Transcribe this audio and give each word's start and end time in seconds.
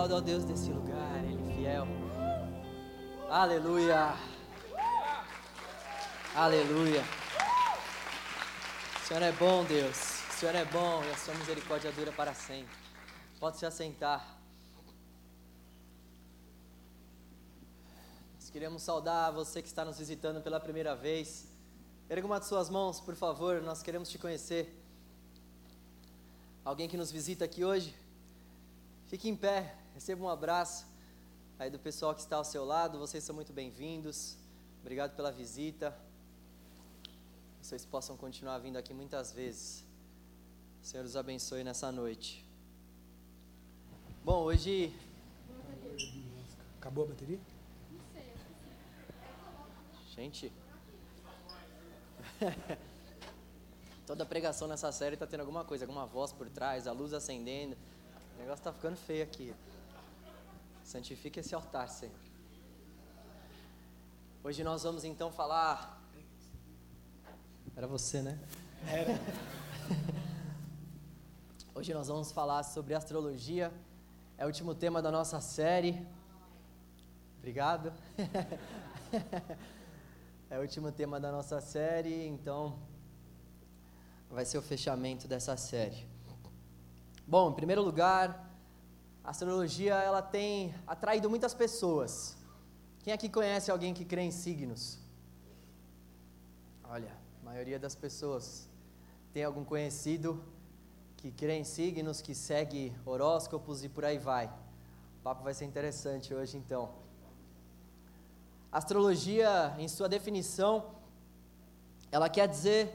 aplauda 0.00 0.14
ao 0.14 0.20
Deus 0.22 0.44
desse 0.44 0.70
lugar, 0.70 1.22
Ele 1.24 1.50
é 1.50 1.54
fiel. 1.54 1.86
Aleluia. 3.28 4.14
Aleluia. 6.34 7.04
O 8.96 9.06
Senhor 9.06 9.22
é 9.22 9.32
bom, 9.32 9.62
Deus. 9.64 9.96
O 10.30 10.32
Senhor 10.32 10.54
é 10.54 10.64
bom 10.64 11.04
e 11.04 11.10
a 11.10 11.16
sua 11.18 11.34
misericórdia 11.34 11.92
dura 11.92 12.10
para 12.12 12.32
sempre. 12.32 12.74
Pode 13.38 13.58
se 13.58 13.66
assentar. 13.66 14.38
Nós 18.36 18.48
queremos 18.48 18.80
saudar 18.80 19.30
você 19.32 19.60
que 19.60 19.68
está 19.68 19.84
nos 19.84 19.98
visitando 19.98 20.40
pela 20.40 20.58
primeira 20.58 20.96
vez. 20.96 21.46
Erga 22.08 22.26
uma 22.26 22.40
de 22.40 22.46
suas 22.46 22.70
mãos, 22.70 23.00
por 23.00 23.14
favor, 23.14 23.60
nós 23.60 23.82
queremos 23.82 24.08
te 24.08 24.16
conhecer. 24.16 24.74
Alguém 26.64 26.88
que 26.88 26.96
nos 26.96 27.12
visita 27.12 27.44
aqui 27.44 27.62
hoje? 27.66 27.94
Fique 29.08 29.28
em 29.28 29.36
pé, 29.36 29.74
receba 29.94 30.24
um 30.24 30.28
abraço 30.28 30.86
aí 31.58 31.70
do 31.70 31.78
pessoal 31.78 32.14
que 32.14 32.20
está 32.20 32.36
ao 32.36 32.44
seu 32.44 32.64
lado. 32.64 32.98
Vocês 32.98 33.22
são 33.24 33.34
muito 33.34 33.52
bem-vindos. 33.52 34.36
Obrigado 34.80 35.14
pela 35.14 35.30
visita. 35.30 35.96
Vocês 37.60 37.84
possam 37.84 38.16
continuar 38.16 38.58
vindo 38.58 38.76
aqui 38.76 38.94
muitas 38.94 39.32
vezes. 39.32 39.84
O 40.82 40.86
Senhor 40.86 41.04
os 41.04 41.16
abençoe 41.16 41.62
nessa 41.62 41.92
noite. 41.92 42.44
Bom, 44.24 44.42
hoje. 44.44 44.94
Acabou 46.78 47.04
a 47.04 47.08
bateria? 47.08 47.38
Gente. 50.14 50.52
Toda 54.06 54.24
pregação 54.24 54.66
nessa 54.66 54.90
série 54.90 55.14
está 55.14 55.26
tendo 55.26 55.40
alguma 55.40 55.64
coisa, 55.64 55.84
alguma 55.84 56.06
voz 56.06 56.32
por 56.32 56.48
trás, 56.48 56.86
a 56.86 56.92
luz 56.92 57.12
acendendo. 57.12 57.76
O 58.34 58.38
negócio 58.38 58.60
está 58.60 58.72
ficando 58.72 58.96
feio 58.96 59.22
aqui. 59.22 59.54
Santifique 60.90 61.38
esse 61.38 61.54
altar, 61.54 61.88
Senhor. 61.88 62.18
Hoje 64.42 64.64
nós 64.64 64.82
vamos 64.82 65.04
então 65.04 65.30
falar. 65.30 66.02
Era 67.76 67.86
você, 67.86 68.20
né? 68.20 68.36
Era. 68.88 69.12
Hoje 71.76 71.94
nós 71.94 72.08
vamos 72.08 72.32
falar 72.32 72.64
sobre 72.64 72.92
astrologia. 72.92 73.72
É 74.36 74.42
o 74.42 74.48
último 74.48 74.74
tema 74.74 75.00
da 75.00 75.12
nossa 75.12 75.40
série. 75.40 76.04
Obrigado. 77.38 77.92
é 80.50 80.58
o 80.58 80.60
último 80.60 80.90
tema 80.90 81.20
da 81.20 81.30
nossa 81.30 81.60
série, 81.60 82.26
então 82.26 82.76
vai 84.28 84.44
ser 84.44 84.58
o 84.58 84.62
fechamento 84.62 85.28
dessa 85.28 85.56
série. 85.56 86.04
Bom, 87.28 87.52
em 87.52 87.54
primeiro 87.54 87.80
lugar, 87.80 88.49
a 89.30 89.32
astrologia 89.32 89.94
ela 89.94 90.20
tem 90.20 90.74
atraído 90.84 91.30
muitas 91.30 91.54
pessoas. 91.54 92.36
Quem 92.98 93.12
aqui 93.12 93.28
conhece 93.28 93.70
alguém 93.70 93.94
que 93.94 94.04
crê 94.04 94.22
em 94.22 94.32
signos? 94.32 94.98
Olha, 96.82 97.12
a 97.40 97.44
maioria 97.44 97.78
das 97.78 97.94
pessoas 97.94 98.68
tem 99.32 99.44
algum 99.44 99.64
conhecido 99.64 100.42
que 101.16 101.30
crê 101.30 101.56
em 101.56 101.62
signos, 101.62 102.20
que 102.20 102.34
segue 102.34 102.92
horóscopos 103.06 103.84
e 103.84 103.88
por 103.88 104.04
aí 104.04 104.18
vai. 104.18 104.46
O 104.48 105.22
papo 105.22 105.44
vai 105.44 105.54
ser 105.54 105.64
interessante 105.64 106.34
hoje 106.34 106.56
então. 106.56 106.90
Astrologia, 108.72 109.76
em 109.78 109.86
sua 109.86 110.08
definição, 110.08 110.90
ela 112.10 112.28
quer 112.28 112.48
dizer 112.48 112.92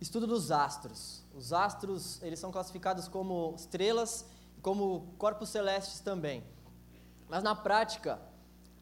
estudo 0.00 0.24
dos 0.24 0.52
astros. 0.52 1.24
Os 1.34 1.52
astros, 1.52 2.22
eles 2.22 2.38
são 2.38 2.52
classificados 2.52 3.08
como 3.08 3.52
estrelas 3.56 4.24
como 4.64 5.14
corpos 5.18 5.50
celestes 5.50 6.00
também. 6.00 6.42
Mas 7.28 7.42
na 7.42 7.54
prática, 7.54 8.18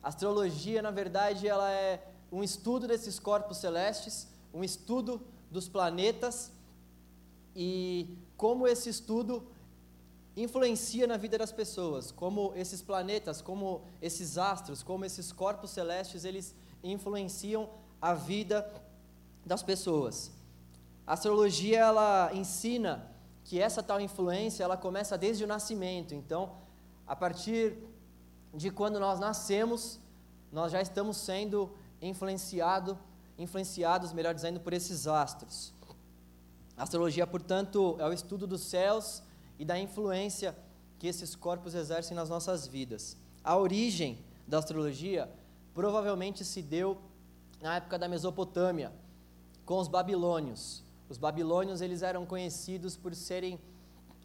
a 0.00 0.08
astrologia, 0.10 0.80
na 0.80 0.92
verdade, 0.92 1.48
ela 1.48 1.68
é 1.72 2.00
um 2.30 2.40
estudo 2.40 2.86
desses 2.86 3.18
corpos 3.18 3.58
celestes, 3.58 4.28
um 4.54 4.62
estudo 4.62 5.20
dos 5.50 5.68
planetas 5.68 6.52
e 7.54 8.16
como 8.36 8.68
esse 8.68 8.90
estudo 8.90 9.44
influencia 10.36 11.04
na 11.08 11.16
vida 11.16 11.36
das 11.36 11.50
pessoas, 11.50 12.12
como 12.12 12.52
esses 12.54 12.80
planetas, 12.80 13.42
como 13.42 13.82
esses 14.00 14.38
astros, 14.38 14.84
como 14.84 15.04
esses 15.04 15.32
corpos 15.32 15.72
celestes, 15.72 16.24
eles 16.24 16.54
influenciam 16.80 17.68
a 18.00 18.14
vida 18.14 18.72
das 19.44 19.64
pessoas. 19.64 20.30
A 21.04 21.14
astrologia 21.14 21.80
ela 21.80 22.30
ensina 22.32 23.11
que 23.44 23.60
essa 23.60 23.82
tal 23.82 24.00
influência 24.00 24.64
ela 24.64 24.76
começa 24.76 25.18
desde 25.18 25.44
o 25.44 25.46
nascimento. 25.46 26.14
Então, 26.14 26.52
a 27.06 27.16
partir 27.16 27.76
de 28.54 28.70
quando 28.70 29.00
nós 29.00 29.18
nascemos, 29.18 29.98
nós 30.50 30.70
já 30.70 30.80
estamos 30.80 31.16
sendo 31.16 31.70
influenciado, 32.00 32.98
influenciados, 33.38 34.12
melhor 34.12 34.34
dizendo, 34.34 34.60
por 34.60 34.72
esses 34.72 35.06
astros. 35.06 35.72
A 36.76 36.82
astrologia, 36.84 37.26
portanto, 37.26 37.96
é 37.98 38.06
o 38.06 38.12
estudo 38.12 38.46
dos 38.46 38.62
céus 38.62 39.22
e 39.58 39.64
da 39.64 39.78
influência 39.78 40.56
que 40.98 41.06
esses 41.06 41.34
corpos 41.34 41.74
exercem 41.74 42.16
nas 42.16 42.28
nossas 42.28 42.66
vidas. 42.66 43.16
A 43.42 43.56
origem 43.56 44.24
da 44.46 44.58
astrologia 44.58 45.30
provavelmente 45.74 46.44
se 46.44 46.62
deu 46.62 46.98
na 47.60 47.76
época 47.76 47.98
da 47.98 48.08
Mesopotâmia, 48.08 48.92
com 49.64 49.78
os 49.78 49.88
babilônios. 49.88 50.82
Os 51.12 51.18
babilônios 51.18 51.82
eles 51.82 52.00
eram 52.00 52.24
conhecidos 52.24 52.96
por 52.96 53.14
serem 53.14 53.60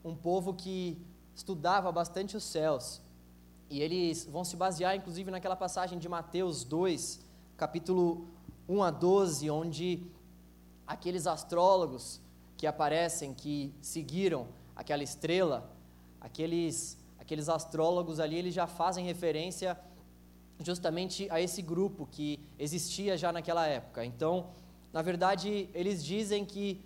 um 0.06 0.16
povo 0.16 0.54
que 0.54 0.98
estudava 1.36 1.92
bastante 1.92 2.38
os 2.38 2.46
céus. 2.46 3.02
E 3.70 3.82
eles 3.82 4.24
vão 4.24 4.46
se 4.46 4.56
basear 4.56 4.96
inclusive 4.96 5.30
naquela 5.30 5.58
passagem 5.58 6.00
de 6.00 6.08
Mateus 6.08 6.64
2, 6.64 7.20
capítulo 7.58 8.26
1 8.70 8.84
a 8.84 8.90
12, 8.90 9.50
onde 9.50 10.08
aqueles 10.88 11.28
astrólogos 11.28 12.22
que 12.56 12.66
aparecem, 12.66 13.34
que 13.34 13.74
seguiram 13.82 14.48
aquela 14.74 15.04
estrela, 15.04 15.70
aqueles, 16.22 16.98
aqueles 17.20 17.50
astrólogos 17.50 18.18
ali, 18.18 18.38
eles 18.38 18.54
já 18.54 18.66
fazem 18.66 19.04
referência 19.04 19.78
justamente 20.64 21.28
a 21.32 21.42
esse 21.42 21.62
grupo 21.62 22.08
que 22.10 22.40
existia 22.58 23.18
já 23.18 23.34
naquela 23.34 23.68
época. 23.68 24.06
Então, 24.06 24.48
na 24.94 25.02
verdade, 25.02 25.70
eles 25.74 26.04
dizem 26.04 26.46
que 26.46 26.84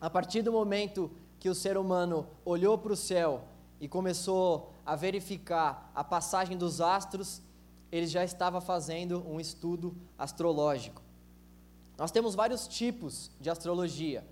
a 0.00 0.10
partir 0.10 0.42
do 0.42 0.52
momento 0.52 1.10
que 1.38 1.48
o 1.48 1.54
ser 1.54 1.76
humano 1.76 2.26
olhou 2.44 2.76
para 2.78 2.92
o 2.92 2.96
céu 2.96 3.44
e 3.80 3.88
começou 3.88 4.72
a 4.84 4.96
verificar 4.96 5.90
a 5.94 6.02
passagem 6.02 6.56
dos 6.56 6.80
astros, 6.80 7.42
ele 7.90 8.06
já 8.06 8.24
estava 8.24 8.60
fazendo 8.60 9.24
um 9.28 9.38
estudo 9.38 9.94
astrológico. 10.18 11.02
Nós 11.98 12.10
temos 12.10 12.34
vários 12.34 12.66
tipos 12.66 13.30
de 13.40 13.50
astrologia, 13.50 14.26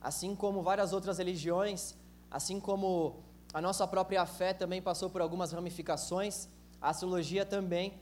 assim 0.00 0.34
como 0.34 0.62
várias 0.62 0.92
outras 0.92 1.18
religiões 1.18 1.94
Assim 2.34 2.58
como 2.58 3.22
a 3.52 3.60
nossa 3.60 3.86
própria 3.86 4.26
fé 4.26 4.52
também 4.52 4.82
passou 4.82 5.08
por 5.08 5.20
algumas 5.20 5.52
ramificações, 5.52 6.48
a 6.82 6.88
astrologia 6.88 7.46
também 7.46 7.94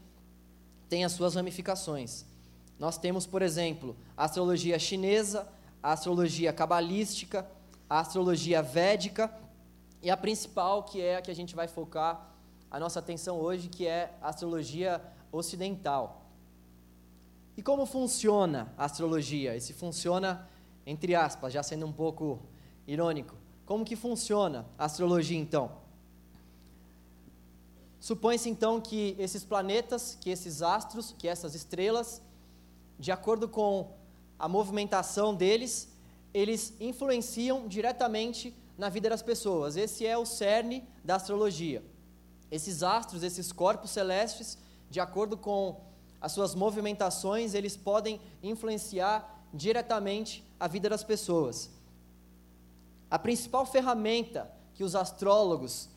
tem 0.88 1.04
as 1.04 1.12
suas 1.12 1.34
ramificações. 1.34 2.25
Nós 2.82 2.98
temos, 2.98 3.28
por 3.28 3.43
exemplo, 3.43 3.94
a 4.16 4.25
astrologia 4.25 4.76
chinesa, 4.76 5.47
a 5.81 5.93
astrologia 5.93 6.53
cabalística, 6.53 7.48
a 7.88 8.00
astrologia 8.00 8.60
védica 8.60 9.32
e 10.03 10.10
a 10.10 10.16
principal, 10.16 10.82
que 10.82 11.00
é 11.00 11.19
a 11.19 11.22
que 11.22 11.31
a 11.31 11.34
gente 11.34 11.54
vai 11.54 11.69
focar 11.69 12.34
a 12.69 12.81
nossa 12.81 12.98
atenção 12.98 13.38
hoje, 13.38 13.69
que 13.69 13.87
é 13.87 14.12
a 14.21 14.31
astrologia 14.31 15.00
ocidental. 15.31 16.26
E 17.56 17.62
como 17.62 17.87
funciona 17.87 18.75
a 18.76 18.87
astrologia? 18.87 19.54
Esse 19.54 19.72
funciona 19.72 20.48
entre 20.84 21.15
aspas, 21.15 21.53
já 21.53 21.62
sendo 21.62 21.87
um 21.87 21.92
pouco 21.92 22.41
irônico. 22.84 23.37
Como 23.65 23.84
que 23.84 23.94
funciona 23.94 24.66
a 24.77 24.86
astrologia 24.86 25.39
então? 25.39 25.71
Supõe-se 28.01 28.51
então 28.51 28.80
que 28.80 29.15
esses 29.21 29.45
planetas, 29.45 30.18
que 30.21 30.30
esses 30.30 30.62
astros, 30.62 31.15
que 31.16 31.28
essas 31.28 31.54
estrelas, 31.54 32.21
de 33.03 33.10
acordo 33.10 33.49
com 33.49 33.91
a 34.39 34.47
movimentação 34.47 35.34
deles, 35.34 35.89
eles 36.33 36.72
influenciam 36.78 37.66
diretamente 37.66 38.57
na 38.78 38.89
vida 38.89 39.10
das 39.10 39.21
pessoas. 39.21 39.77
Esse 39.77 40.07
é 40.07 40.16
o 40.16 40.25
cerne 40.25 40.89
da 41.03 41.16
astrologia. 41.16 41.83
Esses 42.49 42.84
astros, 42.84 43.25
esses 43.25 43.51
corpos 43.51 43.91
celestes, 43.91 44.57
de 44.89 45.01
acordo 45.01 45.37
com 45.37 45.81
as 46.21 46.31
suas 46.31 46.54
movimentações, 46.54 47.54
eles 47.54 47.77
podem 47.77 48.21
influenciar 48.41 49.45
diretamente 49.53 50.45
a 50.60 50.69
vida 50.69 50.89
das 50.89 51.03
pessoas. 51.03 51.71
A 53.10 53.19
principal 53.19 53.66
ferramenta 53.66 54.48
que 54.75 54.84
os 54.84 54.95
astrólogos 54.95 55.89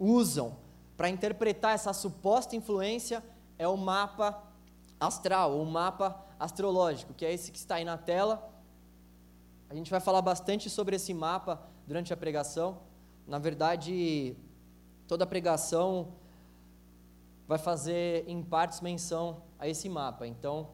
usam 0.00 0.56
para 0.96 1.08
interpretar 1.08 1.76
essa 1.76 1.92
suposta 1.92 2.56
influência 2.56 3.22
é 3.56 3.68
o 3.68 3.76
mapa 3.76 4.42
astral, 4.98 5.52
ou 5.52 5.64
mapa 5.64 6.26
astrológico, 6.40 7.12
que 7.12 7.26
é 7.26 7.32
esse 7.32 7.52
que 7.52 7.58
está 7.58 7.74
aí 7.74 7.84
na 7.84 7.98
tela. 7.98 8.50
A 9.68 9.74
gente 9.74 9.90
vai 9.90 10.00
falar 10.00 10.22
bastante 10.22 10.70
sobre 10.70 10.96
esse 10.96 11.12
mapa 11.12 11.60
durante 11.86 12.12
a 12.14 12.16
pregação. 12.16 12.78
Na 13.26 13.38
verdade, 13.38 14.34
toda 15.06 15.24
a 15.24 15.26
pregação 15.26 16.14
vai 17.46 17.58
fazer 17.58 18.24
em 18.26 18.42
partes 18.42 18.80
menção 18.80 19.42
a 19.58 19.68
esse 19.68 19.88
mapa. 19.88 20.26
Então, 20.26 20.70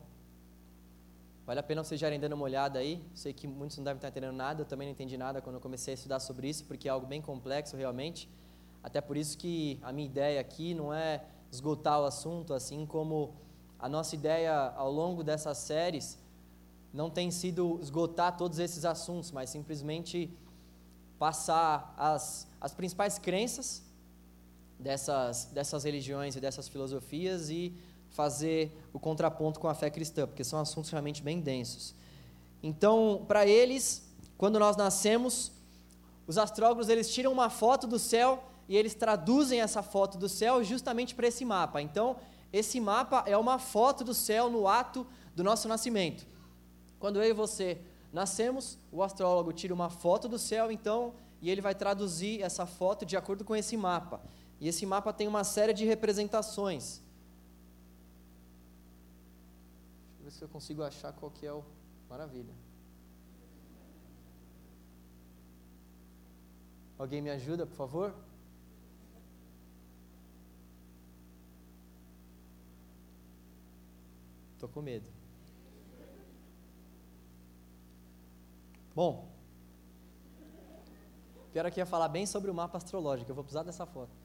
vale 1.44 1.58
a 1.58 1.62
pena 1.64 1.82
vocês 1.82 2.00
já 2.00 2.08
dando 2.16 2.34
uma 2.34 2.44
olhada 2.44 2.78
aí. 2.78 3.04
Sei 3.12 3.32
que 3.32 3.48
muitos 3.48 3.76
não 3.76 3.84
devem 3.84 3.98
estar 3.98 4.08
entendendo 4.08 4.36
nada, 4.36 4.62
eu 4.62 4.66
também 4.66 4.86
não 4.86 4.92
entendi 4.92 5.18
nada 5.18 5.42
quando 5.42 5.56
eu 5.56 5.60
comecei 5.60 5.92
a 5.92 5.96
estudar 5.96 6.20
sobre 6.20 6.48
isso, 6.48 6.64
porque 6.64 6.86
é 6.86 6.90
algo 6.92 7.06
bem 7.06 7.20
complexo 7.20 7.76
realmente. 7.76 8.30
Até 8.84 9.00
por 9.00 9.16
isso 9.16 9.36
que 9.36 9.80
a 9.82 9.92
minha 9.92 10.06
ideia 10.06 10.40
aqui 10.40 10.74
não 10.74 10.94
é 10.94 11.24
esgotar 11.50 12.00
o 12.00 12.04
assunto, 12.04 12.54
assim 12.54 12.86
como 12.86 13.34
a 13.86 13.88
nossa 13.88 14.16
ideia 14.16 14.72
ao 14.76 14.90
longo 14.90 15.22
dessas 15.22 15.58
séries 15.58 16.18
não 16.92 17.08
tem 17.08 17.30
sido 17.30 17.78
esgotar 17.80 18.36
todos 18.36 18.58
esses 18.58 18.84
assuntos, 18.84 19.30
mas 19.30 19.48
simplesmente 19.48 20.28
passar 21.20 21.94
as, 21.96 22.48
as 22.60 22.74
principais 22.74 23.16
crenças 23.16 23.84
dessas, 24.76 25.44
dessas 25.52 25.84
religiões 25.84 26.34
e 26.34 26.40
dessas 26.40 26.66
filosofias 26.66 27.48
e 27.48 27.72
fazer 28.10 28.76
o 28.92 28.98
contraponto 28.98 29.60
com 29.60 29.68
a 29.68 29.74
fé 29.74 29.88
cristã, 29.88 30.26
porque 30.26 30.42
são 30.42 30.58
assuntos 30.58 30.90
realmente 30.90 31.22
bem 31.22 31.38
densos. 31.38 31.94
Então, 32.60 33.24
para 33.28 33.46
eles, 33.46 34.12
quando 34.36 34.58
nós 34.58 34.76
nascemos, 34.76 35.52
os 36.26 36.38
astrólogos 36.38 36.88
eles 36.88 37.08
tiram 37.14 37.30
uma 37.30 37.48
foto 37.48 37.86
do 37.86 38.00
céu 38.00 38.42
e 38.68 38.76
eles 38.76 38.96
traduzem 38.96 39.60
essa 39.60 39.80
foto 39.80 40.18
do 40.18 40.28
céu 40.28 40.64
justamente 40.64 41.14
para 41.14 41.28
esse 41.28 41.44
mapa. 41.44 41.80
Então, 41.80 42.16
esse 42.56 42.80
mapa 42.80 43.22
é 43.26 43.36
uma 43.36 43.58
foto 43.58 44.02
do 44.02 44.14
céu 44.14 44.48
no 44.48 44.66
ato 44.66 45.06
do 45.34 45.44
nosso 45.44 45.68
nascimento. 45.68 46.26
Quando 46.98 47.22
eu 47.22 47.28
e 47.28 47.32
você 47.32 47.80
nascemos, 48.12 48.78
o 48.90 49.02
astrólogo 49.02 49.52
tira 49.52 49.74
uma 49.74 49.90
foto 49.90 50.26
do 50.26 50.38
céu, 50.38 50.72
então, 50.72 51.14
e 51.42 51.50
ele 51.50 51.60
vai 51.60 51.74
traduzir 51.74 52.42
essa 52.42 52.64
foto 52.64 53.04
de 53.04 53.16
acordo 53.16 53.44
com 53.44 53.54
esse 53.54 53.76
mapa. 53.76 54.22
E 54.58 54.68
esse 54.68 54.86
mapa 54.86 55.12
tem 55.12 55.28
uma 55.28 55.44
série 55.44 55.74
de 55.74 55.84
representações. 55.84 57.02
Deixa 60.14 60.20
eu 60.20 60.24
ver 60.24 60.30
se 60.30 60.42
eu 60.42 60.48
consigo 60.48 60.82
achar 60.82 61.12
qual 61.12 61.30
que 61.30 61.46
é 61.46 61.52
o. 61.52 61.62
Maravilha. 62.08 62.54
Alguém 66.98 67.20
me 67.20 67.28
ajuda, 67.28 67.66
por 67.66 67.76
favor? 67.76 68.14
Estou 74.56 74.70
com 74.70 74.80
medo. 74.80 75.06
Bom, 78.94 79.28
pior 81.52 81.66
é 81.66 81.70
que 81.70 81.78
ia 81.78 81.84
falar 81.84 82.08
bem 82.08 82.24
sobre 82.24 82.50
o 82.50 82.54
mapa 82.54 82.78
astrológico, 82.78 83.30
eu 83.30 83.34
vou 83.34 83.44
precisar 83.44 83.62
dessa 83.64 83.84
foto. 83.84 84.16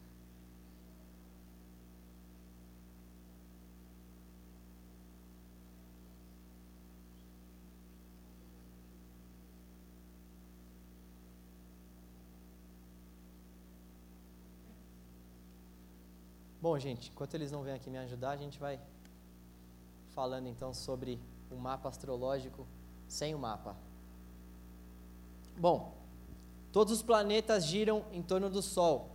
Bom, 16.61 16.79
gente, 16.79 17.09
enquanto 17.09 17.33
eles 17.33 17.51
não 17.51 17.63
vêm 17.63 17.73
aqui 17.73 17.89
me 17.89 17.97
ajudar, 17.97 18.31
a 18.31 18.37
gente 18.37 18.57
vai 18.57 18.79
falando 20.13 20.47
então 20.47 20.73
sobre 20.73 21.19
o 21.49 21.55
mapa 21.55 21.89
astrológico 21.89 22.65
sem 23.07 23.35
o 23.35 23.39
mapa. 23.39 23.75
Bom, 25.57 25.93
todos 26.71 26.93
os 26.93 27.01
planetas 27.01 27.65
giram 27.65 28.03
em 28.11 28.21
torno 28.21 28.49
do 28.49 28.61
Sol. 28.61 29.09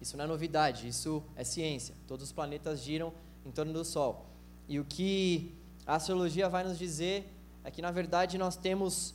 Isso 0.00 0.16
não 0.16 0.24
é 0.24 0.28
novidade, 0.28 0.88
isso 0.88 1.22
é 1.36 1.44
ciência. 1.44 1.94
Todos 2.06 2.26
os 2.26 2.32
planetas 2.32 2.80
giram 2.80 3.12
em 3.44 3.50
torno 3.50 3.72
do 3.72 3.84
Sol. 3.84 4.26
E 4.68 4.78
o 4.78 4.84
que 4.84 5.54
a 5.86 5.96
astrologia 5.96 6.48
vai 6.48 6.64
nos 6.64 6.78
dizer 6.78 7.30
é 7.64 7.70
que, 7.70 7.82
na 7.82 7.90
verdade, 7.90 8.38
nós 8.38 8.56
temos 8.56 9.14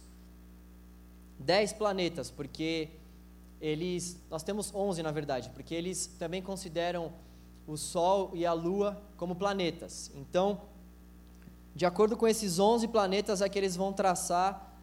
10 1.40 1.74
planetas, 1.74 2.30
porque 2.30 2.90
eles. 3.60 4.20
Nós 4.30 4.44
temos 4.44 4.74
11, 4.74 5.02
na 5.02 5.12
verdade, 5.12 5.50
porque 5.52 5.74
eles 5.74 6.08
também 6.20 6.42
consideram 6.42 7.12
o 7.68 7.78
Sol 7.78 8.32
e 8.34 8.46
a 8.46 8.54
Lua 8.54 9.02
como 9.18 9.36
planetas. 9.36 10.12
Então, 10.16 10.62
de 11.76 11.86
acordo 11.86 12.16
com 12.16 12.26
esses 12.26 12.58
11 12.58 12.88
planetas, 12.88 13.42
é 13.42 13.50
que 13.50 13.60
eles 13.60 13.76
vão 13.76 13.92
traçar 13.92 14.74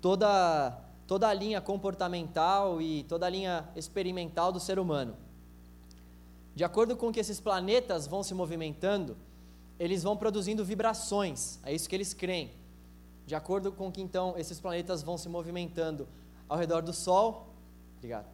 toda, 0.00 0.78
toda 1.08 1.28
a 1.28 1.34
linha 1.34 1.60
comportamental 1.60 2.80
e 2.80 3.02
toda 3.04 3.26
a 3.26 3.28
linha 3.28 3.68
experimental 3.74 4.52
do 4.52 4.60
ser 4.60 4.78
humano. 4.78 5.16
De 6.54 6.62
acordo 6.62 6.96
com 6.96 7.12
que 7.12 7.18
esses 7.18 7.40
planetas 7.40 8.06
vão 8.06 8.22
se 8.22 8.32
movimentando, 8.32 9.16
eles 9.76 10.04
vão 10.04 10.16
produzindo 10.16 10.64
vibrações, 10.64 11.58
é 11.64 11.74
isso 11.74 11.88
que 11.88 11.96
eles 11.96 12.14
creem. 12.14 12.52
De 13.26 13.34
acordo 13.34 13.72
com 13.72 13.90
que 13.90 14.00
então 14.00 14.34
esses 14.36 14.60
planetas 14.60 15.02
vão 15.02 15.18
se 15.18 15.28
movimentando 15.28 16.06
ao 16.48 16.56
redor 16.56 16.80
do 16.82 16.92
Sol, 16.92 17.48
obrigado, 17.96 18.28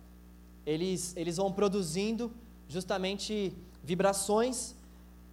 eles, 0.66 1.16
eles 1.16 1.38
vão 1.38 1.50
produzindo 1.50 2.30
justamente 2.68 3.56
vibrações, 3.82 4.74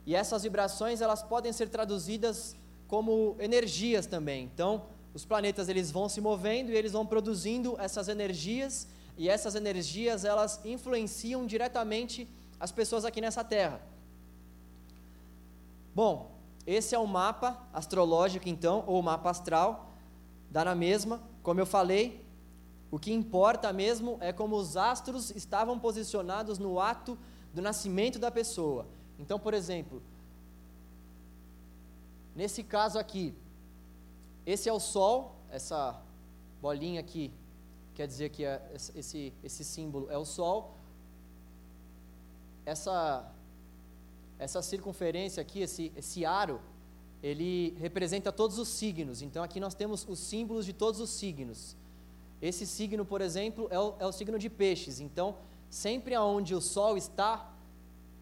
e 0.08 0.16
essas 0.16 0.44
vibrações 0.44 1.02
elas 1.02 1.22
podem 1.22 1.52
ser 1.52 1.68
traduzidas 1.68 2.56
como 2.88 3.36
energias 3.40 4.06
também. 4.08 4.46
Então, 4.46 4.86
os 5.14 5.26
planetas 5.26 5.68
eles 5.68 5.92
vão 5.92 6.08
se 6.08 6.22
movendo 6.22 6.72
e 6.72 6.78
eles 6.78 6.94
vão 6.94 7.06
produzindo 7.06 7.76
essas 7.78 8.08
energias, 8.08 8.88
e 9.18 9.28
essas 9.28 9.54
energias 9.54 10.24
elas 10.24 10.62
influenciam 10.64 11.46
diretamente 11.46 12.26
as 12.58 12.72
pessoas 12.72 13.04
aqui 13.04 13.20
nessa 13.20 13.44
Terra. 13.44 13.82
Bom, 15.94 16.32
esse 16.66 16.96
é 16.96 17.00
o 17.00 17.06
mapa 17.06 17.62
astrológico 17.74 18.48
então, 18.48 18.86
ou 18.88 19.04
mapa 19.04 19.30
astral, 19.30 19.92
dá 20.50 20.64
na 20.64 20.74
mesma, 20.74 21.22
como 21.44 21.60
eu 21.60 21.66
falei, 21.66 22.26
o 22.90 22.98
que 22.98 23.12
importa 23.12 23.74
mesmo 23.74 24.18
é 24.22 24.32
como 24.32 24.56
os 24.56 24.78
astros 24.78 25.32
estavam 25.32 25.78
posicionados 25.78 26.58
no 26.58 26.80
ato 26.80 27.18
do 27.54 27.62
nascimento 27.62 28.18
da 28.18 28.32
pessoa. 28.32 28.88
Então, 29.20 29.40
por 29.40 29.54
exemplo, 29.54 30.02
nesse 32.36 32.64
caso 32.64 33.00
aqui, 33.00 33.34
esse 34.46 34.70
é 34.70 34.74
o 34.74 34.80
Sol, 34.80 35.36
essa 35.52 36.00
bolinha 36.62 37.00
aqui, 37.00 37.32
quer 37.96 38.08
dizer 38.08 38.30
que 38.30 38.46
é 38.46 38.62
esse, 38.96 39.34
esse 39.44 39.64
símbolo 39.64 40.08
é 40.10 40.18
o 40.18 40.26
Sol. 40.26 40.76
Essa, 42.66 43.32
essa 44.38 44.62
circunferência 44.62 45.42
aqui, 45.42 45.62
esse, 45.62 45.92
esse 45.96 46.26
aro, 46.26 46.62
ele 47.24 47.76
representa 47.80 48.32
todos 48.32 48.60
os 48.60 48.68
signos. 48.68 49.22
Então 49.22 49.44
aqui 49.44 49.60
nós 49.60 49.74
temos 49.74 50.06
os 50.08 50.20
símbolos 50.20 50.66
de 50.66 50.74
todos 50.74 51.00
os 51.00 51.10
signos. 51.10 51.76
Esse 52.42 52.68
signo, 52.68 53.04
por 53.04 53.22
exemplo, 53.22 53.68
é 53.72 53.80
o, 53.80 53.96
é 54.00 54.06
o 54.06 54.12
signo 54.12 54.38
de 54.38 54.50
peixes. 54.50 55.00
Então, 55.00 55.36
sempre 55.70 56.14
aonde 56.14 56.54
o 56.54 56.62
Sol 56.62 56.96
está, 56.96 57.52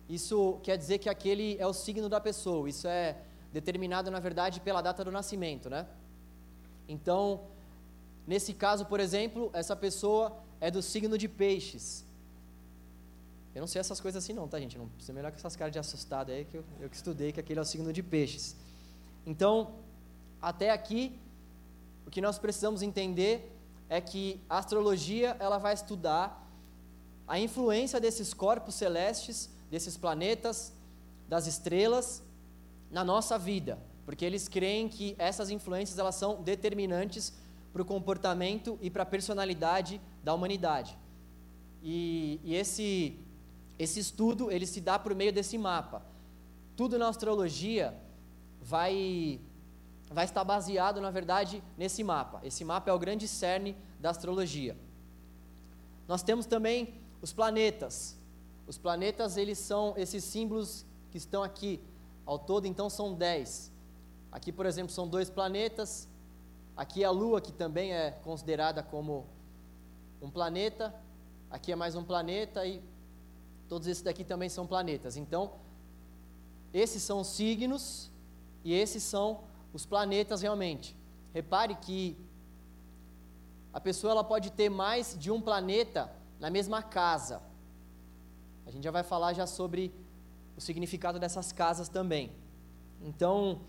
isso 0.08 0.60
quer 0.64 0.78
dizer 0.78 1.00
que 1.00 1.10
aquele 1.10 1.58
é 1.60 1.66
o 1.66 1.74
signo 1.74 2.08
da 2.08 2.20
pessoa. 2.20 2.70
Isso 2.70 2.88
é 2.88 3.18
determinado, 3.52 4.12
na 4.12 4.20
verdade, 4.20 4.60
pela 4.60 4.82
data 4.82 5.04
do 5.04 5.12
nascimento, 5.12 5.70
né? 5.70 5.88
Então, 6.88 7.42
nesse 8.28 8.54
caso, 8.54 8.86
por 8.86 9.00
exemplo, 9.00 9.50
essa 9.54 9.76
pessoa 9.76 10.38
é 10.62 10.70
do 10.70 10.82
signo 10.82 11.18
de 11.18 11.28
peixes. 11.28 12.06
Eu 13.54 13.62
não 13.62 13.68
sei 13.68 13.80
essas 13.80 14.02
coisas 14.02 14.22
assim 14.24 14.34
não, 14.34 14.48
tá 14.48 14.60
gente? 14.60 14.78
Não 14.78 14.90
precisa 14.90 15.14
melhor 15.14 15.32
que 15.32 15.38
essas 15.38 15.56
caras 15.56 15.72
de 15.72 15.80
assustado 15.80 16.32
aí, 16.32 16.46
que 16.46 16.58
eu, 16.58 16.64
eu 16.80 16.90
que 16.90 16.96
estudei 16.96 17.32
que 17.32 17.40
aquele 17.40 17.60
é 17.60 17.62
o 17.62 17.66
signo 17.66 17.92
de 17.94 18.04
peixes. 18.04 18.56
Então, 19.26 19.76
até 20.42 20.70
aqui, 20.72 21.18
o 22.06 22.12
que 22.12 22.22
nós 22.22 22.38
precisamos 22.38 22.82
entender 22.82 23.52
é 23.90 24.02
que 24.02 24.42
a 24.50 24.58
astrologia 24.58 25.36
ela 25.40 25.58
vai 25.58 25.74
estudar 25.74 26.46
a 27.28 27.40
influência 27.40 28.00
desses 28.00 28.34
corpos 28.34 28.76
celestes, 28.76 29.50
desses 29.70 29.98
planetas, 29.98 30.74
das 31.28 31.48
estrelas 31.48 32.24
na 32.92 33.04
nossa 33.04 33.38
vida 33.38 33.80
porque 34.06 34.24
eles 34.24 34.48
creem 34.48 34.88
que 34.88 35.16
essas 35.18 35.50
influências 35.50 35.98
elas 35.98 36.16
são 36.16 36.42
determinantes 36.42 37.34
para 37.74 37.82
o 37.82 37.86
comportamento 37.86 38.78
e 38.82 38.90
para 38.90 39.04
a 39.04 39.06
personalidade 39.06 40.00
da 40.24 40.34
humanidade. 40.34 40.98
E, 41.82 42.40
e, 42.44 42.56
esse, 42.56 43.20
esse 43.78 44.00
estudo 44.00 44.52
ele 44.52 44.68
se 44.68 44.80
dá 44.80 44.98
por 45.00 45.14
meio 45.16 45.34
desse 45.34 45.58
mapa. 45.58 46.06
Tudo 46.78 47.00
na 47.00 47.10
astrologia 47.10 47.96
vai, 48.62 49.42
vai 50.12 50.26
estar 50.26 50.44
baseado, 50.44 51.02
na 51.02 51.10
verdade, 51.10 51.64
nesse 51.78 52.04
mapa. 52.04 52.40
Esse 52.44 52.64
mapa 52.64 52.92
é 52.92 52.94
o 52.94 53.00
grande 53.00 53.28
cerne 53.28 53.76
da 54.00 54.12
astrologia. 54.12 54.78
Nós 56.08 56.22
temos 56.22 56.46
também 56.46 56.94
os 57.22 57.34
planetas. 57.34 58.16
Os 58.68 58.78
planetas 58.78 59.38
eles 59.38 59.60
são 59.60 59.94
esses 59.96 60.24
símbolos 60.24 60.86
que 61.12 61.18
estão 61.18 61.44
aqui. 61.44 61.82
Ao 62.26 62.40
todo, 62.40 62.66
então, 62.66 62.90
são 62.90 63.14
dez. 63.14 63.72
Aqui, 64.32 64.52
por 64.52 64.66
exemplo, 64.66 64.92
são 64.92 65.08
dois 65.08 65.30
planetas. 65.30 66.08
Aqui 66.76 67.04
a 67.04 67.12
Lua, 67.12 67.40
que 67.40 67.52
também 67.52 67.94
é 67.94 68.12
considerada 68.12 68.82
como 68.82 69.28
um 70.22 70.30
planeta. 70.30 70.94
Aqui 71.50 71.72
é 71.72 71.76
mais 71.76 71.96
um 71.96 72.04
planeta 72.04 72.66
e 72.66 72.82
todos 73.70 73.88
esses 73.88 74.04
daqui 74.04 74.24
também 74.24 74.50
são 74.50 74.66
planetas. 74.66 75.16
Então, 75.16 75.54
esses 76.74 77.02
são 77.04 77.22
os 77.22 77.28
signos 77.28 78.12
e 78.64 78.74
esses 78.74 79.04
são 79.04 79.42
os 79.72 79.86
planetas 79.86 80.42
realmente. 80.42 80.98
Repare 81.34 81.76
que 81.76 82.18
a 83.72 83.80
pessoa 83.80 84.12
ela 84.12 84.24
pode 84.24 84.52
ter 84.52 84.70
mais 84.70 85.18
de 85.18 85.30
um 85.30 85.40
planeta 85.40 86.12
na 86.40 86.50
mesma 86.50 86.82
casa. 86.82 87.42
A 88.66 88.72
gente 88.72 88.84
já 88.84 88.92
vai 88.92 89.04
falar 89.04 89.34
já 89.34 89.46
sobre 89.46 89.94
o 90.58 90.62
significado 90.62 91.20
dessas 91.20 91.52
casas 91.52 91.90
também. 91.90 92.32
Então, 93.02 93.62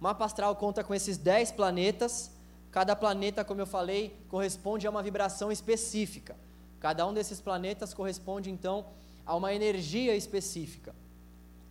o 0.00 0.02
mapa 0.02 0.24
astral 0.24 0.54
conta 0.56 0.82
com 0.82 0.94
esses 0.94 1.16
10 1.16 1.52
planetas. 1.52 2.30
Cada 2.70 2.94
planeta, 2.96 3.44
como 3.44 3.60
eu 3.60 3.66
falei, 3.66 4.18
corresponde 4.28 4.86
a 4.86 4.90
uma 4.90 5.02
vibração 5.02 5.50
específica. 5.50 6.36
Cada 6.80 7.06
um 7.06 7.14
desses 7.14 7.40
planetas 7.40 7.94
corresponde 7.94 8.50
então 8.50 8.86
a 9.24 9.34
uma 9.34 9.54
energia 9.54 10.14
específica. 10.14 10.94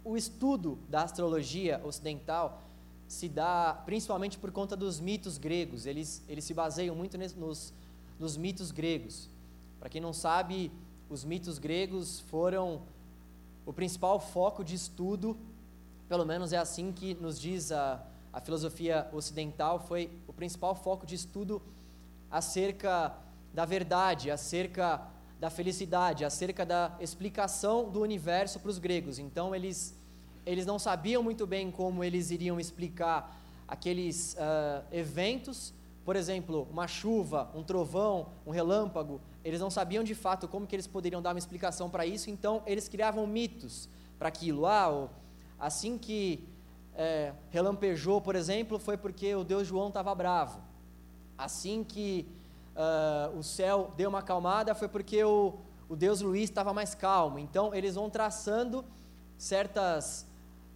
O 0.03 0.17
estudo 0.17 0.79
da 0.89 1.03
astrologia 1.03 1.79
ocidental 1.83 2.63
se 3.07 3.29
dá 3.29 3.79
principalmente 3.85 4.37
por 4.39 4.51
conta 4.51 4.75
dos 4.75 4.99
mitos 4.99 5.37
gregos. 5.37 5.85
Eles, 5.85 6.23
eles 6.27 6.43
se 6.43 6.53
baseiam 6.53 6.95
muito 6.95 7.17
nos, 7.37 7.73
nos 8.19 8.35
mitos 8.35 8.71
gregos. 8.71 9.29
Para 9.79 9.89
quem 9.89 10.01
não 10.01 10.13
sabe, 10.13 10.71
os 11.13 11.23
mitos 11.23 11.59
gregos 11.59 12.21
foram 12.21 12.81
o 13.67 13.71
principal 13.71 14.19
foco 14.19 14.63
de 14.63 14.73
estudo, 14.73 15.37
pelo 16.09 16.25
menos 16.25 16.51
é 16.51 16.57
assim 16.57 16.91
que 16.91 17.13
nos 17.13 17.39
diz 17.39 17.71
a, 17.71 18.03
a 18.31 18.41
filosofia 18.41 19.07
ocidental, 19.13 19.79
foi 19.79 20.09
o 20.27 20.33
principal 20.33 20.73
foco 20.73 21.05
de 21.05 21.13
estudo 21.13 21.61
acerca 22.31 23.15
da 23.53 23.63
verdade, 23.63 24.31
acerca 24.31 25.07
da 25.39 25.51
felicidade, 25.51 26.25
acerca 26.25 26.65
da 26.65 26.97
explicação 26.99 27.91
do 27.91 28.01
universo 28.01 28.59
para 28.59 28.71
os 28.71 28.79
gregos. 28.79 29.19
Então, 29.19 29.53
eles, 29.53 29.95
eles 30.47 30.65
não 30.65 30.79
sabiam 30.79 31.21
muito 31.21 31.45
bem 31.45 31.69
como 31.69 32.03
eles 32.03 32.31
iriam 32.31 32.59
explicar 32.59 33.39
aqueles 33.67 34.33
uh, 34.33 34.83
eventos, 34.91 35.73
por 36.05 36.15
exemplo, 36.15 36.67
uma 36.69 36.87
chuva, 36.87 37.49
um 37.55 37.63
trovão, 37.63 38.27
um 38.45 38.51
relâmpago, 38.51 39.21
eles 39.43 39.59
não 39.59 39.69
sabiam 39.69 40.03
de 40.03 40.13
fato 40.13 40.47
como 40.47 40.67
que 40.67 40.75
eles 40.75 40.87
poderiam 40.87 41.21
dar 41.21 41.31
uma 41.31 41.39
explicação 41.39 41.89
para 41.89 42.05
isso, 42.05 42.29
então 42.29 42.61
eles 42.65 42.87
criavam 42.87 43.25
mitos 43.25 43.89
para 44.19 44.27
aquilo. 44.27 44.65
Ah, 44.65 45.07
assim 45.59 45.97
que 45.97 46.47
é, 46.95 47.33
relampejou, 47.49 48.21
por 48.21 48.35
exemplo, 48.35 48.77
foi 48.79 48.97
porque 48.97 49.33
o 49.35 49.43
Deus 49.43 49.67
João 49.67 49.87
estava 49.87 50.13
bravo. 50.13 50.61
Assim 51.37 51.83
que 51.83 52.27
uh, 52.75 53.37
o 53.37 53.43
céu 53.43 53.91
deu 53.97 54.09
uma 54.09 54.19
acalmada, 54.19 54.75
foi 54.75 54.87
porque 54.87 55.23
o, 55.23 55.57
o 55.89 55.95
Deus 55.95 56.21
Luiz 56.21 56.49
estava 56.49 56.73
mais 56.73 56.93
calmo. 56.93 57.39
Então, 57.39 57.73
eles 57.73 57.95
vão 57.95 58.09
traçando 58.09 58.85
certas 59.37 60.27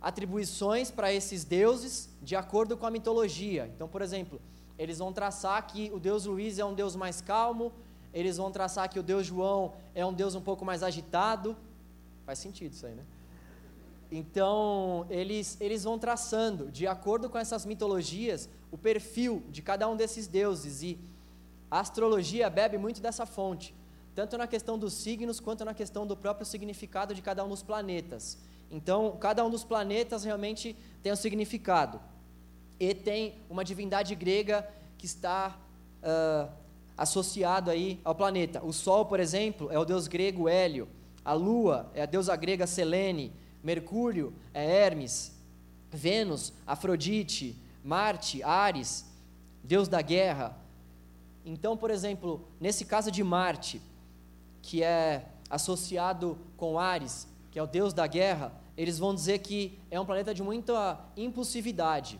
atribuições 0.01 0.91
para 0.91 1.13
esses 1.13 1.43
deuses 1.43 2.09
de 2.21 2.35
acordo 2.35 2.77
com 2.77 2.85
a 2.85 2.91
mitologia. 2.91 3.69
Então, 3.73 3.87
por 3.87 4.01
exemplo, 4.01 4.41
eles 4.77 4.99
vão 4.99 5.11
traçar 5.11 5.65
que 5.65 5.91
o 5.93 5.99
Deus 5.99 6.25
Luiz 6.25 6.59
é 6.59 6.65
um 6.65 6.73
Deus 6.73 6.95
mais 6.95 7.21
calmo, 7.21 7.71
eles 8.13 8.37
vão 8.37 8.51
traçar 8.51 8.89
que 8.89 8.99
o 8.99 9.03
Deus 9.03 9.25
João 9.25 9.73
é 9.93 10.05
um 10.05 10.13
Deus 10.13 10.35
um 10.35 10.41
pouco 10.41 10.63
mais 10.63 10.83
agitado. 10.83 11.55
Faz 12.25 12.39
sentido 12.39 12.73
isso 12.73 12.85
aí, 12.85 12.95
né? 12.95 13.03
Então, 14.11 15.05
eles, 15.09 15.57
eles 15.59 15.83
vão 15.83 15.99
traçando, 15.99 16.71
de 16.71 16.87
acordo 16.87 17.29
com 17.29 17.37
essas 17.37 17.65
mitologias, 17.65 18.49
o 18.71 18.77
perfil 18.77 19.43
de 19.49 19.61
cada 19.61 19.87
um 19.89 19.95
desses 19.95 20.27
deuses. 20.27 20.81
E 20.81 20.97
a 21.69 21.79
astrologia 21.79 22.49
bebe 22.49 22.77
muito 22.77 23.01
dessa 23.01 23.25
fonte, 23.25 23.75
tanto 24.15 24.37
na 24.37 24.47
questão 24.47 24.77
dos 24.79 24.93
signos, 24.93 25.39
quanto 25.39 25.65
na 25.65 25.73
questão 25.73 26.07
do 26.07 26.15
próprio 26.15 26.45
significado 26.45 27.13
de 27.13 27.21
cada 27.21 27.43
um 27.43 27.49
dos 27.49 27.61
planetas. 27.61 28.37
Então, 28.71 29.17
cada 29.19 29.45
um 29.45 29.49
dos 29.49 29.63
planetas 29.63 30.23
realmente 30.23 30.75
tem 31.03 31.11
um 31.11 31.15
significado. 31.15 31.99
E 32.79 32.93
tem 32.93 33.35
uma 33.49 33.63
divindade 33.63 34.13
grega 34.15 34.67
que 34.97 35.05
está 35.05 35.57
uh, 36.03 36.51
associado 36.97 37.71
aí 37.71 37.99
ao 38.03 38.15
planeta. 38.15 38.63
O 38.63 38.71
Sol, 38.71 39.05
por 39.05 39.19
exemplo, 39.19 39.71
é 39.71 39.79
o 39.79 39.85
deus 39.85 40.07
grego 40.07 40.47
Hélio. 40.47 40.87
A 41.23 41.33
Lua 41.33 41.91
é 41.93 42.03
a 42.03 42.05
deusa 42.05 42.35
grega 42.35 42.67
Selene. 42.67 43.33
Mercúrio 43.63 44.33
é 44.53 44.63
Hermes. 44.63 45.35
Vênus, 45.91 46.53
Afrodite. 46.65 47.55
Marte, 47.87 48.43
Ares, 48.43 49.05
deus 49.63 49.87
da 49.87 50.01
guerra. 50.01 50.57
Então, 51.45 51.77
por 51.77 51.89
exemplo, 51.89 52.45
nesse 52.59 52.83
caso 52.83 53.09
de 53.09 53.23
Marte, 53.23 53.81
que 54.61 54.83
é 54.83 55.25
associado 55.49 56.37
com 56.57 56.77
Ares, 56.77 57.29
que 57.49 57.57
é 57.57 57.63
o 57.63 57.65
deus 57.65 57.93
da 57.93 58.05
guerra, 58.05 58.51
eles 58.75 58.99
vão 58.99 59.15
dizer 59.15 59.39
que 59.39 59.79
é 59.89 59.97
um 59.97 60.05
planeta 60.05 60.33
de 60.33 60.43
muita 60.43 60.99
impulsividade. 61.15 62.19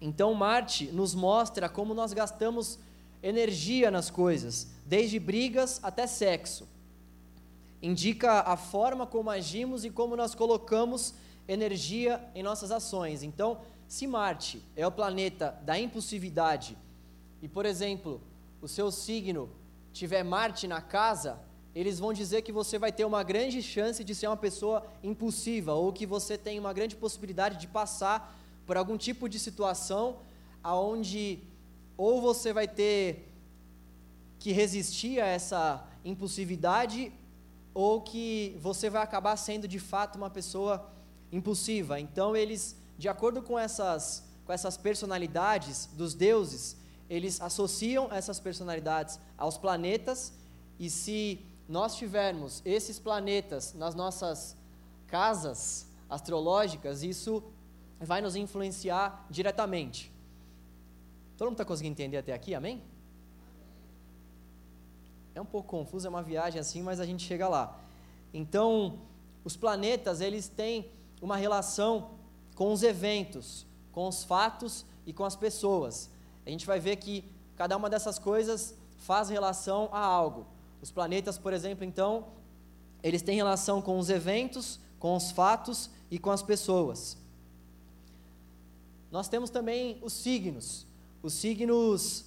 Então, 0.00 0.32
Marte 0.34 0.86
nos 0.86 1.14
mostra 1.14 1.68
como 1.68 1.92
nós 1.92 2.12
gastamos 2.12 2.78
energia 3.22 3.90
nas 3.90 4.10
coisas, 4.10 4.68
desde 4.86 5.18
brigas 5.18 5.78
até 5.82 6.06
sexo. 6.06 6.66
Indica 7.82 8.40
a 8.40 8.56
forma 8.56 9.06
como 9.06 9.30
agimos 9.30 9.84
e 9.84 9.90
como 9.90 10.16
nós 10.16 10.34
colocamos 10.34 11.14
energia 11.46 12.20
em 12.34 12.42
nossas 12.42 12.70
ações. 12.70 13.22
Então, 13.22 13.60
se 13.86 14.06
Marte 14.06 14.62
é 14.76 14.86
o 14.86 14.92
planeta 14.92 15.58
da 15.64 15.78
impulsividade 15.78 16.78
e, 17.42 17.48
por 17.48 17.66
exemplo, 17.66 18.20
o 18.62 18.68
seu 18.68 18.90
signo 18.90 19.50
tiver 19.92 20.22
Marte 20.22 20.68
na 20.68 20.80
casa, 20.80 21.40
eles 21.74 21.98
vão 21.98 22.12
dizer 22.12 22.42
que 22.42 22.52
você 22.52 22.78
vai 22.78 22.92
ter 22.92 23.04
uma 23.04 23.22
grande 23.22 23.62
chance 23.62 24.04
de 24.04 24.14
ser 24.14 24.26
uma 24.26 24.36
pessoa 24.36 24.86
impulsiva 25.02 25.72
ou 25.74 25.92
que 25.92 26.06
você 26.06 26.36
tem 26.36 26.58
uma 26.58 26.72
grande 26.72 26.96
possibilidade 26.96 27.58
de 27.58 27.66
passar 27.66 28.39
por 28.70 28.76
algum 28.76 28.96
tipo 28.96 29.28
de 29.28 29.36
situação 29.36 30.18
aonde 30.62 31.40
ou 31.96 32.20
você 32.20 32.52
vai 32.52 32.68
ter 32.68 33.28
que 34.38 34.52
resistir 34.52 35.20
a 35.20 35.26
essa 35.26 35.84
impulsividade 36.04 37.12
ou 37.74 38.00
que 38.00 38.56
você 38.62 38.88
vai 38.88 39.02
acabar 39.02 39.36
sendo 39.36 39.66
de 39.66 39.80
fato 39.80 40.14
uma 40.14 40.30
pessoa 40.30 40.88
impulsiva. 41.32 41.98
Então 41.98 42.36
eles, 42.36 42.76
de 42.96 43.08
acordo 43.08 43.42
com 43.42 43.58
essas 43.58 44.22
com 44.44 44.52
essas 44.52 44.76
personalidades 44.76 45.86
dos 45.94 46.14
deuses, 46.14 46.76
eles 47.08 47.40
associam 47.40 48.06
essas 48.12 48.38
personalidades 48.38 49.18
aos 49.36 49.58
planetas, 49.58 50.32
e 50.78 50.88
se 50.88 51.40
nós 51.68 51.96
tivermos 51.96 52.62
esses 52.64 53.00
planetas 53.00 53.74
nas 53.74 53.96
nossas 53.96 54.56
casas 55.08 55.88
astrológicas, 56.08 57.02
isso 57.02 57.42
vai 58.00 58.20
nos 58.20 58.34
influenciar 58.36 59.26
diretamente. 59.30 60.12
Todo 61.36 61.48
mundo 61.48 61.54
está 61.54 61.64
conseguindo 61.64 61.92
entender 61.92 62.16
até 62.16 62.32
aqui, 62.32 62.54
amém? 62.54 62.82
É 65.34 65.40
um 65.40 65.46
pouco 65.46 65.68
confuso, 65.68 66.06
é 66.06 66.10
uma 66.10 66.22
viagem 66.22 66.60
assim, 66.60 66.82
mas 66.82 66.98
a 66.98 67.06
gente 67.06 67.24
chega 67.24 67.48
lá. 67.48 67.78
Então, 68.34 68.98
os 69.44 69.56
planetas, 69.56 70.20
eles 70.20 70.48
têm 70.48 70.90
uma 71.20 71.36
relação 71.36 72.10
com 72.54 72.72
os 72.72 72.82
eventos, 72.82 73.66
com 73.92 74.08
os 74.08 74.24
fatos 74.24 74.84
e 75.06 75.12
com 75.12 75.24
as 75.24 75.36
pessoas 75.36 76.10
a 76.50 76.50
gente 76.50 76.66
vai 76.66 76.80
ver 76.80 76.96
que 76.96 77.24
cada 77.56 77.76
uma 77.76 77.88
dessas 77.90 78.18
coisas 78.18 78.74
faz 78.98 79.28
relação 79.28 79.88
a 79.92 80.00
algo. 80.00 80.46
Os 80.80 80.90
planetas, 80.90 81.38
por 81.38 81.52
exemplo, 81.52 81.84
então, 81.84 82.26
eles 83.02 83.22
têm 83.22 83.36
relação 83.36 83.80
com 83.80 83.98
os 83.98 84.10
eventos, 84.10 84.80
com 84.98 85.14
os 85.14 85.30
fatos 85.30 85.90
e 86.10 86.18
com 86.18 86.30
as 86.30 86.42
pessoas. 86.42 87.16
Nós 89.10 89.28
temos 89.28 89.50
também 89.50 89.98
os 90.02 90.12
signos. 90.12 90.86
Os 91.22 91.34
signos, 91.34 92.24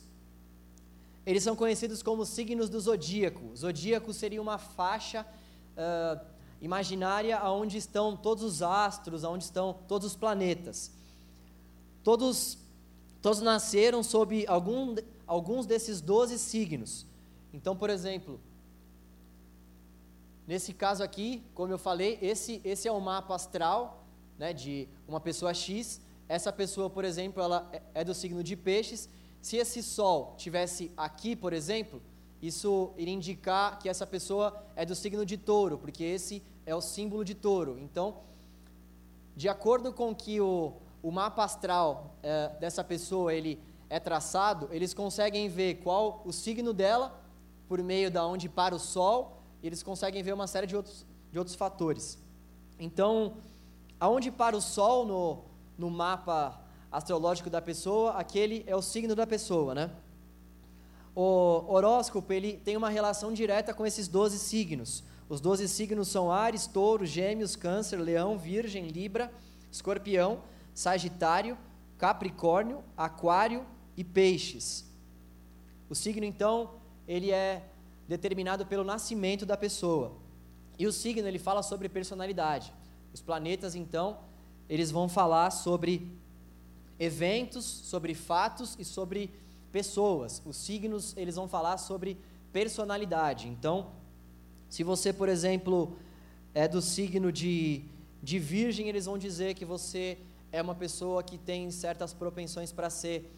eles 1.26 1.44
são 1.44 1.56
conhecidos 1.56 2.04
como 2.04 2.26
signos 2.26 2.70
do 2.70 2.80
zodíaco. 2.80 3.52
O 3.52 3.56
zodíaco 3.56 4.14
seria 4.14 4.42
uma 4.42 4.58
faixa 4.58 5.26
uh, 5.78 6.26
imaginária 6.62 7.44
onde 7.50 7.78
estão 7.78 8.16
todos 8.16 8.44
os 8.44 8.62
astros, 8.62 9.24
onde 9.24 9.44
estão 9.44 9.74
todos 9.88 10.08
os 10.08 10.16
planetas. 10.16 10.92
Todos 12.04 12.58
Todos 13.24 13.40
nasceram 13.40 14.04
sob 14.04 14.46
algum, 14.48 14.96
alguns 15.26 15.66
desses 15.66 16.02
doze 16.02 16.38
signos. 16.38 17.06
Então, 17.54 17.74
por 17.74 17.90
exemplo, 17.90 18.38
nesse 20.46 20.74
caso 20.74 21.02
aqui, 21.02 21.42
como 21.56 21.72
eu 21.72 21.78
falei, 21.78 22.20
esse, 22.22 22.60
esse 22.66 22.86
é 22.86 22.92
o 22.92 23.00
mapa 23.00 23.34
astral 23.34 24.04
né, 24.38 24.52
de 24.52 24.90
uma 25.08 25.22
pessoa 25.22 25.54
X. 25.54 26.02
Essa 26.28 26.52
pessoa, 26.52 26.90
por 26.90 27.06
exemplo, 27.06 27.42
ela 27.42 27.70
é, 27.72 27.82
é 27.96 28.04
do 28.04 28.14
signo 28.14 28.44
de 28.44 28.56
peixes. 28.56 29.10
Se 29.42 29.58
esse 29.58 29.84
Sol 29.84 30.36
tivesse 30.38 30.92
aqui, 30.96 31.36
por 31.36 31.54
exemplo, 31.54 32.02
isso 32.42 32.92
iria 32.98 33.14
indicar 33.14 33.80
que 33.80 33.88
essa 33.88 34.06
pessoa 34.06 34.64
é 34.76 34.86
do 34.86 34.96
signo 34.96 35.26
de 35.26 35.38
touro, 35.38 35.78
porque 35.78 36.04
esse 36.04 36.44
é 36.66 36.76
o 36.76 36.82
símbolo 36.82 37.24
de 37.24 37.34
touro. 37.34 37.78
Então, 37.80 38.18
de 39.36 39.48
acordo 39.50 39.92
com 39.94 40.14
que 40.14 40.40
o, 40.42 40.74
o 41.02 41.12
mapa 41.12 41.44
astral 41.44 42.16
é, 42.22 42.50
dessa 42.60 42.84
pessoa 42.84 43.34
ele 43.34 43.60
é 43.90 44.00
traçado, 44.00 44.70
eles 44.72 44.94
conseguem 44.94 45.48
ver 45.48 45.76
qual 45.76 46.22
o 46.26 46.32
signo 46.32 46.74
dela 46.74 47.22
por 47.68 47.82
meio 47.82 48.12
da 48.12 48.26
onde 48.26 48.50
para 48.50 48.76
o 48.76 48.80
Sol, 48.80 49.38
e 49.62 49.68
eles 49.68 49.82
conseguem 49.82 50.22
ver 50.22 50.34
uma 50.34 50.48
série 50.48 50.68
de 50.68 50.76
outros, 50.76 51.06
de 51.32 51.40
outros 51.40 51.56
fatores. 51.56 52.20
Então, 52.78 53.38
aonde 54.00 54.30
para 54.32 54.56
o 54.56 54.62
Sol 54.62 55.06
no, 55.06 55.44
no 55.78 55.90
mapa 55.90 56.60
astrológico 56.92 57.50
da 57.50 57.62
pessoa, 57.62 58.12
aquele 58.12 58.64
é 58.68 58.76
o 58.76 58.82
signo 58.82 59.16
da 59.16 59.26
pessoa, 59.26 59.74
né? 59.74 59.92
O 61.16 61.64
horóscopo, 61.68 62.32
ele 62.34 62.54
tem 62.54 62.76
uma 62.76 62.90
relação 62.90 63.34
direta 63.34 63.74
com 63.74 63.86
esses 63.86 64.08
12 64.08 64.40
signos. 64.40 65.04
Os 65.30 65.40
12 65.40 65.68
signos 65.68 66.08
são 66.08 66.32
Ares, 66.32 66.68
Touro, 66.68 67.06
Gêmeos, 67.06 67.56
Câncer, 67.56 67.98
Leão, 67.98 68.38
Virgem, 68.38 68.88
Libra, 68.88 69.32
Escorpião, 69.72 70.42
Sagitário, 70.74 71.58
Capricórnio, 71.98 72.84
Aquário 72.98 73.66
e 73.96 74.04
Peixes. 74.04 74.86
O 75.90 75.96
signo, 75.96 76.26
então, 76.26 76.72
ele 77.08 77.32
é 77.32 77.64
determinado 78.08 78.66
pelo 78.66 78.84
nascimento 78.84 79.46
da 79.46 79.56
pessoa. 79.56 80.14
E 80.78 80.88
o 80.88 80.92
signo, 80.92 81.28
ele 81.28 81.40
fala 81.40 81.62
sobre 81.62 81.88
personalidade. 81.88 82.74
Os 83.14 83.22
planetas, 83.22 83.76
então, 83.76 84.18
eles 84.70 84.92
vão 84.92 85.08
falar 85.10 85.52
sobre 85.52 86.08
eventos, 87.00 87.66
sobre 87.66 88.14
fatos 88.14 88.76
e 88.80 88.86
sobre 88.86 89.30
pessoas. 89.72 90.42
Os 90.46 90.56
signos, 90.58 91.16
eles 91.18 91.36
vão 91.36 91.48
falar 91.48 91.78
sobre 91.78 92.18
personalidade. 92.52 93.48
Então, 93.48 93.92
se 94.70 94.84
você, 94.84 95.12
por 95.12 95.28
exemplo, 95.30 95.98
é 96.54 96.68
do 96.68 96.82
signo 96.82 97.32
de, 97.32 97.84
de 98.22 98.40
Virgem, 98.40 98.88
eles 98.88 99.06
vão 99.06 99.18
dizer 99.18 99.56
que 99.56 99.66
você 99.66 100.18
é 100.52 100.62
uma 100.62 100.76
pessoa 100.76 101.24
que 101.24 101.38
tem 101.38 101.70
certas 101.72 102.14
propensões 102.14 102.72
para 102.72 102.90
ser 102.90 103.30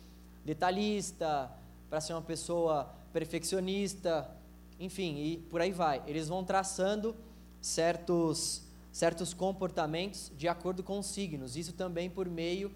detalhista, 0.43 1.49
para 1.89 2.01
ser 2.01 2.13
uma 2.13 2.21
pessoa 2.21 2.93
perfeccionista, 3.13 4.29
enfim, 4.77 5.17
e 5.17 5.37
por 5.49 5.61
aí 5.61 5.71
vai. 5.71 6.03
Eles 6.05 6.27
vão 6.27 6.43
traçando 6.43 7.15
certos, 7.61 8.61
certos 8.95 9.33
comportamentos 9.33 10.31
de 10.37 10.47
acordo 10.47 10.81
com 10.81 10.97
os 10.99 11.07
signos, 11.07 11.57
isso 11.57 11.73
também 11.73 12.09
por 12.09 12.29
meio 12.29 12.73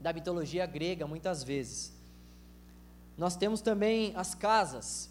da 0.00 0.10
mitologia 0.10 0.64
grega, 0.64 1.06
muitas 1.06 1.42
vezes. 1.42 1.92
Nós 3.18 3.36
temos 3.36 3.60
também 3.60 4.14
as 4.16 4.34
casas, 4.34 5.10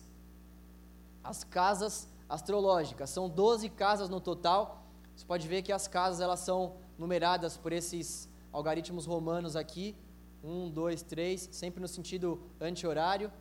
as 1.24 1.44
casas 1.44 2.08
astrológicas, 2.28 3.12
são 3.12 3.30
12 3.30 3.70
casas 3.70 4.10
no 4.10 4.20
total. 4.20 4.84
Você 5.16 5.24
pode 5.28 5.48
ver 5.48 5.62
que 5.62 5.72
as 5.72 5.88
casas 5.88 6.20
elas 6.20 6.40
são 6.40 6.74
numeradas 6.98 7.56
por 7.56 7.72
esses 7.72 8.28
algoritmos 8.52 9.06
romanos 9.06 9.56
aqui, 9.56 9.96
um, 10.44 10.72
dois, 10.72 11.04
três, 11.04 11.50
sempre 11.52 11.80
no 11.80 11.88
sentido 11.88 12.42
anti-horário. 12.60 13.32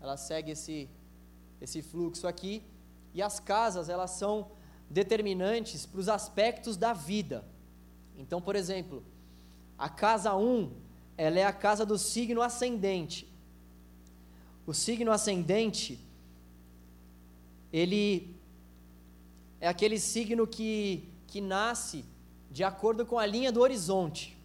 Ela 0.00 0.16
segue 0.16 0.50
esse, 0.50 0.90
esse 1.60 1.82
fluxo 1.82 2.26
aqui. 2.26 2.64
E 3.14 3.22
as 3.22 3.38
casas, 3.38 3.88
elas 3.88 4.10
são 4.10 4.57
determinantes 4.90 5.84
para 5.86 6.00
os 6.00 6.08
aspectos 6.08 6.76
da 6.76 6.92
vida. 6.92 7.44
Então, 8.16 8.40
por 8.40 8.56
exemplo, 8.56 9.02
a 9.76 9.88
casa 9.88 10.34
1, 10.34 10.40
um, 10.40 10.72
ela 11.16 11.38
é 11.38 11.44
a 11.44 11.52
casa 11.52 11.84
do 11.84 11.98
signo 11.98 12.42
ascendente. 12.42 13.28
O 14.66 14.74
signo 14.74 15.12
ascendente, 15.12 15.98
ele 17.72 18.34
é 19.60 19.68
aquele 19.68 19.98
signo 19.98 20.46
que, 20.46 21.08
que 21.26 21.40
nasce 21.40 22.04
de 22.50 22.64
acordo 22.64 23.04
com 23.04 23.18
a 23.18 23.26
linha 23.26 23.52
do 23.52 23.60
horizonte. 23.60 24.36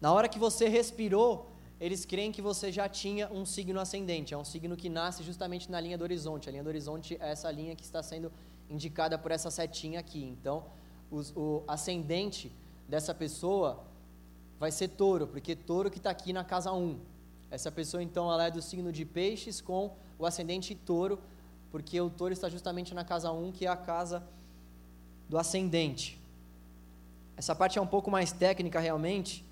Na 0.00 0.12
hora 0.12 0.28
que 0.28 0.38
você 0.38 0.68
respirou, 0.68 1.50
eles 1.80 2.04
creem 2.04 2.32
que 2.32 2.40
você 2.40 2.72
já 2.72 2.88
tinha 2.88 3.30
um 3.30 3.44
signo 3.44 3.78
ascendente, 3.80 4.32
é 4.32 4.38
um 4.38 4.44
signo 4.44 4.76
que 4.76 4.88
nasce 4.88 5.22
justamente 5.22 5.70
na 5.70 5.80
linha 5.80 5.98
do 5.98 6.02
horizonte. 6.02 6.48
A 6.48 6.52
linha 6.52 6.62
do 6.62 6.68
horizonte 6.68 7.16
é 7.20 7.30
essa 7.30 7.50
linha 7.50 7.74
que 7.74 7.82
está 7.82 8.02
sendo 8.02 8.32
indicada 8.70 9.18
por 9.18 9.30
essa 9.30 9.50
setinha 9.50 10.00
aqui. 10.00 10.22
Então, 10.24 10.64
os, 11.10 11.32
o 11.36 11.62
ascendente 11.66 12.52
dessa 12.88 13.14
pessoa 13.14 13.84
vai 14.58 14.70
ser 14.70 14.88
touro, 14.88 15.26
porque 15.26 15.54
touro 15.54 15.90
que 15.90 15.98
está 15.98 16.10
aqui 16.10 16.32
na 16.32 16.44
casa 16.44 16.72
1. 16.72 16.98
Essa 17.50 17.70
pessoa, 17.70 18.02
então, 18.02 18.30
ela 18.30 18.46
é 18.46 18.50
do 18.50 18.62
signo 18.62 18.90
de 18.90 19.04
peixes 19.04 19.60
com 19.60 19.92
o 20.18 20.26
ascendente 20.26 20.74
touro, 20.74 21.18
porque 21.70 22.00
o 22.00 22.10
touro 22.10 22.32
está 22.32 22.48
justamente 22.48 22.94
na 22.94 23.04
casa 23.04 23.30
1, 23.30 23.52
que 23.52 23.66
é 23.66 23.68
a 23.68 23.76
casa 23.76 24.22
do 25.28 25.38
ascendente. 25.38 26.20
Essa 27.36 27.54
parte 27.54 27.78
é 27.78 27.82
um 27.82 27.86
pouco 27.86 28.10
mais 28.10 28.32
técnica 28.32 28.80
realmente, 28.80 29.44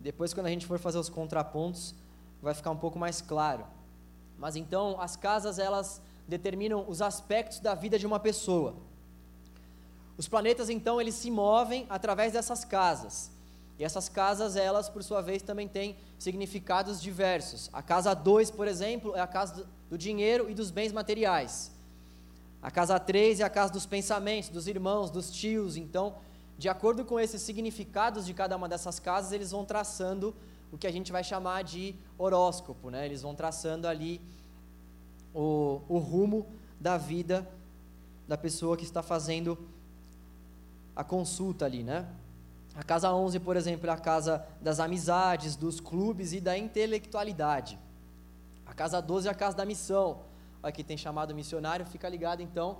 depois, 0.00 0.32
quando 0.32 0.46
a 0.46 0.50
gente 0.50 0.66
for 0.66 0.78
fazer 0.78 0.98
os 0.98 1.08
contrapontos, 1.08 1.94
vai 2.40 2.54
ficar 2.54 2.70
um 2.70 2.76
pouco 2.76 2.98
mais 2.98 3.20
claro. 3.20 3.66
Mas 4.38 4.56
então, 4.56 5.00
as 5.00 5.16
casas, 5.16 5.58
elas 5.58 6.00
determinam 6.26 6.84
os 6.88 7.00
aspectos 7.00 7.60
da 7.60 7.74
vida 7.74 7.98
de 7.98 8.06
uma 8.06 8.18
pessoa. 8.18 8.74
Os 10.16 10.28
planetas, 10.28 10.70
então, 10.70 11.00
eles 11.00 11.14
se 11.14 11.30
movem 11.30 11.86
através 11.88 12.32
dessas 12.32 12.64
casas. 12.64 13.30
E 13.78 13.84
essas 13.84 14.08
casas, 14.08 14.56
elas, 14.56 14.88
por 14.88 15.02
sua 15.02 15.20
vez, 15.20 15.42
também 15.42 15.68
têm 15.68 15.96
significados 16.18 17.00
diversos. 17.00 17.68
A 17.72 17.82
casa 17.82 18.14
2, 18.14 18.50
por 18.50 18.66
exemplo, 18.66 19.14
é 19.14 19.20
a 19.20 19.26
casa 19.26 19.66
do 19.90 19.98
dinheiro 19.98 20.48
e 20.48 20.54
dos 20.54 20.70
bens 20.70 20.92
materiais. 20.92 21.70
A 22.62 22.70
casa 22.70 22.98
3 22.98 23.40
é 23.40 23.44
a 23.44 23.50
casa 23.50 23.72
dos 23.72 23.84
pensamentos, 23.84 24.48
dos 24.48 24.66
irmãos, 24.66 25.10
dos 25.10 25.30
tios. 25.30 25.76
Então, 25.76 26.16
de 26.56 26.68
acordo 26.70 27.04
com 27.04 27.20
esses 27.20 27.42
significados 27.42 28.24
de 28.24 28.32
cada 28.32 28.56
uma 28.56 28.68
dessas 28.68 28.98
casas, 28.98 29.32
eles 29.32 29.50
vão 29.50 29.64
traçando 29.64 30.34
o 30.72 30.78
que 30.78 30.86
a 30.86 30.90
gente 30.90 31.12
vai 31.12 31.22
chamar 31.22 31.62
de 31.62 31.94
horóscopo, 32.18 32.90
né? 32.90 33.04
Eles 33.04 33.22
vão 33.22 33.34
traçando 33.34 33.86
ali 33.86 34.20
o, 35.36 35.82
o 35.86 35.98
rumo 35.98 36.46
da 36.80 36.96
vida 36.96 37.46
da 38.26 38.38
pessoa 38.38 38.76
que 38.76 38.84
está 38.84 39.02
fazendo 39.02 39.58
a 40.96 41.04
consulta 41.04 41.66
ali, 41.66 41.82
né? 41.82 42.08
A 42.74 42.82
casa 42.82 43.12
11, 43.12 43.38
por 43.40 43.56
exemplo, 43.56 43.88
é 43.88 43.92
a 43.92 43.98
casa 43.98 44.44
das 44.60 44.80
amizades, 44.80 45.54
dos 45.54 45.78
clubes 45.78 46.32
e 46.32 46.40
da 46.40 46.56
intelectualidade. 46.56 47.78
A 48.64 48.72
casa 48.72 49.00
12 49.00 49.28
é 49.28 49.30
a 49.30 49.34
casa 49.34 49.56
da 49.56 49.66
missão. 49.66 50.20
Aqui 50.62 50.82
tem 50.82 50.96
chamado 50.96 51.34
missionário, 51.34 51.86
fica 51.86 52.08
ligado 52.08 52.40
então 52.42 52.78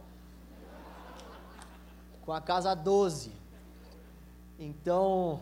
com 2.24 2.32
a 2.32 2.40
casa 2.40 2.74
12. 2.74 3.30
Então, 4.58 5.40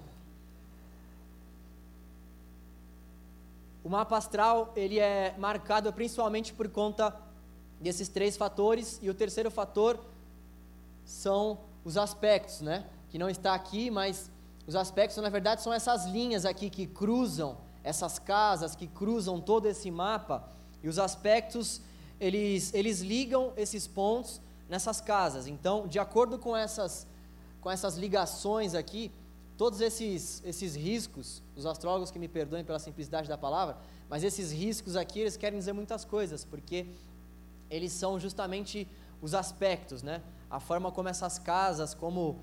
o 3.85 3.89
mapa 3.91 4.17
astral 4.17 4.73
ele 4.75 4.99
é 4.99 5.35
marcado 5.37 5.93
principalmente 5.93 6.55
por 6.55 6.69
conta 6.71 7.15
desses 7.79 8.09
três 8.09 8.35
fatores 8.35 8.99
e 9.03 9.11
o 9.11 9.15
terceiro 9.15 9.51
fator 9.51 10.01
são 11.05 11.59
os 11.85 11.99
aspectos, 11.99 12.63
né? 12.63 12.87
Que 13.11 13.19
não 13.19 13.29
está 13.29 13.55
aqui, 13.55 13.91
mas 13.91 14.31
os 14.67 14.75
aspectos 14.75 15.23
na 15.23 15.29
verdade 15.29 15.61
são 15.61 15.71
essas 15.71 16.07
linhas 16.07 16.47
aqui 16.47 16.71
que 16.71 16.87
cruzam 16.87 17.59
essas 17.83 18.19
casas, 18.19 18.75
que 18.75 18.87
cruzam 18.87 19.39
todo 19.39 19.67
esse 19.67 19.91
mapa 19.91 20.49
e 20.83 20.89
os 20.89 20.99
aspectos 20.99 21.83
eles 22.19 22.73
eles 22.73 23.01
ligam 23.01 23.53
esses 23.55 23.87
pontos 23.87 24.41
nessas 24.67 25.03
casas. 25.03 25.47
Então, 25.47 25.87
de 25.87 25.99
acordo 25.99 26.39
com 26.39 26.57
essas 26.57 27.07
com 27.61 27.71
essas 27.71 27.99
ligações 27.99 28.75
aqui, 28.75 29.13
todos 29.57 29.81
esses, 29.81 30.43
esses 30.45 30.75
riscos, 30.75 31.43
os 31.57 31.67
astrólogos 31.67 32.11
que 32.11 32.19
me 32.19 32.29
perdoem 32.29 32.65
pela 32.65 32.79
simplicidade 32.79 33.29
da 33.29 33.39
palavra, 33.39 33.77
mas 34.09 34.23
esses 34.23 34.53
riscos 34.53 34.97
aqui, 34.97 35.21
eles 35.21 35.37
querem 35.37 35.59
dizer 35.59 35.73
muitas 35.73 36.05
coisas, 36.05 36.45
porque 36.45 36.87
eles 37.71 37.93
são 37.93 38.19
justamente 38.19 38.87
os 39.23 39.35
aspectos, 39.35 40.03
né? 40.03 40.23
A 40.51 40.61
forma 40.61 40.93
como 40.93 41.09
essas 41.09 41.39
casas, 41.39 41.95
como 41.95 42.39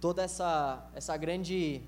toda 0.00 0.22
essa, 0.22 0.84
essa 0.94 1.16
grande. 1.16 1.82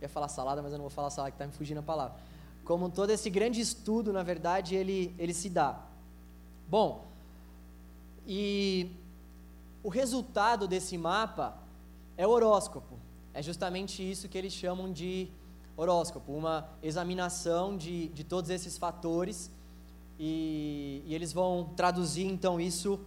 Eu 0.00 0.02
ia 0.02 0.08
falar 0.08 0.28
salada, 0.28 0.62
mas 0.62 0.72
eu 0.72 0.78
não 0.78 0.84
vou 0.84 0.90
falar 0.90 1.10
salada, 1.10 1.30
que 1.30 1.36
está 1.36 1.46
me 1.46 1.52
fugindo 1.52 1.78
a 1.78 1.82
palavra. 1.82 2.16
Como 2.64 2.90
todo 2.90 3.10
esse 3.10 3.30
grande 3.30 3.60
estudo, 3.60 4.12
na 4.12 4.22
verdade, 4.22 4.74
ele, 4.74 5.14
ele 5.18 5.32
se 5.32 5.48
dá. 5.48 5.80
Bom, 6.68 7.06
e 8.26 8.90
o 9.82 9.88
resultado 9.88 10.68
desse 10.68 10.98
mapa 10.98 11.56
é 12.16 12.26
o 12.26 12.30
horóscopo. 12.30 12.97
É 13.38 13.42
justamente 13.50 14.02
isso 14.02 14.28
que 14.28 14.36
eles 14.36 14.52
chamam 14.52 14.92
de 14.92 15.28
horóscopo, 15.76 16.32
uma 16.32 16.68
examinação 16.82 17.76
de, 17.76 18.08
de 18.08 18.24
todos 18.24 18.50
esses 18.50 18.76
fatores 18.76 19.48
e, 20.18 21.04
e 21.06 21.14
eles 21.14 21.32
vão 21.32 21.72
traduzir 21.76 22.26
então 22.26 22.60
isso 22.60 22.98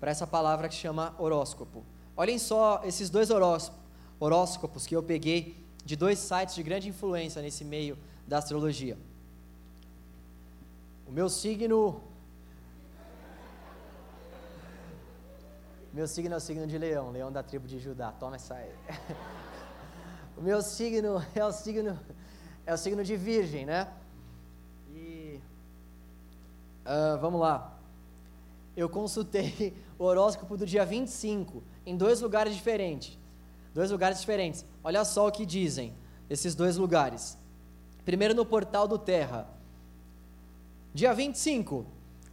para 0.00 0.10
essa 0.10 0.26
palavra 0.26 0.66
que 0.66 0.74
chama 0.74 1.14
horóscopo. 1.18 1.84
Olhem 2.16 2.38
só 2.38 2.80
esses 2.84 3.10
dois 3.10 3.28
horóscopos 4.18 4.86
que 4.86 4.96
eu 4.96 5.02
peguei 5.02 5.62
de 5.84 5.94
dois 5.94 6.18
sites 6.18 6.54
de 6.54 6.62
grande 6.62 6.88
influência 6.88 7.42
nesse 7.42 7.66
meio 7.66 7.98
da 8.26 8.38
astrologia. 8.38 8.96
O 11.06 11.12
meu 11.12 11.28
signo 11.28 12.00
Meu 15.92 16.06
signo 16.06 16.34
é 16.34 16.36
o 16.36 16.40
signo 16.40 16.68
de 16.68 16.78
leão, 16.78 17.10
leão 17.10 17.32
da 17.32 17.42
tribo 17.42 17.66
de 17.66 17.80
Judá. 17.80 18.12
Toma 18.12 18.36
essa 18.36 18.54
aí. 18.54 18.72
o 20.38 20.40
meu 20.40 20.62
signo 20.62 21.20
é 21.34 21.44
o 21.44 21.50
signo 21.50 21.98
é 22.64 22.72
o 22.72 22.76
signo 22.76 23.02
de 23.02 23.16
virgem, 23.16 23.66
né? 23.66 23.88
E 24.94 25.40
uh, 26.86 27.18
vamos 27.20 27.40
lá. 27.40 27.76
eu 28.76 28.88
consultei 28.88 29.76
o 29.98 30.04
horóscopo 30.04 30.56
do 30.56 30.64
dia 30.64 30.84
25 30.84 31.60
em 31.84 31.96
dois 31.96 32.20
lugares 32.20 32.54
diferentes. 32.54 33.18
Dois 33.74 33.90
lugares 33.90 34.20
diferentes. 34.20 34.64
Olha 34.84 35.04
só 35.04 35.26
o 35.26 35.32
que 35.32 35.44
dizem 35.44 35.92
esses 36.28 36.54
dois 36.54 36.76
lugares. 36.76 37.36
Primeiro 38.04 38.32
no 38.32 38.46
portal 38.46 38.86
do 38.86 38.96
Terra. 38.96 39.48
Dia 40.94 41.12
25. 41.12 41.84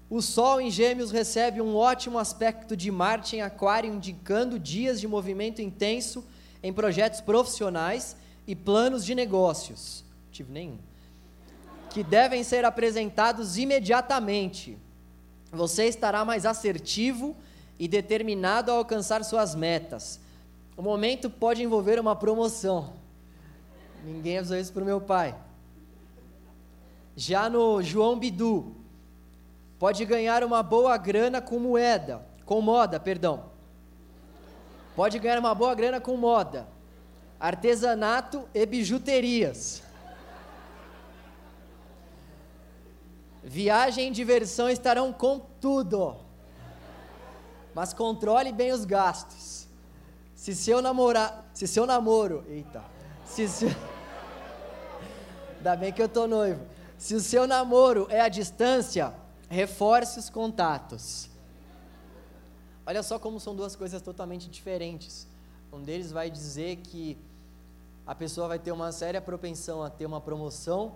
O 0.10 0.22
Sol 0.22 0.62
em 0.62 0.72
Gêmeos 0.72 1.12
recebe 1.12 1.62
um 1.62 1.76
ótimo 1.76 2.18
aspecto 2.18 2.78
de 2.78 2.90
Marte 2.90 3.36
em 3.36 3.42
Aquário, 3.42 3.94
indicando 3.94 4.58
dias 4.58 5.02
de 5.02 5.08
movimento 5.08 5.62
intenso 5.62 6.26
em 6.64 6.72
projetos 6.72 7.20
profissionais 7.20 8.16
e 8.48 8.56
planos 8.56 9.04
de 9.04 9.14
negócios. 9.14 10.06
Tive 10.32 10.52
nenhum. 10.52 10.78
Que 11.90 12.04
devem 12.04 12.42
ser 12.42 12.64
apresentados 12.64 13.58
imediatamente. 13.58 14.78
Você 15.52 15.86
estará 15.86 16.24
mais 16.24 16.46
assertivo 16.46 17.36
e 17.78 17.86
determinado 17.86 18.72
a 18.72 18.76
alcançar 18.76 19.24
suas 19.26 19.56
metas. 19.56 20.22
O 20.78 20.82
momento 20.82 21.30
pode 21.30 21.62
envolver 21.62 22.00
uma 22.00 22.16
promoção. 22.16 22.94
Ninguém 24.06 24.38
avisou 24.38 24.58
isso 24.58 24.72
para 24.72 24.84
o 24.84 24.86
meu 24.86 25.02
pai. 25.02 25.36
Já 27.14 27.50
no 27.50 27.82
João 27.82 28.18
Bidu, 28.18 28.76
pode 29.80 30.04
ganhar 30.06 30.44
uma 30.44 30.64
boa 30.64 30.98
grana 30.98 31.42
com 31.42 31.60
moeda, 31.60 32.26
com 32.46 32.62
moda, 32.62 33.00
perdão. 33.00 33.52
Pode 34.96 35.20
ganhar 35.20 35.38
uma 35.38 35.54
boa 35.54 35.76
grana 35.76 36.02
com 36.02 36.18
moda, 36.18 36.68
artesanato 37.40 38.48
e 38.54 38.66
bijuterias. 38.66 39.84
Viagem 43.44 44.10
e 44.10 44.12
diversão 44.12 44.70
estarão 44.70 45.14
com 45.14 45.40
tudo. 45.62 46.18
Mas 47.74 47.94
controle 47.94 48.52
bem 48.52 48.72
os 48.72 48.84
gastos. 48.84 49.68
Se 50.36 50.56
seu 50.56 50.82
namorar, 50.82 51.46
se 51.54 51.68
seu 51.68 51.86
namoro, 51.86 52.44
eita, 52.48 52.84
se 53.24 53.48
seu, 53.48 53.70
ainda 55.58 55.76
bem 55.76 55.94
que 55.94 56.02
eu 56.02 56.10
tô 56.10 56.28
noivo. 56.28 56.66
Se 56.98 57.14
o 57.14 57.20
seu 57.20 57.46
namoro 57.46 58.08
é 58.10 58.20
à 58.20 58.28
distância, 58.28 59.14
reforce 59.50 60.20
os 60.20 60.30
contatos. 60.30 61.30
Olha 62.86 63.04
só 63.04 63.20
como 63.20 63.40
são 63.40 63.56
duas 63.56 63.76
coisas 63.76 64.02
totalmente 64.02 64.50
diferentes. 64.50 65.28
Um 65.72 65.82
deles 65.82 66.12
vai 66.12 66.30
dizer 66.30 66.78
que 66.78 67.18
a 68.06 68.16
pessoa 68.16 68.48
vai 68.48 68.60
ter 68.60 68.72
uma 68.72 68.92
séria 68.92 69.22
propensão 69.22 69.84
a 69.84 69.90
ter 69.90 70.06
uma 70.06 70.22
promoção, 70.22 70.96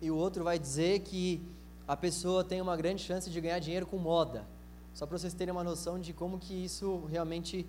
e 0.00 0.10
o 0.10 0.16
outro 0.16 0.42
vai 0.42 0.58
dizer 0.58 1.00
que 1.00 1.40
a 1.86 1.96
pessoa 1.96 2.44
tem 2.44 2.60
uma 2.60 2.76
grande 2.76 3.02
chance 3.02 3.30
de 3.30 3.40
ganhar 3.40 3.58
dinheiro 3.58 3.86
com 3.86 3.96
moda. 3.96 4.44
Só 4.92 5.06
para 5.06 5.16
vocês 5.16 5.34
terem 5.34 5.52
uma 5.52 5.62
noção 5.62 5.98
de 5.98 6.12
como 6.12 6.38
que 6.38 6.52
isso 6.52 7.04
realmente 7.08 7.64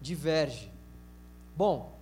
diverge. 0.00 0.72
Bom, 1.54 1.92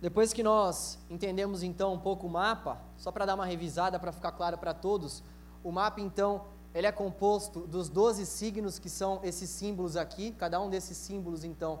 depois 0.00 0.32
que 0.32 0.42
nós 0.42 0.98
entendemos 1.10 1.62
então 1.62 1.94
um 1.94 1.98
pouco 1.98 2.26
o 2.26 2.30
mapa, 2.30 2.78
só 2.96 3.10
para 3.10 3.26
dar 3.26 3.34
uma 3.34 3.46
revisada 3.46 3.98
para 3.98 4.12
ficar 4.12 4.32
claro 4.32 4.56
para 4.58 4.72
todos, 4.72 5.22
o 5.62 5.70
mapa 5.70 6.00
então 6.00 6.44
ele 6.74 6.86
é 6.86 6.92
composto 6.92 7.60
dos 7.60 7.88
12 7.88 8.24
signos 8.26 8.78
que 8.78 8.88
são 8.88 9.20
esses 9.22 9.50
símbolos 9.50 9.96
aqui, 9.96 10.32
cada 10.32 10.60
um 10.60 10.70
desses 10.70 10.96
símbolos 10.96 11.42
então 11.44 11.80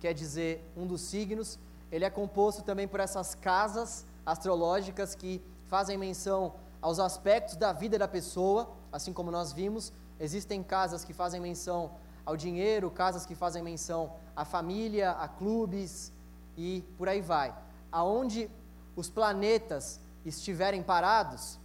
quer 0.00 0.12
dizer 0.12 0.64
um 0.76 0.86
dos 0.86 1.00
signos. 1.02 1.58
Ele 1.90 2.04
é 2.04 2.10
composto 2.10 2.62
também 2.62 2.86
por 2.86 3.00
essas 3.00 3.34
casas 3.34 4.04
astrológicas 4.26 5.14
que 5.14 5.40
fazem 5.66 5.96
menção 5.96 6.54
aos 6.80 6.98
aspectos 6.98 7.56
da 7.56 7.72
vida 7.72 7.98
da 7.98 8.06
pessoa, 8.08 8.70
assim 8.92 9.12
como 9.12 9.30
nós 9.30 9.52
vimos, 9.52 9.92
existem 10.18 10.62
casas 10.62 11.04
que 11.04 11.12
fazem 11.12 11.40
menção 11.40 11.92
ao 12.24 12.36
dinheiro, 12.36 12.90
casas 12.90 13.24
que 13.24 13.34
fazem 13.34 13.62
menção 13.62 14.12
à 14.36 14.44
família, 14.44 15.12
a 15.12 15.28
clubes 15.28 16.12
e 16.56 16.84
por 16.96 17.08
aí 17.08 17.20
vai. 17.20 17.54
Aonde 17.90 18.50
os 18.94 19.08
planetas 19.08 20.00
estiverem 20.24 20.82
parados, 20.82 21.58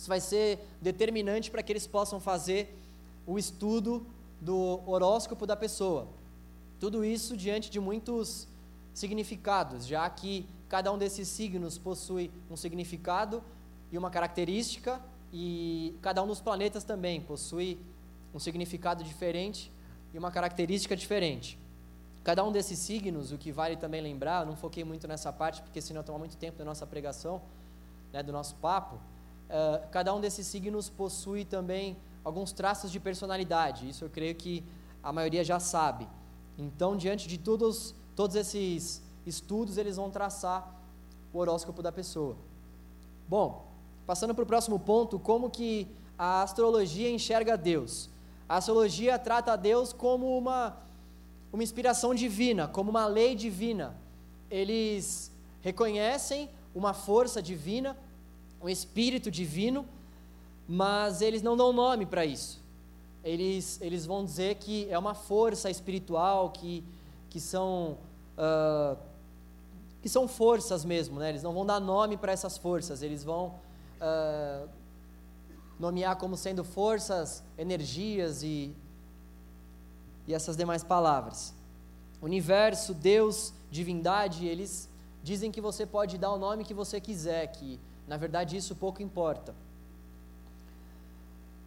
isso 0.00 0.08
vai 0.08 0.18
ser 0.18 0.66
determinante 0.80 1.50
para 1.50 1.62
que 1.62 1.70
eles 1.70 1.86
possam 1.86 2.18
fazer 2.18 2.74
o 3.26 3.38
estudo 3.38 4.06
do 4.40 4.80
horóscopo 4.86 5.46
da 5.46 5.54
pessoa. 5.54 6.08
Tudo 6.78 7.04
isso 7.04 7.36
diante 7.36 7.70
de 7.70 7.78
muitos 7.78 8.48
significados, 8.94 9.86
já 9.86 10.08
que 10.08 10.46
cada 10.70 10.90
um 10.90 10.96
desses 10.96 11.28
signos 11.28 11.76
possui 11.76 12.30
um 12.50 12.56
significado 12.56 13.44
e 13.92 13.98
uma 13.98 14.08
característica, 14.08 14.98
e 15.30 15.94
cada 16.00 16.22
um 16.22 16.26
dos 16.26 16.40
planetas 16.40 16.82
também 16.82 17.20
possui 17.20 17.78
um 18.32 18.38
significado 18.38 19.04
diferente 19.04 19.70
e 20.14 20.18
uma 20.18 20.30
característica 20.30 20.96
diferente. 20.96 21.58
Cada 22.24 22.42
um 22.42 22.50
desses 22.50 22.78
signos, 22.78 23.32
o 23.32 23.36
que 23.36 23.52
vale 23.52 23.76
também 23.76 24.00
lembrar, 24.00 24.46
não 24.46 24.56
foquei 24.56 24.82
muito 24.82 25.06
nessa 25.06 25.30
parte, 25.30 25.60
porque 25.60 25.82
senão 25.82 26.02
toma 26.02 26.20
muito 26.20 26.38
tempo 26.38 26.56
da 26.56 26.64
nossa 26.64 26.86
pregação, 26.86 27.42
né, 28.14 28.22
do 28.22 28.32
nosso 28.32 28.54
papo. 28.54 28.98
Uh, 29.50 29.88
cada 29.90 30.14
um 30.14 30.20
desses 30.20 30.46
signos 30.46 30.88
possui 30.88 31.44
também 31.44 31.96
alguns 32.24 32.52
traços 32.52 32.90
de 32.90 33.00
personalidade, 33.00 33.88
isso 33.88 34.04
eu 34.04 34.08
creio 34.08 34.34
que 34.34 34.64
a 35.02 35.12
maioria 35.12 35.42
já 35.42 35.58
sabe. 35.58 36.06
Então, 36.56 36.96
diante 36.96 37.26
de 37.26 37.36
todos, 37.36 37.94
todos 38.14 38.36
esses 38.36 39.02
estudos, 39.26 39.76
eles 39.76 39.96
vão 39.96 40.10
traçar 40.10 40.72
o 41.32 41.38
horóscopo 41.38 41.82
da 41.82 41.90
pessoa. 41.90 42.36
Bom, 43.28 43.70
Passando 44.10 44.34
para 44.34 44.42
o 44.42 44.46
próximo 44.46 44.76
ponto, 44.76 45.20
como 45.20 45.48
que 45.48 45.86
a 46.18 46.42
astrologia 46.42 47.08
enxerga 47.08 47.56
Deus. 47.56 48.10
A 48.48 48.56
astrologia 48.56 49.16
trata 49.16 49.54
Deus 49.54 49.92
como 49.92 50.36
uma, 50.36 50.76
uma 51.52 51.62
inspiração 51.62 52.12
divina, 52.12 52.66
como 52.66 52.90
uma 52.90 53.06
lei 53.06 53.36
divina. 53.36 53.94
Eles 54.50 55.30
reconhecem 55.62 56.50
uma 56.74 56.92
força 56.92 57.40
divina, 57.40 57.96
um 58.62 58.68
espírito 58.68 59.30
divino, 59.30 59.86
mas 60.68 61.20
eles 61.20 61.42
não 61.42 61.56
dão 61.56 61.72
nome 61.72 62.06
para 62.06 62.24
isso. 62.24 62.60
Eles, 63.24 63.80
eles 63.82 64.06
vão 64.06 64.24
dizer 64.24 64.56
que 64.56 64.88
é 64.90 64.98
uma 64.98 65.14
força 65.14 65.70
espiritual, 65.70 66.50
que, 66.50 66.84
que 67.28 67.40
são. 67.40 67.98
Uh, 68.36 68.96
que 70.00 70.08
são 70.08 70.26
forças 70.26 70.82
mesmo, 70.82 71.20
né? 71.20 71.28
eles 71.28 71.42
não 71.42 71.52
vão 71.52 71.66
dar 71.66 71.78
nome 71.78 72.16
para 72.16 72.32
essas 72.32 72.56
forças, 72.56 73.02
eles 73.02 73.22
vão 73.22 73.54
uh, 74.00 74.66
nomear 75.78 76.16
como 76.16 76.38
sendo 76.38 76.64
forças, 76.64 77.42
energias 77.58 78.42
e, 78.42 78.74
e 80.26 80.32
essas 80.32 80.56
demais 80.56 80.82
palavras. 80.82 81.54
Universo, 82.22 82.94
Deus, 82.94 83.52
divindade, 83.70 84.46
eles 84.46 84.88
dizem 85.22 85.52
que 85.52 85.60
você 85.60 85.84
pode 85.84 86.16
dar 86.16 86.32
o 86.32 86.38
nome 86.38 86.64
que 86.64 86.72
você 86.72 86.98
quiser, 86.98 87.46
que 87.48 87.78
na 88.10 88.16
verdade 88.16 88.56
isso 88.56 88.74
pouco 88.74 89.00
importa. 89.00 89.54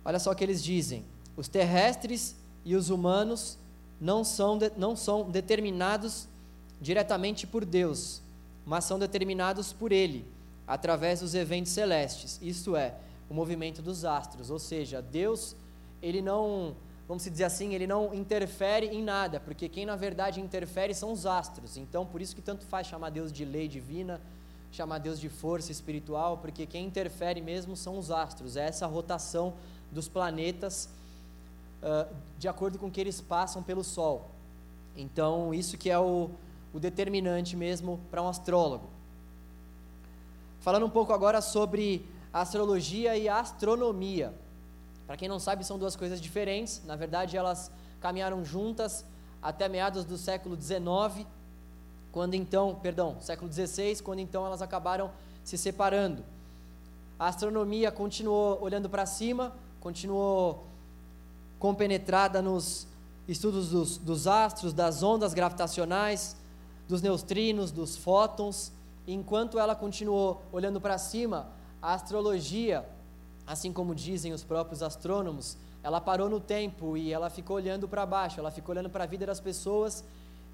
Olha 0.03 0.19
só 0.19 0.29
o 0.29 0.36
que 0.36 0.43
eles 0.43 0.62
dizem: 0.62 1.06
os 1.38 1.47
terrestres 1.47 2.36
e 2.65 2.75
os 2.75 2.89
humanos 2.89 3.58
não 3.99 4.25
são, 4.25 4.58
de, 4.58 4.69
não 4.75 4.93
são 4.93 5.32
determinados 5.32 6.27
diretamente 6.82 7.47
por 7.47 7.63
Deus, 7.63 8.21
mas 8.65 8.84
são 8.84 8.99
determinados 8.99 9.71
por 9.71 9.93
Ele 9.93 10.25
através 10.67 11.21
dos 11.21 11.34
eventos 11.34 11.71
celestes, 11.71 12.38
isto 12.41 12.75
é, 12.75 12.95
o 13.29 13.34
movimento 13.34 13.82
dos 13.82 14.03
astros, 14.03 14.49
ou 14.49 14.60
seja, 14.60 15.01
Deus, 15.01 15.56
ele 16.01 16.21
não, 16.21 16.75
vamos 17.08 17.23
dizer 17.23 17.45
assim, 17.45 17.73
ele 17.73 17.88
não 17.88 18.13
interfere 18.13 18.88
em 18.88 19.01
nada, 19.01 19.39
porque 19.39 19.69
quem 19.69 19.86
na 19.86 19.95
verdade 19.95 20.41
interfere 20.41 20.93
são 20.93 21.12
os 21.12 21.25
astros. 21.25 21.77
Então, 21.77 22.06
por 22.06 22.21
isso 22.21 22.36
que 22.36 22.41
tanto 22.41 22.65
faz 22.65 22.88
chamar 22.88 23.12
Deus 23.12 23.32
de 23.32 23.43
lei 23.45 23.67
divina, 23.67 24.21
chamar 24.73 24.97
Deus 24.97 25.19
de 25.19 25.29
força 25.29 25.71
espiritual, 25.71 26.39
porque 26.39 26.65
quem 26.65 26.88
interfere 26.88 27.39
mesmo 27.41 27.77
são 27.77 27.95
os 27.99 28.09
astros, 28.09 28.57
é 28.57 28.65
essa 28.65 28.88
rotação 28.88 29.53
dos 29.91 30.07
planetas 30.07 30.89
uh, 31.83 32.12
de 32.39 32.47
acordo 32.47 32.79
com 32.79 32.89
que 32.89 32.99
eles 32.99 33.21
passam 33.21 33.62
pelo 33.62 33.83
Sol. 33.83 34.31
Então, 34.97 35.53
isso 35.53 35.77
que 35.77 35.91
é 35.91 35.99
o, 35.99 36.31
o 36.73 36.79
determinante 36.79 37.55
mesmo 37.55 37.99
para 38.09 38.23
um 38.23 38.27
astrólogo. 38.27 38.89
Falando 40.59 40.88
um 40.88 40.89
pouco 40.89 41.13
agora 41.13 41.39
sobre 41.39 42.09
astrologia 42.33 43.15
e 43.15 43.29
astronomia. 43.29 44.33
Para 45.05 45.15
quem 45.17 45.29
não 45.29 45.38
sabe, 45.38 45.63
são 45.63 45.77
duas 45.77 45.95
coisas 45.95 46.19
diferentes. 46.19 46.81
Na 46.83 46.95
verdade, 46.95 47.38
elas 47.38 47.71
caminharam 48.01 48.43
juntas 48.43 49.05
até 49.39 49.69
meados 49.69 50.03
do 50.03 50.17
século 50.17 50.59
XIX, 50.59 51.27
quando 52.13 52.36
então, 52.36 52.76
perdão, 52.76 53.17
século 53.19 53.52
XVI, 53.52 54.02
quando 54.02 54.19
então 54.19 54.45
elas 54.45 54.62
acabaram 54.62 55.12
se 55.43 55.58
separando. 55.58 56.23
A 57.19 57.28
astronomia 57.28 57.91
continuou 57.91 58.58
olhando 58.62 58.89
para 58.89 59.06
cima, 59.06 59.54
continuou 59.82 60.63
compenetrada 61.60 62.41
nos 62.41 62.88
estudos 63.28 63.69
dos, 63.69 63.97
dos 63.97 64.28
astros, 64.28 64.71
das 64.71 65.04
ondas 65.04 65.34
gravitacionais, 65.34 66.38
dos 66.88 67.02
neutrinos, 67.02 67.69
dos 67.71 67.97
fótons 67.97 68.71
enquanto 69.08 69.60
ela 69.60 69.76
continuou 69.76 70.41
olhando 70.52 70.80
para 70.80 70.97
cima, 70.97 71.47
a 71.82 71.93
astrologia 71.93 72.86
assim 73.45 73.73
como 73.73 73.93
dizem 73.93 74.32
os 74.32 74.43
próprios 74.43 74.82
astrônomos, 74.82 75.58
ela 75.84 75.99
parou 75.99 76.30
no 76.30 76.39
tempo 76.39 76.95
e 76.95 77.12
ela 77.12 77.30
ficou 77.30 77.58
olhando 77.58 77.89
para 77.89 78.06
baixo, 78.06 78.39
ela 78.39 78.49
ficou 78.49 78.73
olhando 78.73 78.89
para 78.89 79.04
a 79.04 79.08
vida 79.08 79.26
das 79.26 79.41
pessoas 79.41 80.02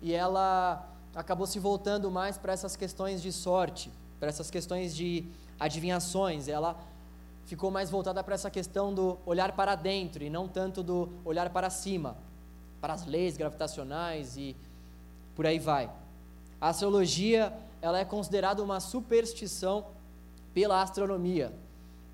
e 0.02 0.12
ela 0.12 0.88
acabou 1.15 1.48
se 1.48 1.60
voltando 1.60 2.10
mais 2.12 2.38
para 2.38 2.54
essas 2.54 2.76
questões 2.76 3.22
de 3.22 3.32
sorte, 3.32 3.91
para 4.19 4.30
essas 4.30 4.50
questões 4.52 4.95
de 4.95 5.26
adivinhações. 5.60 6.48
Ela 6.48 6.80
ficou 7.45 7.72
mais 7.72 7.89
voltada 7.89 8.24
para 8.24 8.36
essa 8.36 8.50
questão 8.50 8.93
do 8.93 9.17
olhar 9.26 9.54
para 9.54 9.76
dentro 9.76 10.24
e 10.24 10.30
não 10.30 10.48
tanto 10.48 10.84
do 10.84 11.10
olhar 11.26 11.50
para 11.50 11.69
cima, 11.69 12.15
para 12.80 12.93
as 12.93 13.06
leis 13.06 13.38
gravitacionais 13.38 14.38
e 14.38 14.56
por 15.36 15.45
aí 15.45 15.60
vai. 15.60 15.89
A 16.62 16.69
astrologia 16.69 17.54
ela 17.82 18.00
é 18.00 18.06
considerada 18.06 18.62
uma 18.62 18.80
superstição 18.80 19.86
pela 20.54 20.82
astronomia. 20.82 21.54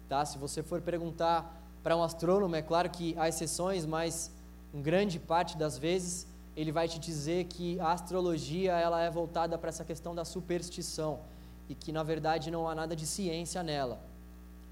Tá? 0.07 0.23
Se 0.25 0.37
você 0.37 0.61
for 0.61 0.81
perguntar 0.81 1.61
para 1.81 1.95
um 1.97 2.03
astrônomo, 2.03 2.55
é 2.55 2.61
claro 2.61 2.89
que 2.89 3.15
há 3.17 3.27
exceções, 3.27 3.85
mas 3.85 4.31
em 4.73 4.81
grande 4.81 5.19
parte 5.19 5.57
das 5.57 5.77
vezes 5.77 6.27
ele 6.55 6.71
vai 6.71 6.87
te 6.87 6.97
dizer 6.97 7.45
que 7.45 7.79
a 7.79 7.91
astrologia 7.91 8.73
ela 8.73 9.01
é 9.01 9.09
voltada 9.09 9.57
para 9.57 9.69
essa 9.69 9.83
questão 9.83 10.15
da 10.15 10.23
superstição 10.23 11.19
e 11.67 11.75
que 11.75 11.91
na 11.91 12.03
verdade 12.03 12.49
não 12.49 12.67
há 12.67 12.73
nada 12.73 12.95
de 12.95 13.05
ciência 13.05 13.61
nela. 13.61 13.99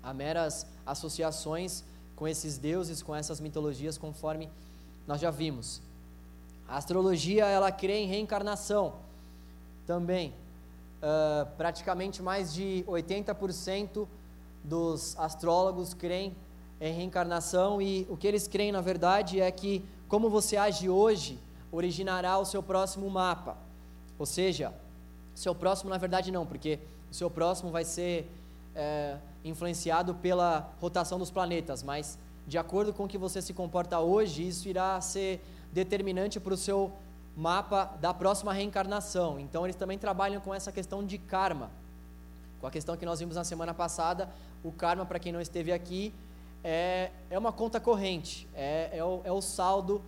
Há 0.01 0.13
meras 0.13 0.65
associações 0.85 1.83
com 2.15 2.27
esses 2.27 2.57
deuses, 2.57 3.01
com 3.01 3.15
essas 3.15 3.39
mitologias, 3.39 3.97
conforme 3.97 4.49
nós 5.05 5.19
já 5.19 5.29
vimos. 5.29 5.81
A 6.67 6.77
astrologia 6.77 7.45
ela 7.45 7.71
crê 7.71 7.99
em 7.99 8.07
reencarnação 8.07 8.95
também. 9.85 10.33
Uh, 11.01 11.45
praticamente 11.57 12.21
mais 12.21 12.53
de 12.53 12.85
80% 12.87 14.07
dos 14.63 15.19
astrólogos 15.19 15.93
creem 15.93 16.33
em 16.79 16.93
reencarnação 16.93 17.81
e 17.81 18.07
o 18.09 18.15
que 18.15 18.25
eles 18.25 18.47
creem 18.47 18.71
na 18.71 18.79
verdade 18.79 19.41
é 19.41 19.51
que 19.51 19.83
como 20.07 20.29
você 20.29 20.55
age 20.55 20.87
hoje 20.87 21.37
originará 21.73 22.37
o 22.37 22.45
seu 22.45 22.61
próximo 22.61 23.09
mapa. 23.09 23.57
Ou 24.17 24.25
seja, 24.25 24.71
seu 25.33 25.55
próximo, 25.55 25.89
na 25.89 25.97
verdade, 25.97 26.31
não, 26.31 26.45
porque 26.45 26.79
o 27.09 27.13
seu 27.13 27.29
próximo 27.29 27.71
vai 27.71 27.83
ser 27.83 28.29
é, 28.75 29.17
influenciado 29.43 30.13
pela 30.15 30.71
rotação 30.79 31.17
dos 31.17 31.31
planetas, 31.31 31.81
mas 31.81 32.17
de 32.47 32.57
acordo 32.57 32.93
com 32.93 33.05
o 33.05 33.07
que 33.07 33.17
você 33.17 33.41
se 33.41 33.53
comporta 33.53 33.99
hoje, 33.99 34.47
isso 34.47 34.67
irá 34.67 34.99
ser 35.01 35.43
determinante 35.71 36.39
para 36.39 36.53
o 36.53 36.57
seu 36.57 36.91
mapa 37.35 37.85
da 37.99 38.13
próxima 38.13 38.53
reencarnação. 38.53 39.39
Então, 39.39 39.65
eles 39.65 39.75
também 39.75 39.97
trabalham 39.97 40.39
com 40.39 40.53
essa 40.53 40.71
questão 40.71 41.03
de 41.03 41.17
karma. 41.17 41.71
Com 42.61 42.67
a 42.67 42.71
questão 42.71 42.95
que 42.95 43.05
nós 43.05 43.19
vimos 43.19 43.35
na 43.35 43.43
semana 43.43 43.73
passada, 43.73 44.29
o 44.63 44.71
karma, 44.71 45.05
para 45.05 45.17
quem 45.17 45.31
não 45.31 45.41
esteve 45.41 45.71
aqui, 45.71 46.13
é, 46.63 47.09
é 47.29 47.37
uma 47.37 47.51
conta 47.51 47.79
corrente, 47.79 48.47
é, 48.53 48.89
é, 48.93 49.03
o, 49.03 49.21
é 49.25 49.31
o 49.31 49.41
saldo 49.41 50.01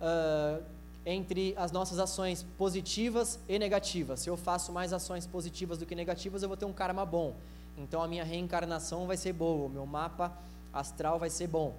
uh, 0.00 0.62
entre 1.06 1.54
as 1.56 1.70
nossas 1.70 2.00
ações 2.00 2.44
positivas 2.58 3.38
e 3.48 3.60
negativas. 3.60 4.20
Se 4.20 4.28
eu 4.28 4.36
faço 4.36 4.72
mais 4.72 4.92
ações 4.92 5.24
positivas 5.24 5.78
do 5.78 5.86
que 5.86 5.94
negativas, 5.94 6.42
eu 6.42 6.48
vou 6.48 6.56
ter 6.56 6.64
um 6.64 6.72
karma 6.72 7.06
bom. 7.06 7.32
Então 7.78 8.02
a 8.02 8.08
minha 8.08 8.24
reencarnação 8.24 9.06
vai 9.06 9.16
ser 9.16 9.32
boa, 9.32 9.66
o 9.66 9.70
meu 9.70 9.86
mapa 9.86 10.36
astral 10.72 11.16
vai 11.20 11.30
ser 11.30 11.46
bom. 11.46 11.74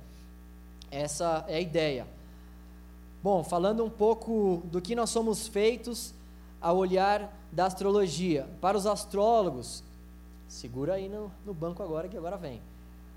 Essa 0.90 1.44
é 1.50 1.58
a 1.58 1.60
ideia. 1.60 2.08
Bom, 3.22 3.44
falando 3.44 3.84
um 3.84 3.90
pouco 3.90 4.64
do 4.66 4.82
que 4.82 4.96
nós 4.96 5.10
somos 5.10 5.46
feitos 5.46 6.14
ao 6.62 6.78
olhar 6.78 7.30
da 7.52 7.66
astrologia. 7.66 8.48
Para 8.62 8.78
os 8.78 8.88
astrólogos, 8.88 9.84
segura 10.48 10.94
aí 10.94 11.10
no, 11.10 11.30
no 11.46 11.54
banco 11.54 11.84
agora 11.84 12.08
que 12.08 12.16
agora 12.16 12.38
vem. 12.38 12.62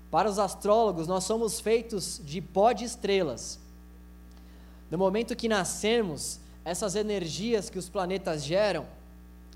Para 0.09 0.29
os 0.29 0.37
astrólogos, 0.37 1.07
nós 1.07 1.23
somos 1.23 1.61
feitos 1.61 2.19
de 2.25 2.41
pó 2.41 2.73
de 2.73 2.83
estrelas. 2.83 3.60
No 4.91 4.97
momento 4.97 5.37
que 5.37 5.47
nascemos, 5.47 6.41
essas 6.65 6.95
energias 6.95 7.69
que 7.69 7.79
os 7.79 7.87
planetas 7.87 8.43
geram, 8.43 8.85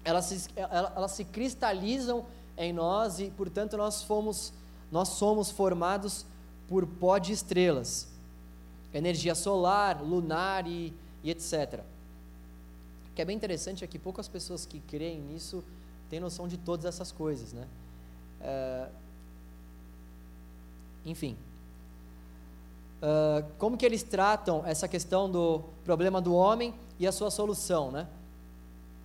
elas 0.03 0.25
se, 0.25 0.49
elas 0.55 1.11
se 1.11 1.25
cristalizam 1.25 2.25
em 2.57 2.71
nós 2.71 3.19
e, 3.19 3.29
portanto, 3.31 3.75
nós, 3.75 4.01
fomos, 4.01 4.53
nós 4.89 5.09
somos 5.09 5.51
formados 5.51 6.25
por 6.69 6.87
pó 6.87 7.17
de 7.17 7.33
estrelas. 7.33 8.07
Energia 8.93 9.35
solar, 9.35 10.01
lunar 10.01 10.65
e, 10.67 10.93
e 11.21 11.29
etc. 11.29 11.81
O 13.11 13.13
que 13.13 13.21
é 13.21 13.25
bem 13.25 13.35
interessante 13.35 13.83
é 13.83 13.87
que 13.87 13.99
poucas 13.99 14.29
pessoas 14.29 14.65
que 14.65 14.79
creem 14.79 15.19
nisso 15.19 15.61
têm 16.09 16.21
noção 16.21 16.47
de 16.47 16.57
todas 16.57 16.85
essas 16.85 17.11
coisas, 17.11 17.51
né? 17.51 17.67
É, 18.39 18.87
enfim, 21.05 21.35
uh, 23.01 23.45
como 23.57 23.77
que 23.77 23.85
eles 23.85 24.03
tratam 24.03 24.63
essa 24.65 24.87
questão 24.87 25.29
do 25.29 25.63
problema 25.83 26.21
do 26.21 26.33
homem 26.33 26.73
e 26.99 27.07
a 27.07 27.11
sua 27.11 27.29
solução, 27.29 27.91
né? 27.91 28.07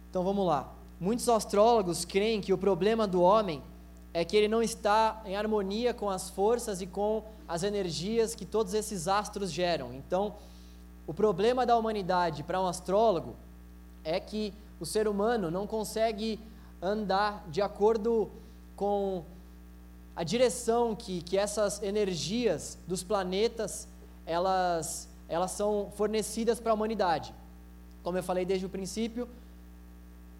Então 0.08 0.22
vamos 0.22 0.46
lá. 0.46 0.72
Muitos 0.98 1.28
astrólogos 1.28 2.04
creem 2.04 2.40
que 2.40 2.52
o 2.52 2.58
problema 2.58 3.06
do 3.06 3.22
homem 3.22 3.62
é 4.12 4.24
que 4.24 4.36
ele 4.36 4.48
não 4.48 4.62
está 4.62 5.22
em 5.24 5.36
harmonia 5.36 5.94
com 5.94 6.10
as 6.10 6.28
forças 6.28 6.82
e 6.82 6.86
com 6.86 7.24
as 7.46 7.62
energias 7.62 8.34
que 8.34 8.44
todos 8.44 8.74
esses 8.74 9.08
astros 9.08 9.52
geram. 9.52 9.92
Então, 9.94 10.34
o 11.06 11.14
problema 11.14 11.64
da 11.64 11.76
humanidade 11.76 12.42
para 12.42 12.60
um 12.60 12.66
astrólogo 12.66 13.34
é 14.04 14.18
que 14.18 14.52
o 14.78 14.86
ser 14.86 15.06
humano 15.06 15.50
não 15.50 15.66
consegue 15.66 16.40
andar 16.82 17.44
de 17.48 17.60
acordo 17.60 18.30
com 18.76 19.24
a 20.14 20.24
direção 20.24 20.94
que, 20.94 21.22
que 21.22 21.38
essas 21.38 21.82
energias 21.82 22.76
dos 22.86 23.02
planetas 23.02 23.88
elas, 24.26 25.08
elas 25.28 25.50
são 25.50 25.90
fornecidas 25.96 26.60
para 26.60 26.72
a 26.72 26.74
humanidade. 26.74 27.34
Como 28.02 28.16
eu 28.16 28.22
falei 28.22 28.44
desde 28.44 28.66
o 28.66 28.68
princípio, 28.68 29.28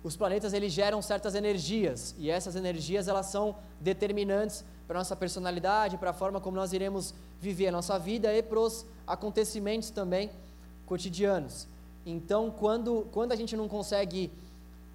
os 0.03 0.17
planetas 0.17 0.53
eles 0.53 0.73
geram 0.73 1.03
certas 1.03 1.35
energias 1.35 2.15
e 2.19 2.31
essas 2.31 2.57
energias 2.57 3.09
elas 3.09 3.27
são 3.27 3.57
determinantes 3.81 4.65
para 4.87 4.99
nossa 4.99 5.15
personalidade, 5.15 5.99
para 5.99 6.11
a 6.11 6.15
forma 6.15 6.41
como 6.41 6.57
nós 6.57 6.73
iremos 6.73 7.15
viver 7.41 7.69
a 7.69 7.73
nossa 7.73 7.99
vida 7.99 8.35
e 8.35 8.43
para 8.43 8.59
os 8.59 8.85
acontecimentos 9.07 9.91
também 9.91 10.31
cotidianos. 10.87 11.69
Então, 12.05 12.51
quando, 12.51 13.07
quando 13.13 13.33
a 13.33 13.37
gente 13.37 13.57
não 13.57 13.69
consegue 13.69 14.33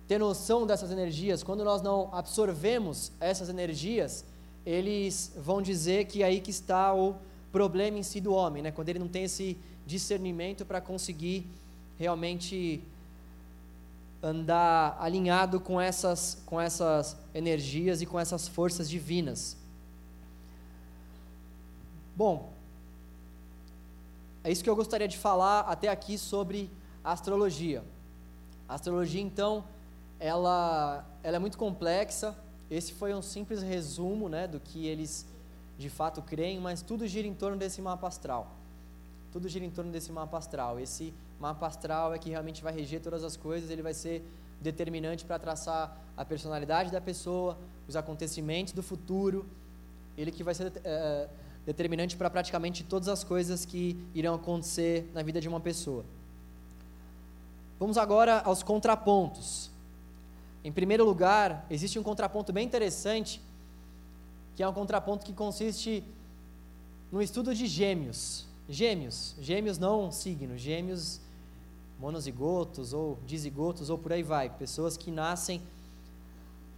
ter 0.08 0.18
noção 0.18 0.66
dessas 0.66 0.92
energias, 0.92 1.44
quando 1.44 1.64
nós 1.64 1.82
não 1.82 2.10
absorvemos 2.14 3.12
essas 3.20 3.48
energias, 3.48 4.26
eles 4.66 5.32
vão 5.38 5.62
dizer 5.62 6.06
que 6.06 6.24
é 6.24 6.26
aí 6.26 6.42
que 6.42 6.52
está 6.52 6.94
o 6.94 7.16
problema 7.52 7.98
em 7.98 8.04
si 8.04 8.20
do 8.20 8.34
homem, 8.34 8.64
né? 8.64 8.72
quando 8.72 8.90
ele 8.90 9.00
não 9.00 9.08
tem 9.08 9.24
esse 9.24 9.58
discernimento 9.86 10.66
para 10.66 10.82
conseguir 10.82 11.48
realmente 11.98 12.82
andar 14.22 14.98
alinhado 15.00 15.60
com 15.60 15.80
essas, 15.80 16.42
com 16.46 16.60
essas 16.60 17.16
energias 17.34 18.02
e 18.02 18.06
com 18.06 18.20
essas 18.20 18.48
forças 18.48 18.90
divinas. 18.90 19.56
Bom, 22.16 22.52
é 24.44 24.52
isso 24.52 24.64
que 24.64 24.70
eu 24.70 24.76
gostaria 24.76 25.08
de 25.08 25.18
falar 25.18 25.62
até 25.62 25.90
aqui 25.90 26.18
sobre 26.18 26.72
astrologia. 27.04 27.84
A 28.68 28.76
astrologia, 28.76 29.22
então, 29.22 29.64
ela, 30.20 31.06
ela 31.22 31.36
é 31.36 31.40
muito 31.40 31.58
complexa. 31.58 32.36
Esse 32.70 32.94
foi 32.94 33.14
um 33.14 33.22
simples 33.22 33.62
resumo 33.62 34.28
né, 34.28 34.48
do 34.48 34.60
que 34.60 34.88
eles 34.88 35.26
de 35.78 35.90
fato 35.90 36.22
creem, 36.22 36.60
mas 36.60 36.82
tudo 36.82 37.08
gira 37.08 37.28
em 37.28 37.34
torno 37.34 37.58
desse 37.58 37.82
mapa 37.82 38.08
astral. 38.08 38.56
Tudo 39.32 39.50
gira 39.50 39.66
em 39.66 39.70
torno 39.70 39.92
desse 39.92 40.12
mapa 40.12 40.38
astral. 40.38 40.80
Esse 40.80 41.14
mapa 41.40 41.68
astral 41.68 42.14
é 42.14 42.18
que 42.18 42.30
realmente 42.30 42.64
vai 42.64 42.74
reger 42.74 43.02
todas 43.02 43.24
as 43.24 43.36
coisas, 43.36 43.70
ele 43.70 43.82
vai 43.82 43.94
ser 43.94 44.24
determinante 44.62 45.26
para 45.26 45.38
traçar 45.38 45.96
a 46.16 46.24
personalidade 46.24 46.92
da 46.92 47.02
pessoa, 47.02 47.58
os 47.88 47.96
acontecimentos 47.96 48.74
do 48.74 48.82
futuro, 48.82 49.46
ele 50.18 50.32
que 50.32 50.44
vai 50.44 50.56
ser 50.56 50.72
é, 50.84 51.28
determinante 51.66 52.16
para 52.16 52.30
praticamente 52.30 52.84
todas 52.84 53.10
as 53.10 53.24
coisas 53.24 53.66
que 53.66 53.98
irão 54.14 54.36
acontecer 54.36 55.10
na 55.14 55.22
vida 55.22 55.42
de 55.42 55.50
uma 55.50 55.60
pessoa. 55.60 56.06
Vamos 57.78 57.98
agora 57.98 58.40
aos 58.40 58.64
contrapontos. 58.64 59.70
Em 60.66 60.72
primeiro 60.72 61.06
lugar, 61.06 61.64
existe 61.70 62.00
um 62.00 62.02
contraponto 62.02 62.52
bem 62.52 62.66
interessante 62.66 63.40
que 64.56 64.64
é 64.64 64.68
um 64.68 64.74
contraponto 64.74 65.24
que 65.24 65.32
consiste 65.32 66.04
no 67.12 67.22
estudo 67.22 67.54
de 67.54 67.68
gêmeos. 67.68 68.48
Gêmeos, 68.68 69.36
gêmeos 69.40 69.78
não 69.78 70.12
signo, 70.12 70.58
gêmeos 70.58 71.22
monozigotos 72.00 72.94
ou 72.94 73.20
dizigotos 73.28 73.92
ou 73.92 73.98
por 74.00 74.12
aí 74.12 74.24
vai, 74.24 74.50
pessoas 74.50 74.98
que 74.98 75.12
nascem 75.12 75.62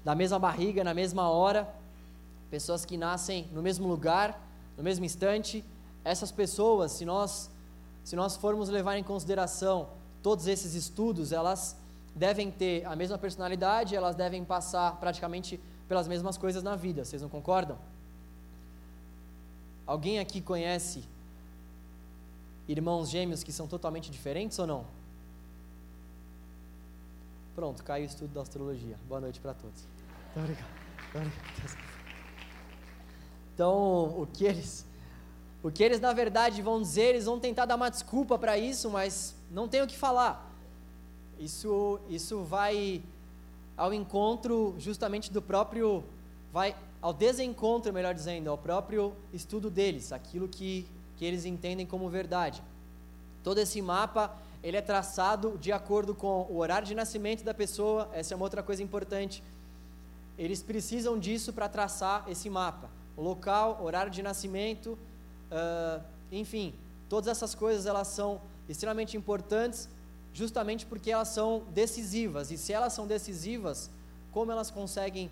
da 0.04 0.14
mesma 0.14 0.38
barriga, 0.38 0.84
na 0.84 0.94
mesma 0.94 1.30
hora, 1.30 1.74
pessoas 2.52 2.84
que 2.84 2.98
nascem 2.98 3.48
no 3.54 3.62
mesmo 3.62 3.88
lugar, 3.88 4.38
no 4.76 4.84
mesmo 4.84 5.06
instante. 5.06 5.64
Essas 6.04 6.30
pessoas, 6.30 6.92
se 6.92 7.06
nós 7.06 7.50
se 8.04 8.18
nós 8.18 8.36
formos 8.36 8.68
levar 8.68 8.98
em 8.98 9.04
consideração 9.04 9.88
todos 10.22 10.46
esses 10.46 10.74
estudos, 10.74 11.32
elas 11.32 11.78
devem 12.18 12.52
ter 12.52 12.86
a 12.86 12.96
mesma 12.96 13.18
personalidade, 13.18 13.96
elas 13.96 14.16
devem 14.16 14.44
passar 14.44 14.98
praticamente 15.00 15.60
pelas 15.88 16.08
mesmas 16.08 16.38
coisas 16.38 16.64
na 16.64 16.76
vida, 16.76 17.06
vocês 17.06 17.22
não 17.22 17.30
concordam? 17.30 17.78
Alguém 19.86 20.20
aqui 20.20 20.42
conhece 20.42 21.04
irmãos 22.68 23.10
gêmeos 23.10 23.44
que 23.44 23.54
são 23.54 23.68
totalmente 23.68 24.12
diferentes 24.12 24.60
ou 24.60 24.68
não? 24.68 24.86
Pronto, 27.56 27.84
caiu 27.84 28.04
o 28.04 28.08
estudo 28.08 28.34
da 28.34 28.42
astrologia. 28.42 29.00
Boa 29.08 29.22
noite 29.22 29.40
para 29.40 29.54
todos. 29.54 29.88
Muito 30.36 30.40
obrigado. 30.40 30.78
Então, 33.54 34.22
o 34.22 34.28
que 34.28 34.46
eles 34.46 34.86
o 35.64 35.72
que 35.72 35.84
eles 35.84 36.00
na 36.00 36.14
verdade 36.14 36.62
vão 36.62 36.82
dizer, 36.82 37.10
eles 37.10 37.26
vão 37.26 37.40
tentar 37.40 37.66
dar 37.66 37.76
uma 37.76 37.90
desculpa 37.90 38.38
para 38.38 38.58
isso, 38.58 38.90
mas 38.92 39.36
não 39.50 39.68
tem 39.68 39.82
o 39.82 39.88
que 39.88 39.98
falar. 39.98 40.47
Isso 41.40 42.00
isso 42.10 42.44
vai 42.44 43.02
ao 43.76 43.94
encontro 43.94 44.76
justamente 44.78 45.32
do 45.32 45.42
próprio 45.42 46.04
vai 46.52 46.76
ao 47.00 47.14
desencontro, 47.14 47.94
melhor 47.94 48.14
dizendo, 48.14 48.50
ao 48.50 48.58
próprio 48.58 49.14
estudo 49.32 49.70
deles, 49.70 50.12
aquilo 50.12 50.48
que 50.48 50.88
que 51.18 51.26
eles 51.26 51.46
entendem 51.46 51.86
como 51.86 52.08
verdade. 52.10 52.64
Todo 53.44 53.58
esse 53.58 53.82
mapa, 53.82 54.38
ele 54.64 54.78
é 54.78 54.82
traçado 54.82 55.58
de 55.58 55.72
acordo 55.72 56.14
com 56.14 56.46
o 56.50 56.58
horário 56.58 56.88
de 56.88 56.96
nascimento 56.96 57.44
da 57.44 57.54
pessoa, 57.54 58.10
essa 58.14 58.34
é 58.34 58.36
uma 58.36 58.46
outra 58.46 58.62
coisa 58.62 58.84
importante. 58.84 59.44
Eles 60.38 60.62
precisam 60.62 61.18
disso 61.18 61.52
para 61.52 61.68
traçar 61.68 62.24
esse 62.28 62.50
mapa. 62.50 62.90
Local, 63.18 63.84
horário 63.84 64.12
de 64.12 64.22
nascimento, 64.22 64.98
uh, 65.52 66.04
enfim, 66.32 66.76
todas 67.10 67.28
essas 67.28 67.56
coisas 67.56 67.88
elas 67.88 68.08
são 68.10 68.40
extremamente 68.70 69.18
importantes, 69.18 69.90
justamente 70.38 70.86
porque 70.86 71.10
elas 71.10 71.30
são 71.30 71.64
decisivas. 71.74 72.52
E 72.52 72.58
se 72.60 72.72
elas 72.72 72.94
são 72.94 73.08
decisivas, 73.08 73.90
como 74.32 74.52
elas 74.52 74.70
conseguem 74.70 75.32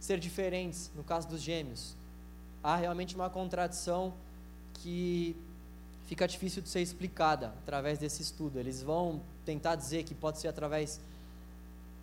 ser 0.00 0.18
diferentes 0.18 0.90
no 0.96 1.04
caso 1.04 1.28
dos 1.28 1.42
gêmeos? 1.42 1.94
Há 2.62 2.74
realmente 2.76 3.14
uma 3.14 3.28
contradição 3.28 4.14
que 4.72 5.36
fica 6.06 6.26
difícil 6.26 6.62
de 6.62 6.70
ser 6.70 6.80
explicada 6.80 7.48
através 7.62 7.98
desse 7.98 8.22
estudo. 8.22 8.58
Eles 8.58 8.82
vão 8.82 9.20
tentar 9.44 9.76
dizer 9.76 10.04
que 10.04 10.14
pode 10.14 10.38
ser 10.38 10.48
através 10.48 10.98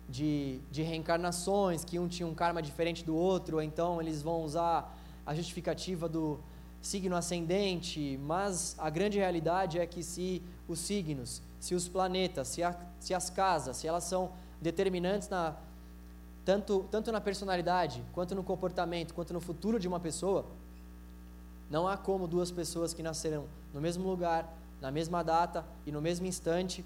de, 0.08 0.60
de 0.70 0.82
reencarnações, 0.84 1.84
que 1.84 1.98
um 1.98 2.06
tinha 2.06 2.28
um 2.28 2.34
karma 2.34 2.62
diferente 2.62 3.04
do 3.04 3.16
outro, 3.16 3.56
ou 3.56 3.62
então 3.62 4.00
eles 4.00 4.22
vão 4.22 4.44
usar 4.44 4.96
a 5.26 5.34
justificativa 5.34 6.08
do 6.08 6.38
signo 6.80 7.16
ascendente, 7.16 8.16
mas 8.22 8.76
a 8.78 8.88
grande 8.88 9.18
realidade 9.18 9.80
é 9.80 9.84
que 9.84 10.04
se 10.04 10.40
os 10.68 10.78
signos, 10.78 11.42
se 11.66 11.74
os 11.74 11.88
planetas, 11.88 12.46
se, 12.46 12.62
a, 12.62 12.76
se 13.00 13.12
as 13.12 13.28
casas, 13.28 13.78
se 13.78 13.88
elas 13.88 14.04
são 14.04 14.30
determinantes 14.62 15.28
na, 15.28 15.56
tanto, 16.44 16.86
tanto 16.92 17.10
na 17.10 17.20
personalidade, 17.20 18.04
quanto 18.12 18.36
no 18.36 18.44
comportamento, 18.44 19.12
quanto 19.12 19.34
no 19.34 19.40
futuro 19.40 19.80
de 19.80 19.88
uma 19.88 19.98
pessoa, 19.98 20.46
não 21.68 21.88
há 21.88 21.96
como 21.96 22.28
duas 22.28 22.52
pessoas 22.52 22.94
que 22.94 23.02
nasceram 23.02 23.46
no 23.74 23.80
mesmo 23.80 24.08
lugar, 24.08 24.48
na 24.80 24.92
mesma 24.92 25.24
data 25.24 25.64
e 25.84 25.90
no 25.90 26.00
mesmo 26.00 26.24
instante 26.24 26.84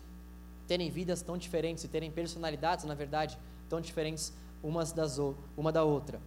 terem 0.67 0.91
vidas 0.91 1.21
tão 1.21 1.37
diferentes 1.37 1.85
e 1.85 1.89
terem 1.89 2.11
personalidades, 2.11 2.87
na 2.87 2.95
verdade, 2.95 3.39
tão 3.69 3.83
diferentes 3.83 4.33
umas 4.63 4.93
das, 4.93 5.19
uma 5.59 5.71
da 5.71 5.85
outra. 5.85 6.19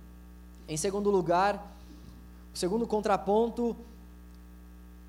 Em 0.68 0.78
segundo 0.78 1.10
lugar, 1.10 1.76
o 2.54 2.58
segundo 2.58 2.86
contraponto 2.86 3.76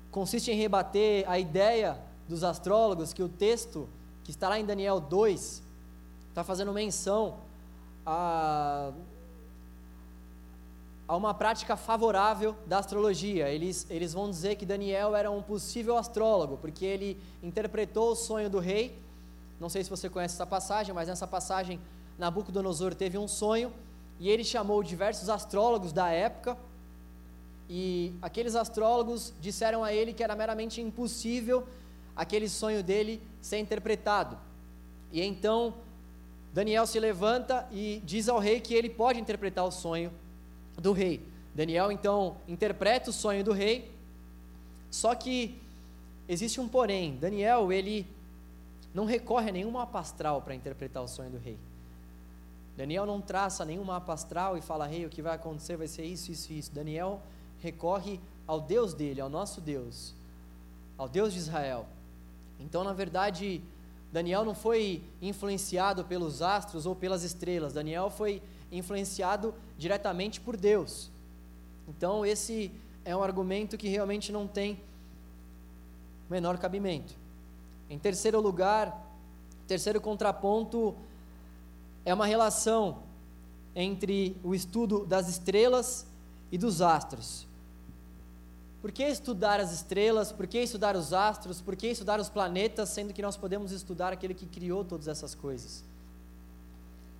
consiste 0.09 0.49
em 0.49 0.55
rebater 0.55 1.29
a 1.29 1.37
ideia 1.37 1.99
dos 2.27 2.43
astrólogos 2.43 3.13
que 3.13 3.23
o 3.23 3.29
texto 3.29 3.87
que 4.23 4.31
está 4.31 4.49
lá 4.49 4.59
em 4.59 4.65
Daniel 4.65 4.99
2 4.99 5.61
está 6.29 6.43
fazendo 6.43 6.73
menção 6.73 7.37
a 8.05 8.91
a 11.07 11.15
uma 11.15 11.33
prática 11.33 11.77
favorável 11.77 12.55
da 12.65 12.79
astrologia. 12.79 13.49
Eles, 13.49 13.85
eles 13.89 14.13
vão 14.13 14.29
dizer 14.29 14.55
que 14.55 14.65
Daniel 14.65 15.15
era 15.15 15.29
um 15.29 15.41
possível 15.41 15.97
astrólogo, 15.97 16.57
porque 16.57 16.83
ele 16.83 17.19
interpretou 17.43 18.11
o 18.11 18.15
sonho 18.15 18.49
do 18.49 18.59
rei. 18.59 18.97
Não 19.59 19.69
sei 19.69 19.83
se 19.83 19.89
você 19.89 20.09
conhece 20.09 20.33
essa 20.33 20.45
passagem, 20.45 20.93
mas 20.93 21.07
nessa 21.07 21.27
passagem 21.27 21.79
Nabucodonosor 22.17 22.95
teve 22.95 23.17
um 23.17 23.27
sonho 23.27 23.71
e 24.19 24.29
ele 24.29 24.43
chamou 24.43 24.81
diversos 24.81 25.29
astrólogos 25.29 25.93
da 25.93 26.09
época. 26.09 26.57
E 27.69 28.13
aqueles 28.21 28.55
astrólogos 28.55 29.33
disseram 29.39 29.83
a 29.83 29.93
ele 29.93 30.13
que 30.13 30.23
era 30.23 30.35
meramente 30.35 30.81
impossível 30.81 31.67
aquele 32.15 32.47
sonho 32.47 32.83
dele 32.83 33.21
ser 33.41 33.59
interpretado. 33.59 34.37
E 35.11 35.21
então 35.21 35.73
Daniel 36.53 36.87
se 36.87 36.99
levanta 36.99 37.67
e 37.71 38.01
diz 38.05 38.29
ao 38.29 38.39
rei 38.39 38.59
que 38.59 38.73
ele 38.73 38.89
pode 38.89 39.19
interpretar 39.19 39.65
o 39.65 39.71
sonho 39.71 40.11
do 40.77 40.91
rei. 40.91 41.21
Daniel 41.53 41.91
então 41.91 42.37
interpreta 42.47 43.09
o 43.09 43.13
sonho 43.13 43.43
do 43.43 43.51
rei, 43.51 43.91
só 44.89 45.15
que 45.15 45.61
existe 46.27 46.59
um 46.59 46.67
porém. 46.67 47.17
Daniel, 47.17 47.71
ele 47.71 48.05
não 48.93 49.05
recorre 49.05 49.49
a 49.49 49.53
nenhum 49.53 49.71
mapa 49.71 49.99
astral 49.99 50.41
para 50.41 50.55
interpretar 50.55 51.03
o 51.03 51.07
sonho 51.07 51.29
do 51.29 51.37
rei. 51.37 51.57
Daniel 52.77 53.05
não 53.05 53.21
traça 53.21 53.63
nenhum 53.63 53.83
mapa 53.83 54.13
astral 54.13 54.57
e 54.57 54.61
fala, 54.61 54.85
rei, 54.85 55.05
o 55.05 55.09
que 55.09 55.21
vai 55.21 55.35
acontecer 55.35 55.77
vai 55.77 55.87
ser 55.87 56.03
isso, 56.03 56.31
isso 56.31 56.51
isso. 56.51 56.71
Daniel 56.73 57.21
recorre 57.61 58.19
ao 58.45 58.59
Deus 58.59 58.93
dele, 58.93 59.21
ao 59.21 59.29
nosso 59.29 59.61
Deus, 59.61 60.13
ao 60.97 61.07
Deus 61.07 61.33
de 61.33 61.39
Israel. 61.39 61.85
Então, 62.59 62.83
na 62.83 62.93
verdade, 62.93 63.61
Daniel 64.11 64.45
não 64.45 64.55
foi 64.55 65.03
influenciado 65.21 66.05
pelos 66.05 66.41
astros 66.41 66.85
ou 66.85 66.95
pelas 66.95 67.23
estrelas. 67.23 67.73
Daniel 67.73 68.09
foi 68.09 68.41
influenciado 68.71 69.53
diretamente 69.77 70.39
por 70.39 70.55
Deus. 70.55 71.09
Então, 71.87 72.25
esse 72.25 72.71
é 73.03 73.15
um 73.15 73.23
argumento 73.23 73.77
que 73.77 73.87
realmente 73.87 74.31
não 74.31 74.47
tem 74.47 74.79
menor 76.29 76.57
cabimento. 76.57 77.13
Em 77.89 77.99
terceiro 77.99 78.41
lugar, 78.41 79.05
terceiro 79.67 80.01
contraponto 80.01 80.95
é 82.03 82.13
uma 82.13 82.25
relação 82.25 83.03
entre 83.75 84.35
o 84.43 84.55
estudo 84.55 85.05
das 85.05 85.27
estrelas 85.27 86.05
e 86.51 86.57
dos 86.57 86.81
astros. 86.81 87.45
Por 88.85 88.91
que 88.91 89.01
estudar 89.01 89.59
as 89.59 89.71
estrelas? 89.71 90.31
Por 90.31 90.45
que 90.45 90.59
estudar 90.59 90.95
os 90.95 91.11
astros? 91.11 91.59
Por 91.59 91.75
que 91.75 91.87
estudar 91.87 92.19
os 92.19 92.29
planetas, 92.29 92.89
sendo 92.89 93.15
que 93.15 93.21
nós 93.23 93.35
podemos 93.35 93.71
estudar 93.71 94.13
aquele 94.13 94.35
que 94.35 94.45
criou 94.45 94.85
todas 94.85 95.07
essas 95.07 95.33
coisas? 95.33 95.83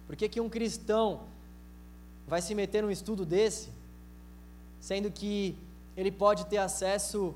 Por 0.06 0.16
que, 0.16 0.30
que 0.30 0.40
um 0.40 0.48
cristão 0.48 1.22
vai 2.28 2.40
se 2.40 2.54
meter 2.54 2.84
num 2.84 2.92
estudo 2.92 3.26
desse, 3.26 3.70
sendo 4.80 5.10
que 5.10 5.56
ele 5.98 6.12
pode 6.12 6.46
ter 6.46 6.58
acesso 6.58 7.34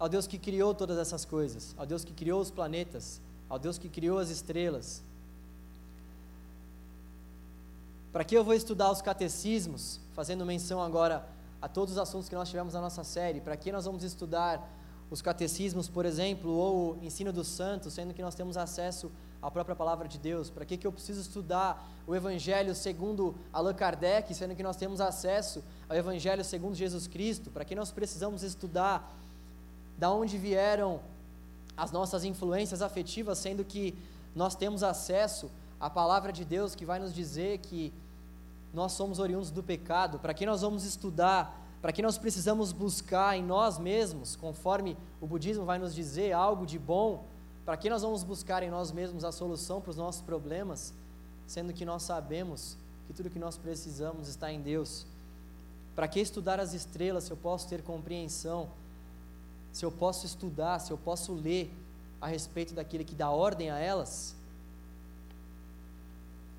ao 0.00 0.08
Deus 0.08 0.26
que 0.26 0.36
criou 0.36 0.74
todas 0.74 0.98
essas 0.98 1.24
coisas, 1.24 1.76
ao 1.78 1.86
Deus 1.86 2.04
que 2.04 2.12
criou 2.12 2.40
os 2.40 2.50
planetas, 2.50 3.20
ao 3.48 3.56
Deus 3.56 3.78
que 3.78 3.88
criou 3.88 4.18
as 4.18 4.30
estrelas. 4.30 5.00
Para 8.12 8.24
que 8.24 8.36
eu 8.36 8.42
vou 8.42 8.54
estudar 8.54 8.90
os 8.90 9.00
catecismos, 9.00 10.00
fazendo 10.12 10.44
menção 10.44 10.82
agora 10.82 11.24
a 11.64 11.68
todos 11.68 11.92
os 11.92 11.98
assuntos 11.98 12.28
que 12.28 12.34
nós 12.34 12.50
tivemos 12.50 12.74
na 12.74 12.80
nossa 12.82 13.02
série? 13.02 13.40
Para 13.40 13.56
que 13.56 13.72
nós 13.72 13.86
vamos 13.86 14.04
estudar 14.04 14.70
os 15.10 15.22
catecismos, 15.22 15.88
por 15.88 16.04
exemplo, 16.04 16.50
ou 16.52 16.92
o 16.92 17.02
ensino 17.02 17.32
dos 17.32 17.48
santos, 17.48 17.94
sendo 17.94 18.12
que 18.12 18.20
nós 18.20 18.34
temos 18.34 18.58
acesso 18.58 19.10
a 19.40 19.50
própria 19.50 19.74
palavra 19.74 20.06
de 20.06 20.18
Deus? 20.18 20.50
Para 20.50 20.66
que, 20.66 20.76
que 20.76 20.86
eu 20.86 20.92
preciso 20.92 21.22
estudar 21.22 21.88
o 22.06 22.14
Evangelho 22.14 22.74
segundo 22.74 23.34
Allan 23.50 23.72
Kardec, 23.72 24.34
sendo 24.34 24.54
que 24.54 24.62
nós 24.62 24.76
temos 24.76 25.00
acesso 25.00 25.64
ao 25.88 25.96
Evangelho 25.96 26.44
segundo 26.44 26.74
Jesus 26.74 27.06
Cristo? 27.06 27.50
Para 27.50 27.64
que 27.64 27.74
nós 27.74 27.90
precisamos 27.90 28.42
estudar 28.42 29.10
da 29.96 30.10
onde 30.10 30.36
vieram 30.36 31.00
as 31.74 31.90
nossas 31.90 32.24
influências 32.24 32.82
afetivas, 32.82 33.38
sendo 33.38 33.64
que 33.64 33.96
nós 34.36 34.54
temos 34.54 34.82
acesso 34.82 35.50
à 35.80 35.88
palavra 35.88 36.30
de 36.30 36.44
Deus 36.44 36.74
que 36.74 36.84
vai 36.84 36.98
nos 36.98 37.14
dizer 37.14 37.56
que 37.60 37.90
nós 38.74 38.92
somos 38.92 39.18
oriundos 39.18 39.50
do 39.50 39.62
pecado? 39.62 40.18
Para 40.18 40.34
que 40.34 40.44
nós 40.44 40.62
vamos 40.62 40.84
estudar? 40.84 41.62
Para 41.80 41.92
que 41.92 42.02
nós 42.02 42.18
precisamos 42.18 42.72
buscar 42.72 43.36
em 43.36 43.42
nós 43.42 43.78
mesmos, 43.78 44.34
conforme 44.36 44.96
o 45.20 45.26
budismo 45.26 45.64
vai 45.64 45.78
nos 45.78 45.94
dizer, 45.94 46.32
algo 46.32 46.66
de 46.66 46.78
bom? 46.78 47.24
Para 47.64 47.76
que 47.76 47.88
nós 47.88 48.02
vamos 48.02 48.22
buscar 48.22 48.62
em 48.62 48.70
nós 48.70 48.90
mesmos 48.90 49.24
a 49.24 49.30
solução 49.30 49.80
para 49.80 49.90
os 49.90 49.96
nossos 49.96 50.22
problemas, 50.22 50.92
sendo 51.46 51.72
que 51.72 51.84
nós 51.84 52.02
sabemos 52.02 52.76
que 53.06 53.12
tudo 53.12 53.30
que 53.30 53.38
nós 53.38 53.56
precisamos 53.56 54.28
está 54.28 54.50
em 54.52 54.60
Deus? 54.60 55.06
Para 55.94 56.08
que 56.08 56.18
estudar 56.20 56.58
as 56.58 56.74
estrelas 56.74 57.24
se 57.24 57.30
eu 57.30 57.36
posso 57.36 57.68
ter 57.68 57.82
compreensão? 57.82 58.68
Se 59.72 59.84
eu 59.84 59.92
posso 59.92 60.26
estudar, 60.26 60.78
se 60.80 60.90
eu 60.90 60.98
posso 60.98 61.32
ler 61.32 61.72
a 62.20 62.26
respeito 62.26 62.74
daquele 62.74 63.04
que 63.04 63.14
dá 63.14 63.30
ordem 63.30 63.70
a 63.70 63.78
elas? 63.78 64.34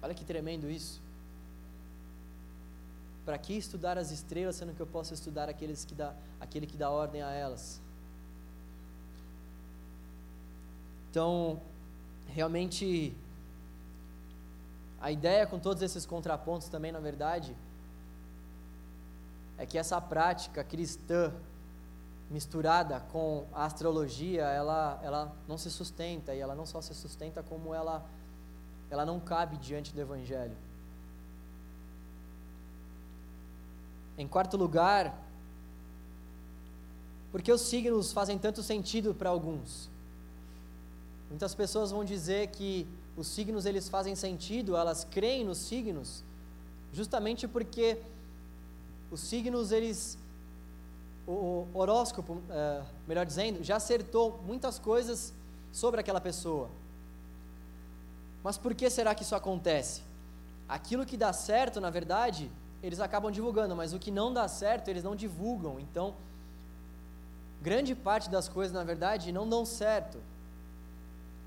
Olha 0.01 0.13
que 0.13 0.24
tremendo 0.24 0.70
isso. 0.70 1.01
Para 3.26 3.38
que 3.38 3.53
estudar 3.53 3.97
as 3.97 4.11
estrelas, 4.11 4.55
sendo 4.55 4.73
que 4.73 4.82
eu 4.82 4.88
posso 4.88 5.13
estudar 5.13 5.49
aqueles 5.49 5.84
que 5.84 5.95
dá, 5.95 6.13
aquele 6.39 6.67
que 6.67 6.78
dá 6.78 6.89
ordem 6.89 7.21
a 7.21 7.32
elas? 7.32 7.82
Então, 11.09 11.61
realmente, 12.28 13.15
a 14.99 15.11
ideia 15.11 15.47
com 15.47 15.57
todos 15.57 15.82
esses 15.82 16.05
contrapontos 16.05 16.69
também, 16.69 16.91
na 16.91 16.99
verdade, 16.99 17.55
é 19.57 19.65
que 19.65 19.78
essa 19.78 19.99
prática 20.01 20.63
cristã 20.63 21.34
misturada 22.30 22.99
com 23.11 23.45
a 23.53 23.65
astrologia, 23.65 24.43
ela, 24.43 24.99
ela 25.03 25.36
não 25.47 25.57
se 25.57 25.69
sustenta, 25.69 26.34
e 26.34 26.39
ela 26.39 26.55
não 26.55 26.65
só 26.65 26.82
se 26.82 26.93
sustenta, 26.93 27.43
como 27.43 27.73
ela, 27.73 28.05
ela 28.89 29.05
não 29.05 29.19
cabe 29.19 29.57
diante 29.57 29.93
do 29.93 30.01
Evangelho. 30.01 30.57
Em 34.18 34.28
quarto 34.28 34.55
lugar, 34.57 35.22
porque 37.32 37.51
os 37.51 37.61
signos 37.61 38.13
fazem 38.13 38.38
tanto 38.38 38.63
sentido 38.63 39.13
para 39.13 39.30
alguns? 39.30 39.89
Muitas 41.30 41.53
pessoas 41.53 41.91
vão 41.91 42.05
dizer 42.05 42.47
que 42.47 42.88
os 43.18 43.28
signos 43.28 43.66
eles 43.66 43.89
fazem 43.89 44.16
sentido, 44.16 44.76
elas 44.76 45.03
creem 45.03 45.43
nos 45.43 45.57
signos, 45.57 46.24
justamente 46.93 47.47
porque 47.47 47.97
os 49.11 49.20
signos 49.20 49.72
eles 49.72 50.18
o 51.28 51.68
horóscopo, 51.74 52.41
é, 52.49 52.84
melhor 53.07 53.26
dizendo, 53.26 53.63
já 53.63 53.78
acertou 53.78 54.39
muitas 54.45 54.78
coisas 54.78 55.34
sobre 55.72 55.99
aquela 55.99 56.22
pessoa. 56.22 56.70
Mas 58.43 58.57
por 58.57 58.76
que 58.76 58.89
será 58.89 59.16
que 59.16 59.24
isso 59.24 59.36
acontece? 59.36 60.03
Aquilo 60.70 61.05
que 61.05 61.18
dá 61.18 61.34
certo, 61.34 61.82
na 61.82 61.89
verdade, 61.89 62.51
eles 62.86 62.99
acabam 62.99 63.31
divulgando, 63.31 63.75
mas 63.75 63.93
o 63.93 63.99
que 63.99 64.11
não 64.11 64.31
dá 64.31 64.47
certo, 64.47 64.89
eles 64.89 65.03
não 65.03 65.15
divulgam. 65.15 65.79
Então, 65.79 66.13
grande 67.61 67.95
parte 67.95 68.29
das 68.29 68.47
coisas, 68.47 68.73
na 68.73 68.83
verdade, 68.83 69.31
não 69.31 69.47
dão 69.47 69.65
certo. 69.65 70.19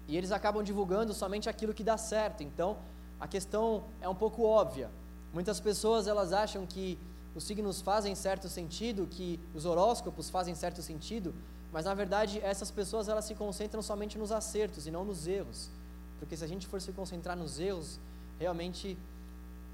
E 0.09 0.17
eles 0.17 0.33
acabam 0.33 0.63
divulgando 0.63 1.15
somente 1.15 1.49
aquilo 1.49 1.73
que 1.73 1.85
dá 1.85 1.97
certo. 1.97 2.43
Então, 2.43 2.77
a 3.21 3.29
questão 3.29 3.85
é 4.01 4.09
um 4.09 4.15
pouco 4.15 4.43
óbvia. 4.43 4.91
Muitas 5.33 5.61
pessoas 5.61 6.07
elas 6.09 6.33
acham 6.33 6.67
que 6.67 6.99
os 7.35 7.45
signos 7.45 7.81
fazem 7.81 8.15
certo 8.15 8.49
sentido, 8.49 9.07
que 9.07 9.39
os 9.55 9.65
horóscopos 9.65 10.31
fazem 10.31 10.55
certo 10.55 10.83
sentido, 10.83 11.35
mas 11.73 11.85
na 11.85 11.95
verdade 11.95 12.41
essas 12.41 12.71
pessoas 12.71 13.09
elas 13.09 13.27
se 13.27 13.35
concentram 13.35 13.83
somente 13.83 14.19
nos 14.19 14.33
acertos 14.33 14.87
e 14.87 14.91
não 14.91 15.05
nos 15.05 15.27
erros. 15.27 15.71
Porque 16.19 16.37
se 16.37 16.43
a 16.43 16.49
gente 16.49 16.67
for 16.67 16.81
se 16.81 16.91
concentrar 16.93 17.37
nos 17.37 17.61
erros, 17.61 18.01
realmente 18.39 18.99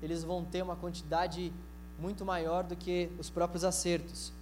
eles 0.02 0.22
vão 0.22 0.44
ter 0.44 0.62
uma 0.62 0.76
quantidade 0.76 1.52
muito 1.98 2.24
maior 2.24 2.64
do 2.64 2.76
que 2.76 3.10
os 3.18 3.30
próprios 3.30 3.64
acertos. 3.64 4.32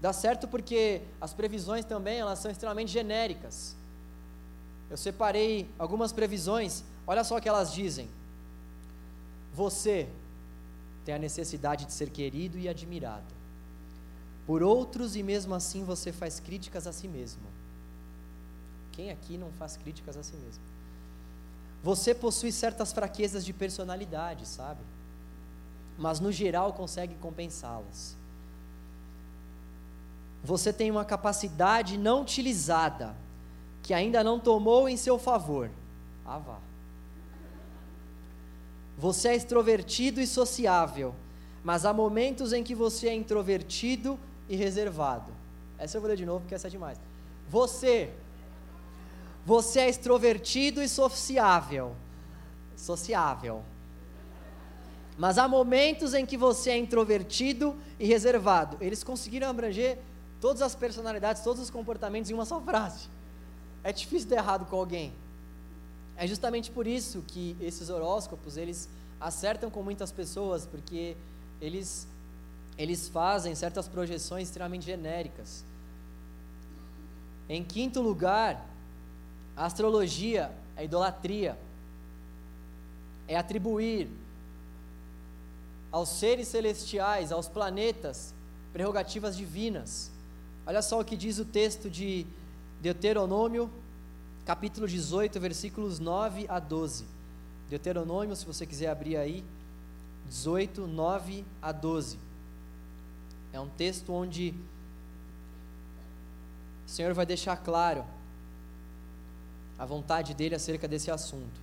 Dá 0.00 0.12
certo 0.12 0.48
porque 0.48 1.02
as 1.20 1.32
previsões 1.32 1.84
também 1.84 2.18
elas 2.18 2.38
são 2.38 2.50
extremamente 2.50 2.90
genéricas. 2.90 3.76
Eu 4.90 4.96
separei 4.96 5.68
algumas 5.78 6.12
previsões, 6.12 6.82
olha 7.06 7.22
só 7.22 7.36
o 7.36 7.40
que 7.40 7.48
elas 7.48 7.72
dizem. 7.72 8.08
Você 9.54 10.08
tem 11.04 11.14
a 11.14 11.18
necessidade 11.18 11.84
de 11.84 11.92
ser 11.92 12.10
querido 12.10 12.58
e 12.58 12.68
admirado 12.68 13.42
por 14.46 14.62
outros 14.62 15.14
e 15.16 15.22
mesmo 15.22 15.54
assim 15.54 15.84
você 15.84 16.12
faz 16.12 16.40
críticas 16.40 16.86
a 16.86 16.92
si 16.92 17.06
mesmo. 17.06 17.42
Quem 18.92 19.10
aqui 19.10 19.38
não 19.38 19.50
faz 19.52 19.76
críticas 19.76 20.16
a 20.16 20.22
si 20.22 20.34
mesmo? 20.36 20.62
Você 21.82 22.14
possui 22.14 22.52
certas 22.52 22.92
fraquezas 22.92 23.44
de 23.44 23.52
personalidade, 23.52 24.46
sabe? 24.46 24.80
Mas 25.98 26.20
no 26.20 26.30
geral 26.30 26.72
consegue 26.72 27.14
compensá-las. 27.16 28.16
Você 30.44 30.72
tem 30.72 30.90
uma 30.90 31.04
capacidade 31.04 31.98
não 31.98 32.22
utilizada, 32.22 33.14
que 33.82 33.92
ainda 33.92 34.22
não 34.22 34.38
tomou 34.38 34.88
em 34.88 34.96
seu 34.96 35.18
favor. 35.18 35.70
Ah, 36.24 36.38
vá. 36.38 36.58
Você 38.96 39.28
é 39.28 39.36
extrovertido 39.36 40.20
e 40.20 40.26
sociável, 40.26 41.14
mas 41.64 41.84
há 41.84 41.92
momentos 41.92 42.52
em 42.52 42.62
que 42.62 42.74
você 42.74 43.08
é 43.08 43.14
introvertido 43.14 44.18
e 44.48 44.54
reservado. 44.54 45.32
Essa 45.78 45.96
eu 45.96 46.00
vou 46.00 46.08
ler 46.08 46.16
de 46.16 46.26
novo 46.26 46.40
porque 46.40 46.54
essa 46.54 46.68
é 46.68 46.70
demais. 46.70 47.00
Você, 47.48 48.12
você 49.44 49.80
é 49.80 49.88
extrovertido 49.88 50.82
e 50.82 50.88
sociável, 50.88 51.94
sociável. 52.76 53.62
Mas 55.18 55.36
há 55.38 55.46
momentos 55.46 56.14
em 56.14 56.24
que 56.24 56.36
você 56.36 56.70
é 56.70 56.76
introvertido 56.78 57.76
e 57.98 58.06
reservado. 58.06 58.76
Eles 58.80 59.04
conseguiram 59.04 59.48
abranger 59.48 59.98
todas 60.40 60.62
as 60.62 60.74
personalidades, 60.74 61.42
todos 61.42 61.62
os 61.62 61.70
comportamentos 61.70 62.30
em 62.30 62.34
uma 62.34 62.44
só 62.44 62.60
frase. 62.60 63.08
É 63.84 63.92
difícil 63.92 64.28
dar 64.28 64.36
errado 64.36 64.66
com 64.66 64.76
alguém. 64.76 65.12
É 66.16 66.26
justamente 66.26 66.70
por 66.70 66.86
isso 66.86 67.22
que 67.26 67.56
esses 67.60 67.90
horóscopos, 67.90 68.56
eles 68.56 68.88
acertam 69.20 69.70
com 69.70 69.82
muitas 69.82 70.10
pessoas, 70.12 70.66
porque 70.66 71.16
eles, 71.60 72.06
eles 72.78 73.08
fazem 73.08 73.54
certas 73.54 73.88
projeções 73.88 74.48
extremamente 74.48 74.86
genéricas. 74.86 75.64
Em 77.48 77.62
quinto 77.62 78.00
lugar, 78.00 78.71
a 79.56 79.66
astrologia 79.66 80.50
é 80.76 80.84
idolatria. 80.84 81.58
É 83.28 83.36
atribuir 83.36 84.08
aos 85.90 86.08
seres 86.08 86.48
celestiais, 86.48 87.30
aos 87.30 87.48
planetas, 87.48 88.34
prerrogativas 88.72 89.36
divinas. 89.36 90.10
Olha 90.66 90.82
só 90.82 91.00
o 91.00 91.04
que 91.04 91.16
diz 91.16 91.38
o 91.38 91.44
texto 91.44 91.90
de 91.90 92.26
Deuteronômio 92.80 93.70
capítulo 94.44 94.88
18, 94.88 95.38
versículos 95.38 95.98
9 95.98 96.46
a 96.48 96.58
12. 96.58 97.04
Deuteronômio, 97.70 98.34
se 98.34 98.44
você 98.44 98.66
quiser 98.66 98.88
abrir 98.88 99.16
aí, 99.16 99.44
18, 100.26 100.86
9 100.86 101.44
a 101.60 101.72
12. 101.72 102.18
É 103.52 103.60
um 103.60 103.68
texto 103.68 104.12
onde 104.12 104.54
o 106.86 106.90
Senhor 106.90 107.14
vai 107.14 107.24
deixar 107.24 107.56
claro 107.56 108.04
a 109.82 109.84
vontade 109.84 110.32
dele 110.32 110.54
acerca 110.54 110.86
desse 110.86 111.10
assunto. 111.10 111.60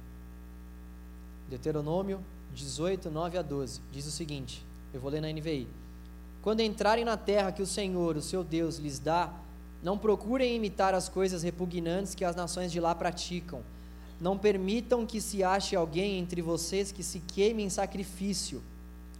Deuteronômio 1.49 2.19
18, 2.53 3.09
9 3.09 3.37
a 3.37 3.41
12. 3.41 3.79
Diz 3.93 4.05
o 4.07 4.11
seguinte: 4.11 4.61
eu 4.93 4.99
vou 4.99 5.09
ler 5.09 5.21
na 5.21 5.31
NVI. 5.31 5.69
Quando 6.41 6.59
entrarem 6.59 7.05
na 7.05 7.15
terra 7.15 7.53
que 7.53 7.61
o 7.61 7.65
Senhor, 7.65 8.17
o 8.17 8.21
seu 8.21 8.43
Deus, 8.43 8.77
lhes 8.77 8.99
dá, 8.99 9.31
não 9.81 9.97
procurem 9.97 10.53
imitar 10.53 10.93
as 10.93 11.07
coisas 11.07 11.43
repugnantes 11.43 12.13
que 12.13 12.25
as 12.25 12.35
nações 12.35 12.73
de 12.73 12.81
lá 12.81 12.93
praticam. 12.93 13.61
Não 14.19 14.37
permitam 14.37 15.05
que 15.05 15.21
se 15.21 15.41
ache 15.41 15.73
alguém 15.73 16.19
entre 16.19 16.41
vocês 16.41 16.91
que 16.91 17.03
se 17.03 17.21
queime 17.21 17.63
em 17.63 17.69
sacrifício, 17.69 18.61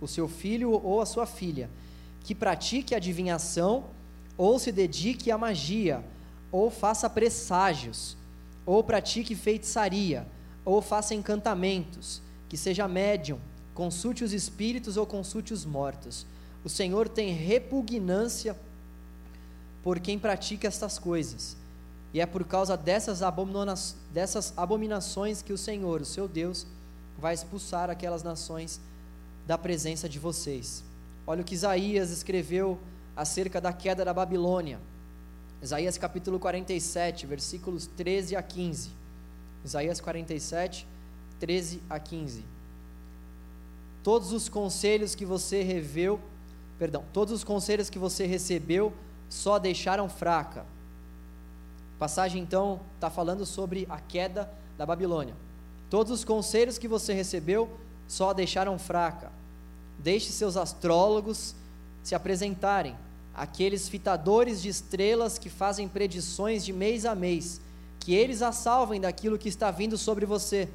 o 0.01 0.09
seu 0.09 0.27
filho 0.27 0.71
ou 0.71 0.99
a 0.99 1.05
sua 1.05 1.25
filha, 1.25 1.69
que 2.25 2.35
pratique 2.35 2.93
adivinhação, 2.93 3.85
ou 4.37 4.59
se 4.59 4.73
dedique 4.73 5.31
à 5.31 5.37
magia, 5.37 6.03
ou 6.51 6.69
faça 6.69 7.09
presságios, 7.09 8.18
ou 8.69 8.83
pratique 8.83 9.33
feitiçaria, 9.33 10.27
ou 10.63 10.79
faça 10.79 11.15
encantamentos, 11.15 12.21
que 12.47 12.55
seja 12.55 12.87
médium, 12.87 13.39
consulte 13.73 14.23
os 14.23 14.31
espíritos 14.31 14.95
ou 14.95 15.07
consulte 15.07 15.51
os 15.51 15.65
mortos. 15.65 16.23
O 16.63 16.69
Senhor 16.69 17.09
tem 17.09 17.33
repugnância 17.33 18.55
por 19.81 19.99
quem 19.99 20.19
pratica 20.19 20.67
estas 20.67 20.99
coisas. 20.99 21.57
E 22.13 22.21
é 22.21 22.27
por 22.27 22.43
causa 22.43 22.77
dessas, 22.77 23.23
abomina 23.23 23.73
dessas 24.13 24.53
abominações 24.55 25.41
que 25.41 25.51
o 25.51 25.57
Senhor, 25.57 26.01
o 26.01 26.05
seu 26.05 26.27
Deus, 26.27 26.67
vai 27.17 27.33
expulsar 27.33 27.89
aquelas 27.89 28.21
nações 28.21 28.79
da 29.47 29.57
presença 29.57 30.07
de 30.07 30.19
vocês. 30.19 30.83
Olha 31.25 31.41
o 31.41 31.43
que 31.43 31.55
Isaías 31.55 32.11
escreveu 32.11 32.77
acerca 33.15 33.59
da 33.59 33.73
queda 33.73 34.05
da 34.05 34.13
Babilônia. 34.13 34.79
Isaías 35.61 35.97
capítulo 35.97 36.39
47, 36.39 37.25
versículos 37.25 37.85
13 37.85 38.35
a 38.35 38.41
15. 38.41 38.91
Isaías 39.63 39.99
47, 39.99 40.87
13 41.39 41.81
a 41.89 41.99
15. 41.99 42.45
Todos 44.01 44.31
os 44.31 44.47
conselhos 44.47 45.15
que 45.15 45.25
você 45.25 45.61
reveu, 45.61 46.19
perdão, 46.77 47.03
todos 47.11 47.33
os 47.33 47.43
conselhos 47.43 47.89
que 47.89 47.99
você 47.99 48.25
recebeu 48.25 48.93
só 49.27 49.59
deixaram 49.59 50.07
fraca. 50.07 50.61
A 50.61 51.99
passagem 51.99 52.41
então 52.41 52.79
está 52.95 53.09
falando 53.09 53.45
sobre 53.45 53.85
a 53.89 53.99
queda 53.99 54.49
da 54.77 54.85
Babilônia. 54.85 55.35
Todos 55.89 56.13
os 56.13 56.23
conselhos 56.23 56.77
que 56.77 56.87
você 56.87 57.13
recebeu 57.13 57.69
só 58.07 58.33
deixaram 58.33 58.79
fraca. 58.79 59.29
Deixe 59.97 60.31
seus 60.31 60.55
astrólogos 60.55 61.53
se 62.01 62.15
apresentarem, 62.15 62.95
aqueles 63.41 63.87
fitadores 63.87 64.61
de 64.61 64.69
estrelas 64.69 65.37
que 65.37 65.49
fazem 65.49 65.87
predições 65.87 66.65
de 66.65 66.73
mês 66.73 67.05
a 67.05 67.15
mês, 67.15 67.61
que 67.99 68.13
eles 68.13 68.41
a 68.41 68.51
salvem 68.51 68.99
daquilo 68.99 69.37
que 69.37 69.49
está 69.49 69.71
vindo 69.71 69.97
sobre 69.97 70.25
você. 70.25 70.67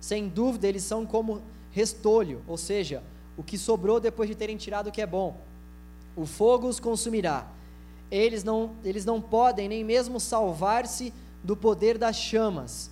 Sem 0.00 0.28
dúvida, 0.28 0.68
eles 0.68 0.84
são 0.84 1.04
como 1.04 1.42
restolho, 1.72 2.42
ou 2.46 2.56
seja, 2.56 3.02
o 3.36 3.42
que 3.42 3.58
sobrou 3.58 3.98
depois 3.98 4.28
de 4.28 4.34
terem 4.34 4.56
tirado 4.56 4.88
o 4.88 4.92
que 4.92 5.02
é 5.02 5.06
bom. 5.06 5.40
O 6.14 6.24
fogo 6.24 6.68
os 6.68 6.78
consumirá 6.78 7.48
eles 8.10 8.44
não, 8.44 8.70
eles 8.84 9.04
não 9.04 9.20
podem 9.20 9.68
nem 9.68 9.82
mesmo 9.82 10.20
salvar-se 10.20 11.12
do 11.42 11.56
poder 11.56 11.98
das 11.98 12.16
chamas. 12.16 12.90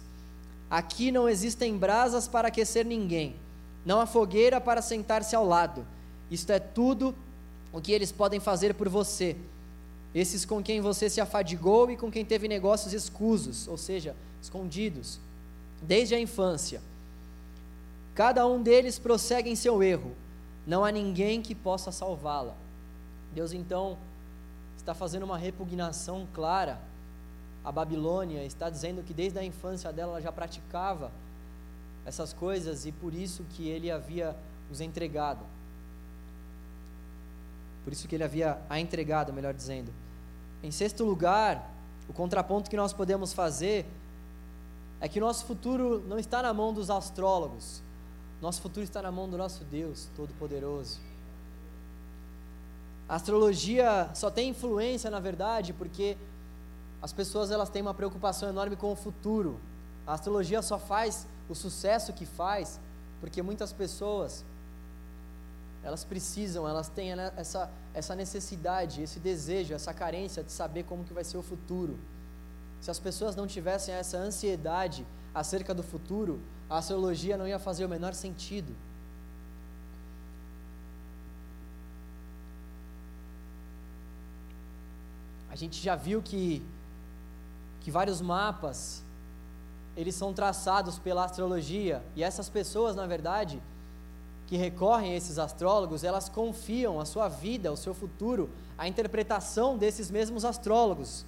Aqui 0.68 1.12
não 1.12 1.28
existem 1.28 1.76
brasas 1.76 2.26
para 2.26 2.48
aquecer 2.48 2.84
ninguém, 2.84 3.36
não 3.84 4.00
há 4.00 4.06
fogueira 4.06 4.60
para 4.60 4.82
sentar-se 4.82 5.36
ao 5.36 5.46
lado. 5.46 5.86
Isto 6.30 6.50
é 6.50 6.58
tudo 6.58 7.14
o 7.72 7.80
que 7.80 7.92
eles 7.92 8.12
podem 8.12 8.38
fazer 8.38 8.74
por 8.74 8.88
você. 8.88 9.36
esses 10.14 10.44
com 10.44 10.62
quem 10.62 10.78
você 10.80 11.08
se 11.08 11.22
afadigou 11.22 11.90
e 11.90 11.96
com 11.96 12.10
quem 12.10 12.22
teve 12.22 12.46
negócios 12.46 12.92
escusos, 12.92 13.66
ou 13.66 13.78
seja, 13.78 14.14
escondidos, 14.42 15.18
desde 15.80 16.14
a 16.14 16.20
infância. 16.20 16.82
Cada 18.14 18.46
um 18.46 18.62
deles 18.62 18.98
prossegue 18.98 19.48
em 19.48 19.56
seu 19.56 19.82
erro, 19.82 20.14
não 20.66 20.84
há 20.84 20.92
ninguém 20.92 21.40
que 21.40 21.54
possa 21.54 21.90
salvá-la. 21.90 22.54
Deus 23.34 23.54
então 23.54 23.96
está 24.76 24.92
fazendo 24.92 25.22
uma 25.22 25.38
repugnação 25.38 26.28
clara 26.34 26.78
à 27.64 27.72
Babilônia, 27.72 28.44
está 28.44 28.68
dizendo 28.68 29.02
que 29.02 29.14
desde 29.14 29.38
a 29.38 29.44
infância 29.44 29.90
dela 29.92 30.12
ela 30.12 30.20
já 30.20 30.30
praticava 30.30 31.10
essas 32.04 32.32
coisas 32.32 32.84
e 32.84 32.92
por 32.92 33.14
isso 33.14 33.44
que 33.54 33.68
ele 33.68 33.90
havia 33.90 34.36
os 34.70 34.80
entregado. 34.80 35.44
Por 37.84 37.92
isso 37.92 38.06
que 38.06 38.14
ele 38.14 38.24
havia 38.24 38.58
a 38.68 38.78
entregado, 38.78 39.32
melhor 39.32 39.54
dizendo. 39.54 39.92
Em 40.62 40.70
sexto 40.70 41.04
lugar, 41.04 41.70
o 42.08 42.12
contraponto 42.12 42.70
que 42.70 42.76
nós 42.76 42.92
podemos 42.92 43.32
fazer 43.32 43.86
é 45.00 45.08
que 45.08 45.18
o 45.18 45.22
nosso 45.22 45.44
futuro 45.44 46.02
não 46.06 46.18
está 46.18 46.42
na 46.42 46.54
mão 46.54 46.72
dos 46.72 46.90
astrólogos. 46.90 47.82
Nosso 48.40 48.62
futuro 48.62 48.84
está 48.84 49.02
na 49.02 49.10
mão 49.10 49.28
do 49.28 49.36
nosso 49.36 49.64
Deus 49.64 50.08
Todo-Poderoso. 50.16 51.00
A 53.08 53.16
astrologia 53.16 54.08
só 54.14 54.30
tem 54.30 54.50
influência, 54.50 55.10
na 55.10 55.20
verdade, 55.20 55.72
porque 55.72 56.16
as 57.00 57.12
pessoas 57.12 57.50
elas 57.50 57.68
têm 57.68 57.82
uma 57.82 57.92
preocupação 57.92 58.48
enorme 58.48 58.76
com 58.76 58.92
o 58.92 58.96
futuro. 58.96 59.58
A 60.06 60.14
astrologia 60.14 60.62
só 60.62 60.78
faz 60.78 61.26
o 61.48 61.54
sucesso 61.54 62.12
que 62.12 62.24
faz 62.24 62.80
porque 63.20 63.42
muitas 63.42 63.72
pessoas 63.72 64.44
elas 65.84 66.04
precisam, 66.04 66.68
elas 66.68 66.88
têm 66.88 67.12
essa, 67.36 67.70
essa 67.92 68.14
necessidade, 68.14 69.02
esse 69.02 69.18
desejo, 69.18 69.74
essa 69.74 69.92
carência 69.92 70.42
de 70.42 70.52
saber 70.52 70.84
como 70.84 71.04
que 71.04 71.12
vai 71.12 71.24
ser 71.24 71.36
o 71.36 71.42
futuro. 71.42 71.98
Se 72.80 72.90
as 72.90 72.98
pessoas 72.98 73.34
não 73.34 73.46
tivessem 73.46 73.94
essa 73.94 74.16
ansiedade 74.16 75.06
acerca 75.34 75.74
do 75.74 75.82
futuro, 75.82 76.40
a 76.68 76.78
astrologia 76.78 77.36
não 77.36 77.46
ia 77.46 77.58
fazer 77.58 77.84
o 77.84 77.88
menor 77.88 78.14
sentido. 78.14 78.74
A 85.50 85.56
gente 85.56 85.82
já 85.82 85.94
viu 85.94 86.22
que, 86.22 86.62
que 87.80 87.90
vários 87.90 88.20
mapas 88.20 89.02
eles 89.94 90.14
são 90.14 90.32
traçados 90.32 90.98
pela 90.98 91.24
astrologia 91.24 92.02
e 92.16 92.22
essas 92.22 92.48
pessoas, 92.48 92.96
na 92.96 93.06
verdade, 93.06 93.60
que 94.52 94.56
recorrem 94.58 95.14
a 95.14 95.16
esses 95.16 95.38
astrólogos, 95.38 96.04
elas 96.04 96.28
confiam 96.28 97.00
a 97.00 97.06
sua 97.06 97.26
vida, 97.26 97.72
o 97.72 97.76
seu 97.76 97.94
futuro, 97.94 98.50
à 98.76 98.86
interpretação 98.86 99.78
desses 99.78 100.10
mesmos 100.10 100.44
astrólogos. 100.44 101.24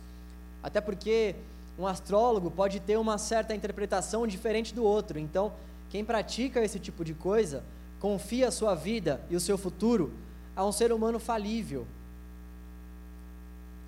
Até 0.63 0.79
porque 0.79 1.35
um 1.79 1.87
astrólogo 1.87 2.51
pode 2.51 2.81
ter 2.81 2.99
uma 2.99 3.17
certa 3.17 3.55
interpretação 3.55 4.27
diferente 4.27 4.75
do 4.75 4.85
outro. 4.85 5.19
Então, 5.19 5.55
quem 5.89 6.05
pratica 6.05 6.63
esse 6.63 6.79
tipo 6.79 7.03
de 7.03 7.15
coisa, 7.15 7.65
confia 7.99 8.49
a 8.49 8.51
sua 8.51 8.75
vida 8.75 9.23
e 9.31 9.37
o 9.37 9.41
seu 9.41 9.57
futuro 9.57 10.13
a 10.55 10.63
um 10.63 10.71
ser 10.71 10.93
humano 10.93 11.19
falível. 11.19 11.87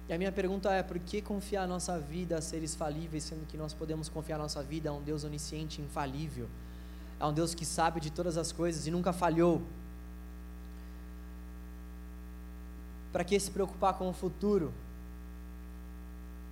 E 0.09 0.14
a 0.14 0.16
minha 0.16 0.32
pergunta 0.32 0.72
é: 0.72 0.82
por 0.82 0.99
que 0.99 1.20
confiar 1.20 1.64
a 1.64 1.66
nossa 1.66 1.99
vida 1.99 2.39
a 2.39 2.41
seres 2.41 2.74
falíveis, 2.74 3.24
sendo 3.24 3.47
que 3.47 3.59
nós 3.59 3.74
podemos 3.74 4.09
confiar 4.09 4.37
a 4.37 4.45
nossa 4.45 4.62
vida 4.62 4.89
a 4.89 4.95
um 4.95 5.03
Deus 5.03 5.24
onisciente 5.24 5.82
infalível? 5.82 6.49
A 7.19 7.29
um 7.29 7.33
Deus 7.33 7.55
que 7.55 7.64
sabe 7.64 8.01
de 8.01 8.11
todas 8.11 8.37
as 8.37 8.53
coisas 8.53 8.87
e 8.87 8.91
nunca 8.91 9.12
falhou. 9.12 9.62
Para 13.12 13.25
que 13.25 13.39
se 13.41 13.51
preocupar 13.51 13.95
com 13.95 14.09
o 14.09 14.12
futuro? 14.12 14.73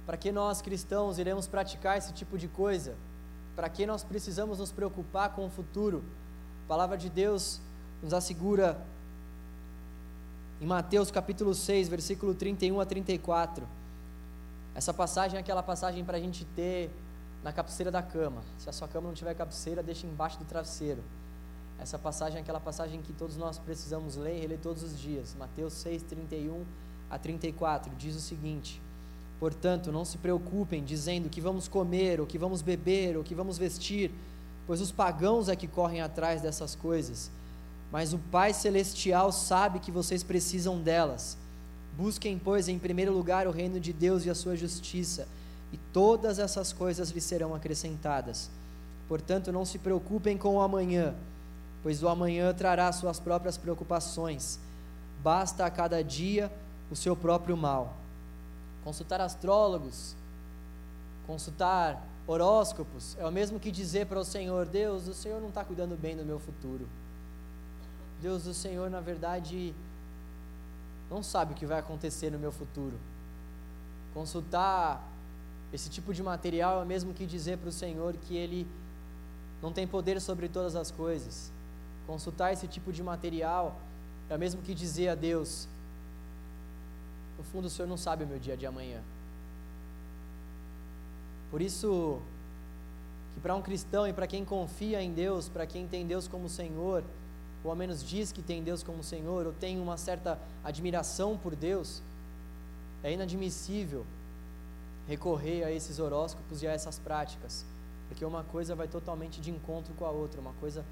Para 0.06 0.16
que 0.16 0.32
nós 0.32 0.62
cristãos 0.62 1.18
iremos 1.18 1.46
praticar 1.46 1.98
esse 1.98 2.12
tipo 2.12 2.38
de 2.38 2.48
coisa? 2.48 2.94
Para 3.54 3.68
que 3.68 3.86
nós 3.86 4.02
precisamos 4.02 4.58
nos 4.58 4.72
preocupar 4.72 5.30
com 5.34 5.46
o 5.46 5.50
futuro? 5.50 6.02
A 6.64 6.68
palavra 6.68 6.96
de 6.96 7.10
Deus 7.10 7.60
nos 8.02 8.14
assegura 8.14 8.80
em 10.60 10.66
Mateus 10.66 11.10
capítulo 11.10 11.54
6, 11.54 11.88
versículo 11.88 12.34
31 12.34 12.80
a 12.80 12.86
34. 12.86 13.66
Essa 14.74 14.94
passagem 14.94 15.36
é 15.36 15.40
aquela 15.40 15.62
passagem 15.62 16.04
para 16.04 16.16
a 16.16 16.20
gente 16.20 16.44
ter 16.56 16.90
na 17.44 17.52
cabeceira 17.52 17.90
da 17.90 18.02
cama. 18.02 18.42
Se 18.58 18.70
a 18.70 18.72
sua 18.72 18.88
cama 18.88 19.08
não 19.08 19.14
tiver 19.14 19.34
cabeceira, 19.34 19.82
deixe 19.82 20.06
embaixo 20.06 20.38
do 20.38 20.46
travesseiro. 20.46 21.02
Essa 21.78 21.98
passagem 21.98 22.38
é 22.38 22.40
aquela 22.40 22.58
passagem 22.58 23.02
que 23.02 23.12
todos 23.12 23.36
nós 23.36 23.58
precisamos 23.58 24.16
ler 24.16 24.38
e 24.38 24.40
reler 24.40 24.58
todos 24.58 24.82
os 24.82 24.98
dias. 24.98 25.36
Mateus 25.38 25.74
6, 25.74 26.02
31 26.04 26.64
a 27.10 27.18
34 27.18 27.94
diz 27.96 28.16
o 28.16 28.20
seguinte: 28.20 28.80
Portanto, 29.38 29.92
não 29.92 30.06
se 30.06 30.16
preocupem 30.16 30.82
dizendo 30.82 31.28
que 31.28 31.42
vamos 31.42 31.68
comer, 31.68 32.18
ou 32.18 32.26
que 32.26 32.38
vamos 32.38 32.62
beber, 32.62 33.14
ou 33.14 33.22
que 33.22 33.34
vamos 33.34 33.58
vestir, 33.58 34.10
pois 34.66 34.80
os 34.80 34.90
pagãos 34.90 35.50
é 35.50 35.54
que 35.54 35.68
correm 35.68 36.00
atrás 36.00 36.40
dessas 36.40 36.74
coisas. 36.74 37.30
Mas 37.92 38.14
o 38.14 38.18
Pai 38.18 38.54
Celestial 38.54 39.30
sabe 39.30 39.80
que 39.80 39.92
vocês 39.92 40.22
precisam 40.22 40.80
delas. 40.80 41.36
Busquem, 41.94 42.38
pois, 42.42 42.68
em 42.68 42.78
primeiro 42.78 43.12
lugar 43.12 43.46
o 43.46 43.50
reino 43.50 43.78
de 43.78 43.92
Deus 43.92 44.24
e 44.24 44.30
a 44.30 44.34
sua 44.34 44.56
justiça 44.56 45.28
e 45.74 45.78
todas 45.92 46.38
essas 46.38 46.72
coisas 46.72 47.10
lhe 47.10 47.20
serão 47.20 47.52
acrescentadas. 47.52 48.48
Portanto, 49.08 49.50
não 49.50 49.64
se 49.64 49.76
preocupem 49.76 50.38
com 50.38 50.54
o 50.54 50.60
amanhã, 50.60 51.16
pois 51.82 52.00
o 52.00 52.08
amanhã 52.08 52.54
trará 52.54 52.92
suas 52.92 53.18
próprias 53.18 53.58
preocupações. 53.58 54.60
Basta 55.20 55.66
a 55.66 55.70
cada 55.72 56.04
dia 56.04 56.48
o 56.92 56.94
seu 56.94 57.16
próprio 57.16 57.56
mal. 57.56 57.92
Consultar 58.84 59.20
astrólogos, 59.20 60.14
consultar 61.26 62.00
horóscopos, 62.24 63.16
é 63.18 63.26
o 63.26 63.32
mesmo 63.32 63.58
que 63.58 63.72
dizer 63.72 64.06
para 64.06 64.20
o 64.20 64.24
Senhor: 64.24 64.66
Deus, 64.66 65.08
o 65.08 65.14
Senhor 65.14 65.40
não 65.40 65.48
está 65.48 65.64
cuidando 65.64 66.00
bem 66.00 66.16
do 66.16 66.24
meu 66.24 66.38
futuro. 66.38 66.86
Deus, 68.22 68.46
o 68.46 68.54
Senhor, 68.54 68.88
na 68.88 69.00
verdade, 69.00 69.74
não 71.10 71.20
sabe 71.20 71.52
o 71.52 71.56
que 71.56 71.66
vai 71.66 71.80
acontecer 71.80 72.30
no 72.30 72.38
meu 72.38 72.52
futuro. 72.52 72.96
Consultar 74.14 75.13
esse 75.72 75.90
tipo 75.90 76.14
de 76.14 76.22
material 76.22 76.82
é 76.82 76.84
mesmo 76.84 77.12
que 77.12 77.26
dizer 77.26 77.58
para 77.58 77.68
o 77.68 77.72
Senhor 77.72 78.14
que 78.14 78.36
Ele 78.36 78.66
não 79.62 79.72
tem 79.72 79.86
poder 79.86 80.20
sobre 80.20 80.48
todas 80.48 80.76
as 80.76 80.90
coisas. 80.90 81.50
Consultar 82.06 82.52
esse 82.52 82.68
tipo 82.68 82.92
de 82.92 83.02
material 83.02 83.76
é 84.28 84.36
mesmo 84.36 84.62
que 84.62 84.74
dizer 84.74 85.08
a 85.08 85.14
Deus: 85.14 85.66
no 87.38 87.44
fundo, 87.44 87.66
o 87.66 87.70
Senhor 87.70 87.88
não 87.88 87.96
sabe 87.96 88.24
o 88.24 88.26
meu 88.26 88.38
dia 88.38 88.56
de 88.56 88.66
amanhã. 88.66 89.00
Por 91.50 91.60
isso, 91.60 92.20
que 93.34 93.40
para 93.40 93.54
um 93.54 93.62
cristão 93.62 94.06
e 94.06 94.12
para 94.12 94.26
quem 94.26 94.44
confia 94.44 95.02
em 95.02 95.12
Deus, 95.12 95.48
para 95.48 95.66
quem 95.66 95.86
tem 95.86 96.06
Deus 96.06 96.28
como 96.28 96.48
Senhor, 96.48 97.02
ou 97.62 97.70
ao 97.70 97.76
menos 97.76 98.02
diz 98.02 98.32
que 98.32 98.42
tem 98.42 98.62
Deus 98.62 98.82
como 98.82 99.02
Senhor, 99.02 99.46
ou 99.46 99.52
tem 99.52 99.80
uma 99.80 99.96
certa 99.96 100.38
admiração 100.62 101.36
por 101.36 101.56
Deus, 101.56 102.02
é 103.02 103.12
inadmissível 103.12 104.04
recorrer 105.06 105.64
a 105.64 105.70
esses 105.70 105.98
horóscopos 105.98 106.62
e 106.62 106.66
a 106.66 106.72
essas 106.72 106.98
práticas, 106.98 107.64
porque 108.08 108.24
uma 108.24 108.44
coisa 108.44 108.74
vai 108.74 108.88
totalmente 108.88 109.40
de 109.40 109.50
encontro 109.50 109.92
com 109.94 110.04
a 110.04 110.10
outra, 110.10 110.40
uma 110.40 110.52
coisa 110.54 110.84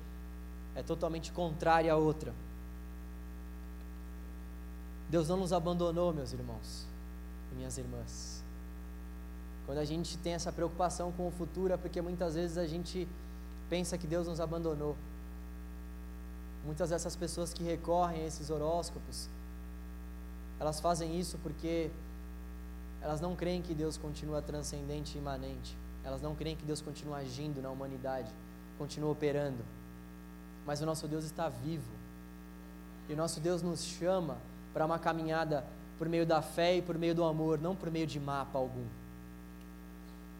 é 0.75 0.83
totalmente 0.83 1.33
contrária 1.33 1.93
à 1.93 1.97
outra. 1.97 2.33
Deus 5.11 5.29
não 5.29 5.37
nos 5.37 5.53
abandonou, 5.53 6.13
meus 6.13 6.33
irmãos 6.33 6.87
e 7.53 7.55
minhas 7.55 7.77
irmãs. 7.77 8.43
Quando 9.67 9.79
a 9.79 9.85
gente 9.85 10.17
tem 10.19 10.33
essa 10.33 10.51
preocupação 10.51 11.13
com 11.13 11.29
o 11.29 11.31
futuro, 11.31 11.73
é 11.73 11.77
porque 11.77 12.01
muitas 12.01 12.35
vezes 12.35 12.59
a 12.59 12.67
gente 12.67 13.07
pensa 13.69 13.97
que 13.97 14.07
Deus 14.07 14.27
nos 14.27 14.41
abandonou. 14.41 14.97
Muitas 16.65 16.91
dessas 16.91 17.15
pessoas 17.15 17.53
que 17.53 17.63
recorrem 17.63 18.23
a 18.23 18.27
esses 18.27 18.51
horóscopos, 18.51 19.29
elas 20.59 20.81
fazem 20.81 21.19
isso 21.19 21.39
porque 21.43 21.91
elas 23.03 23.21
não 23.21 23.35
creem 23.35 23.61
que 23.61 23.75
Deus 23.75 23.97
continua 23.97 24.41
transcendente 24.41 25.17
e 25.17 25.19
imanente. 25.19 25.77
Elas 26.05 26.23
não 26.23 26.35
creem 26.35 26.57
que 26.57 26.65
Deus 26.65 26.81
continua 26.81 27.19
agindo 27.19 27.61
na 27.61 27.71
humanidade, 27.71 28.31
continua 28.79 29.11
operando. 29.11 29.65
Mas 30.65 30.81
o 30.81 30.87
nosso 30.87 31.09
Deus 31.09 31.25
está 31.25 31.49
vivo. 31.49 31.91
E 33.09 33.13
o 33.13 33.17
nosso 33.17 33.41
Deus 33.41 33.61
nos 33.61 33.83
chama 33.83 34.39
para 34.73 34.87
uma 34.87 34.99
caminhada 34.99 35.65
por 35.99 36.09
meio 36.09 36.25
da 36.25 36.41
fé 36.41 36.77
e 36.77 36.83
por 36.83 36.97
meio 36.97 37.15
do 37.15 37.25
amor, 37.25 37.61
não 37.61 37.75
por 37.75 37.91
meio 37.91 38.07
de 38.07 38.21
mapa 38.21 38.59
algum. 38.59 38.87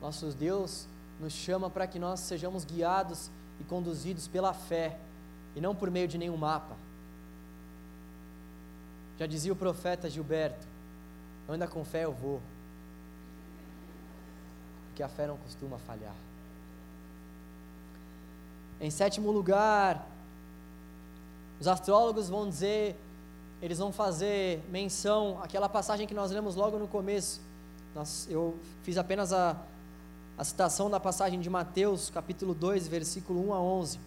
Nosso 0.01 0.27
Deus 0.29 0.87
nos 1.21 1.33
chama 1.33 1.69
para 1.69 1.87
que 1.87 1.99
nós 1.99 2.21
sejamos 2.21 2.65
guiados 2.65 3.31
e 3.61 3.65
conduzidos 3.65 4.27
pela 4.27 4.53
fé 4.53 4.99
e 5.55 5.61
não 5.61 5.75
por 5.75 5.91
meio 5.91 6.09
de 6.09 6.19
nenhum 6.19 6.37
mapa. 6.37 6.77
Já 9.19 9.27
dizia 9.27 9.53
o 9.53 9.57
profeta 9.57 10.09
Gilberto: 10.09 10.67
anda 11.53 11.67
com 11.67 11.85
fé, 11.85 12.05
eu 12.05 12.13
vou 12.13 12.41
porque 14.89 15.03
a 15.03 15.09
fé 15.09 15.27
não 15.27 15.39
costuma 15.39 15.79
falhar. 15.79 16.15
Em 18.79 18.91
sétimo 18.91 19.31
lugar, 19.31 20.07
os 21.59 21.67
astrólogos 21.67 22.29
vão 22.29 22.47
dizer 22.49 22.95
eles 23.63 23.79
vão 23.79 23.93
fazer 23.93 24.61
menção 24.71 25.41
àquela 25.41 25.69
passagem 25.69 26.05
que 26.05 26.13
nós 26.13 26.33
lemos 26.33 26.57
logo 26.57 26.79
no 26.79 26.89
começo. 26.89 27.41
Nós, 27.95 28.27
eu 28.29 28.59
fiz 28.83 28.99
apenas 28.99 29.33
a, 29.33 29.57
a 30.37 30.43
citação 30.43 30.91
da 30.91 30.99
passagem 30.99 31.41
de 31.41 31.49
Mateus, 31.49 32.11
capítulo 32.11 32.55
2, 32.55 32.89
versículo 32.89 33.49
1 33.49 33.55
a 33.55 33.61
11, 33.61 34.01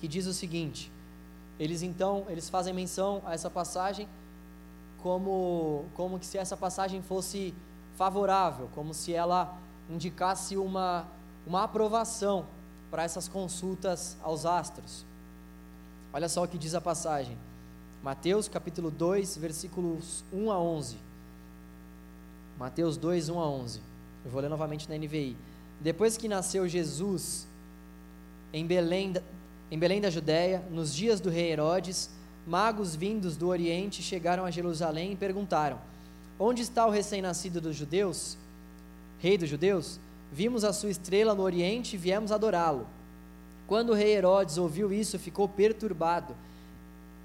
que 0.00 0.06
diz 0.06 0.26
o 0.26 0.34
seguinte: 0.34 0.92
Eles 1.58 1.82
então, 1.82 2.26
eles 2.28 2.50
fazem 2.50 2.74
menção 2.74 3.22
a 3.24 3.32
essa 3.32 3.48
passagem 3.48 4.06
como 5.02 5.86
como 5.94 6.18
que 6.18 6.26
se 6.26 6.38
essa 6.38 6.56
passagem 6.56 7.02
fosse 7.02 7.54
favorável, 7.96 8.68
como 8.74 8.94
se 8.94 9.12
ela 9.12 9.56
indicasse 9.90 10.56
uma 10.56 11.06
uma 11.46 11.64
aprovação 11.64 12.46
para 12.90 13.02
essas 13.02 13.28
consultas 13.28 14.16
aos 14.22 14.46
astros. 14.46 15.04
Olha 16.12 16.28
só 16.28 16.44
o 16.44 16.48
que 16.48 16.58
diz 16.58 16.74
a 16.74 16.80
passagem. 16.80 17.36
Mateus 18.02 18.48
capítulo 18.48 18.90
2, 18.90 19.36
versículos 19.36 20.24
1 20.32 20.50
a 20.50 20.58
11. 20.58 20.96
Mateus 22.58 22.96
2, 22.96 23.28
1 23.28 23.40
a 23.40 23.48
11. 23.48 23.80
Eu 24.24 24.30
vou 24.30 24.40
ler 24.40 24.48
novamente 24.48 24.88
na 24.88 24.96
NVI. 24.96 25.36
Depois 25.80 26.16
que 26.16 26.28
nasceu 26.28 26.68
Jesus 26.68 27.46
em 28.52 28.66
Belém, 28.66 29.14
em 29.70 29.78
Belém 29.78 30.00
da 30.00 30.10
Judéia, 30.10 30.62
nos 30.70 30.94
dias 30.94 31.20
do 31.20 31.30
rei 31.30 31.50
Herodes, 31.50 32.10
magos 32.46 32.96
vindos 32.96 33.36
do 33.36 33.48
Oriente 33.48 34.02
chegaram 34.02 34.44
a 34.44 34.50
Jerusalém 34.50 35.12
e 35.12 35.16
perguntaram: 35.16 35.78
Onde 36.38 36.62
está 36.62 36.86
o 36.86 36.90
recém-nascido 36.90 37.60
dos 37.60 37.76
judeus? 37.76 38.36
Rei 39.18 39.38
dos 39.38 39.48
judeus? 39.48 40.00
Vimos 40.32 40.64
a 40.64 40.72
sua 40.72 40.90
estrela 40.90 41.34
no 41.34 41.42
Oriente 41.42 41.94
e 41.94 41.98
viemos 41.98 42.32
adorá-lo. 42.32 42.86
Quando 43.66 43.90
o 43.90 43.94
rei 43.94 44.14
Herodes 44.14 44.58
ouviu 44.58 44.92
isso, 44.92 45.18
ficou 45.18 45.48
perturbado, 45.48 46.34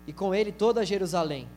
e 0.05 0.13
com 0.13 0.33
ele 0.33 0.51
toda 0.51 0.85
Jerusalém. 0.85 1.47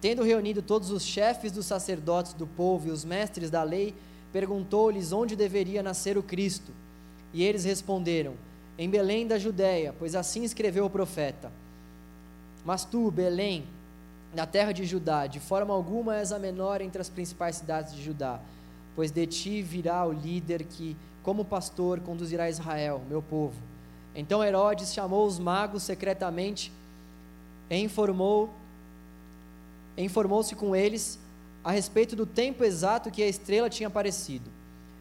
Tendo 0.00 0.22
reunido 0.22 0.62
todos 0.62 0.90
os 0.90 1.02
chefes 1.02 1.50
dos 1.50 1.66
sacerdotes 1.66 2.32
do 2.32 2.46
povo 2.46 2.88
e 2.88 2.90
os 2.90 3.04
mestres 3.04 3.50
da 3.50 3.62
lei, 3.62 3.94
perguntou-lhes 4.32 5.12
onde 5.12 5.34
deveria 5.34 5.82
nascer 5.82 6.16
o 6.16 6.22
Cristo. 6.22 6.72
E 7.32 7.42
eles 7.42 7.64
responderam: 7.64 8.34
Em 8.78 8.88
Belém 8.88 9.26
da 9.26 9.38
Judéia, 9.38 9.94
pois 9.98 10.14
assim 10.14 10.44
escreveu 10.44 10.84
o 10.84 10.90
profeta. 10.90 11.50
Mas 12.66 12.84
tu, 12.84 13.12
Belém, 13.12 13.64
na 14.34 14.44
terra 14.44 14.72
de 14.72 14.84
Judá, 14.84 15.28
de 15.28 15.38
forma 15.38 15.72
alguma 15.72 16.16
és 16.16 16.32
a 16.32 16.38
menor 16.38 16.80
entre 16.80 17.00
as 17.00 17.08
principais 17.08 17.54
cidades 17.54 17.94
de 17.94 18.02
Judá, 18.02 18.40
pois 18.96 19.12
de 19.12 19.24
ti 19.24 19.62
virá 19.62 20.04
o 20.04 20.12
líder 20.12 20.64
que, 20.64 20.96
como 21.22 21.44
pastor, 21.44 22.00
conduzirá 22.00 22.50
Israel, 22.50 23.00
meu 23.08 23.22
povo. 23.22 23.54
Então 24.16 24.42
Herodes 24.42 24.92
chamou 24.92 25.28
os 25.28 25.38
magos 25.38 25.84
secretamente 25.84 26.72
e 27.70 27.76
informou 27.76 28.52
informou-se 29.96 30.54
com 30.56 30.74
eles 30.74 31.20
a 31.62 31.70
respeito 31.70 32.16
do 32.16 32.26
tempo 32.26 32.64
exato 32.64 33.12
que 33.12 33.22
a 33.22 33.28
estrela 33.28 33.70
tinha 33.70 33.86
aparecido. 33.86 34.50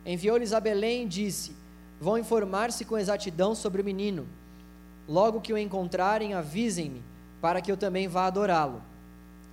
Enviou-lhes 0.05 0.53
a 0.53 0.59
Belém 0.59 1.05
e 1.05 1.07
disse: 1.07 1.55
Vão 1.99 2.15
informar-se 2.15 2.85
com 2.85 2.95
exatidão 2.95 3.55
sobre 3.55 3.81
o 3.81 3.85
menino. 3.85 4.27
Logo 5.07 5.41
que 5.41 5.51
o 5.51 5.57
encontrarem, 5.57 6.35
avisem-me, 6.35 7.01
para 7.45 7.61
que 7.61 7.71
eu 7.71 7.77
também 7.77 8.07
vá 8.07 8.25
adorá-lo. 8.25 8.81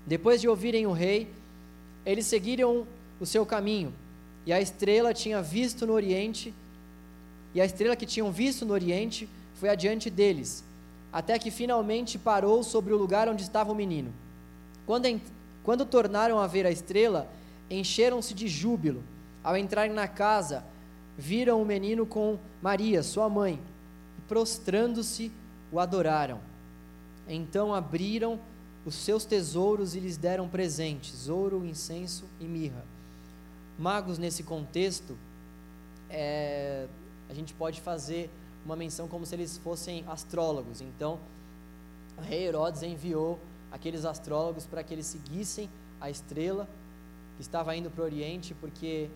Depois 0.06 0.40
de 0.40 0.48
ouvirem 0.48 0.86
o 0.86 0.92
rei, 0.92 1.30
eles 2.06 2.24
seguiram 2.24 2.86
o 3.20 3.26
seu 3.26 3.44
caminho, 3.44 3.92
e 4.46 4.52
a 4.54 4.58
estrela 4.58 5.12
tinha 5.12 5.42
visto 5.42 5.86
no 5.86 5.92
oriente, 5.92 6.54
e 7.54 7.60
a 7.60 7.66
estrela 7.66 7.94
que 7.94 8.06
tinham 8.06 8.32
visto 8.32 8.64
no 8.64 8.72
oriente 8.72 9.28
foi 9.56 9.68
adiante 9.68 10.08
deles, 10.08 10.64
até 11.12 11.38
que 11.38 11.50
finalmente 11.50 12.18
parou 12.18 12.62
sobre 12.62 12.94
o 12.94 12.96
lugar 12.96 13.28
onde 13.28 13.42
estava 13.42 13.70
o 13.70 13.74
menino. 13.74 14.10
Quando, 14.86 15.20
quando 15.62 15.84
tornaram 15.84 16.38
a 16.38 16.46
ver 16.46 16.64
a 16.66 16.70
estrela, 16.70 17.30
encheram-se 17.68 18.32
de 18.32 18.48
júbilo. 18.48 19.02
Ao 19.44 19.54
entrarem 19.54 19.92
na 19.92 20.08
casa, 20.08 20.64
viram 21.18 21.60
o 21.60 21.66
menino 21.66 22.06
com 22.06 22.38
Maria, 22.62 23.02
sua 23.02 23.28
mãe, 23.28 23.60
e 24.16 24.22
prostrando-se, 24.22 25.30
o 25.70 25.78
adoraram. 25.78 26.51
Então 27.28 27.74
abriram 27.74 28.38
os 28.84 28.94
seus 28.94 29.24
tesouros 29.24 29.94
e 29.94 30.00
lhes 30.00 30.16
deram 30.16 30.48
presentes: 30.48 31.28
ouro, 31.28 31.64
incenso 31.64 32.24
e 32.40 32.44
mirra. 32.44 32.84
Magos, 33.78 34.18
nesse 34.18 34.42
contexto, 34.42 35.16
é, 36.10 36.86
a 37.28 37.34
gente 37.34 37.54
pode 37.54 37.80
fazer 37.80 38.30
uma 38.64 38.76
menção 38.76 39.08
como 39.08 39.24
se 39.26 39.34
eles 39.34 39.58
fossem 39.58 40.04
astrólogos. 40.06 40.80
Então, 40.80 41.18
o 42.16 42.20
rei 42.20 42.46
Herodes 42.46 42.82
enviou 42.82 43.38
aqueles 43.70 44.04
astrólogos 44.04 44.66
para 44.66 44.82
que 44.82 44.92
eles 44.92 45.06
seguissem 45.06 45.68
a 46.00 46.10
estrela 46.10 46.68
que 47.36 47.42
estava 47.42 47.74
indo 47.74 47.90
para 47.90 48.02
o 48.02 48.04
Oriente, 48.04 48.54
porque 48.54 49.08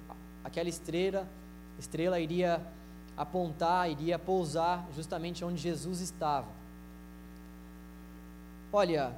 aquela 0.43 0.69
estrela, 0.69 1.29
estrela 1.79 2.19
iria 2.19 2.65
apontar, 3.17 3.91
iria 3.91 4.19
pousar 4.19 4.89
justamente 4.95 5.45
onde 5.45 5.61
Jesus 5.61 6.01
estava. 6.01 6.49
Olha, 8.73 9.15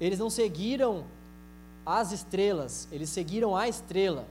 eles 0.00 0.18
não 0.18 0.30
seguiram 0.30 1.04
as 1.84 2.12
estrelas, 2.12 2.88
eles 2.92 3.08
seguiram 3.10 3.56
a 3.56 3.68
estrela. 3.68 4.26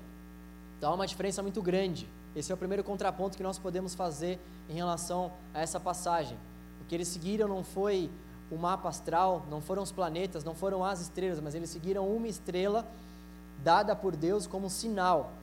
Então 0.78 0.92
há 0.92 0.96
uma 0.96 1.08
diferença 1.08 1.42
muito 1.42 1.62
grande. 1.62 2.08
Esse 2.36 2.52
é 2.52 2.56
o 2.56 2.58
primeiro 2.58 2.84
contraponto 2.84 3.36
que 3.36 3.44
nós 3.44 3.58
podemos 3.58 3.96
fazer 3.96 4.40
em 4.70 4.74
relação 4.74 5.32
a 5.54 5.60
essa 5.60 5.80
passagem. 5.80 6.38
O 6.82 6.86
que 6.86 6.96
eles 6.96 7.08
seguiram 7.08 7.48
não 7.48 7.64
foi 7.64 8.10
o 8.52 8.58
mapa 8.58 8.88
astral, 8.88 9.46
não 9.50 9.60
foram 9.60 9.84
os 9.84 9.92
planetas, 9.92 10.44
não 10.44 10.54
foram 10.56 10.84
as 10.86 11.02
estrelas, 11.02 11.40
mas 11.40 11.56
eles 11.56 11.70
seguiram 11.70 12.08
uma 12.08 12.28
estrela 12.28 12.88
dada 13.64 13.96
por 13.96 14.16
Deus 14.16 14.48
como 14.48 14.70
sinal, 14.70 15.34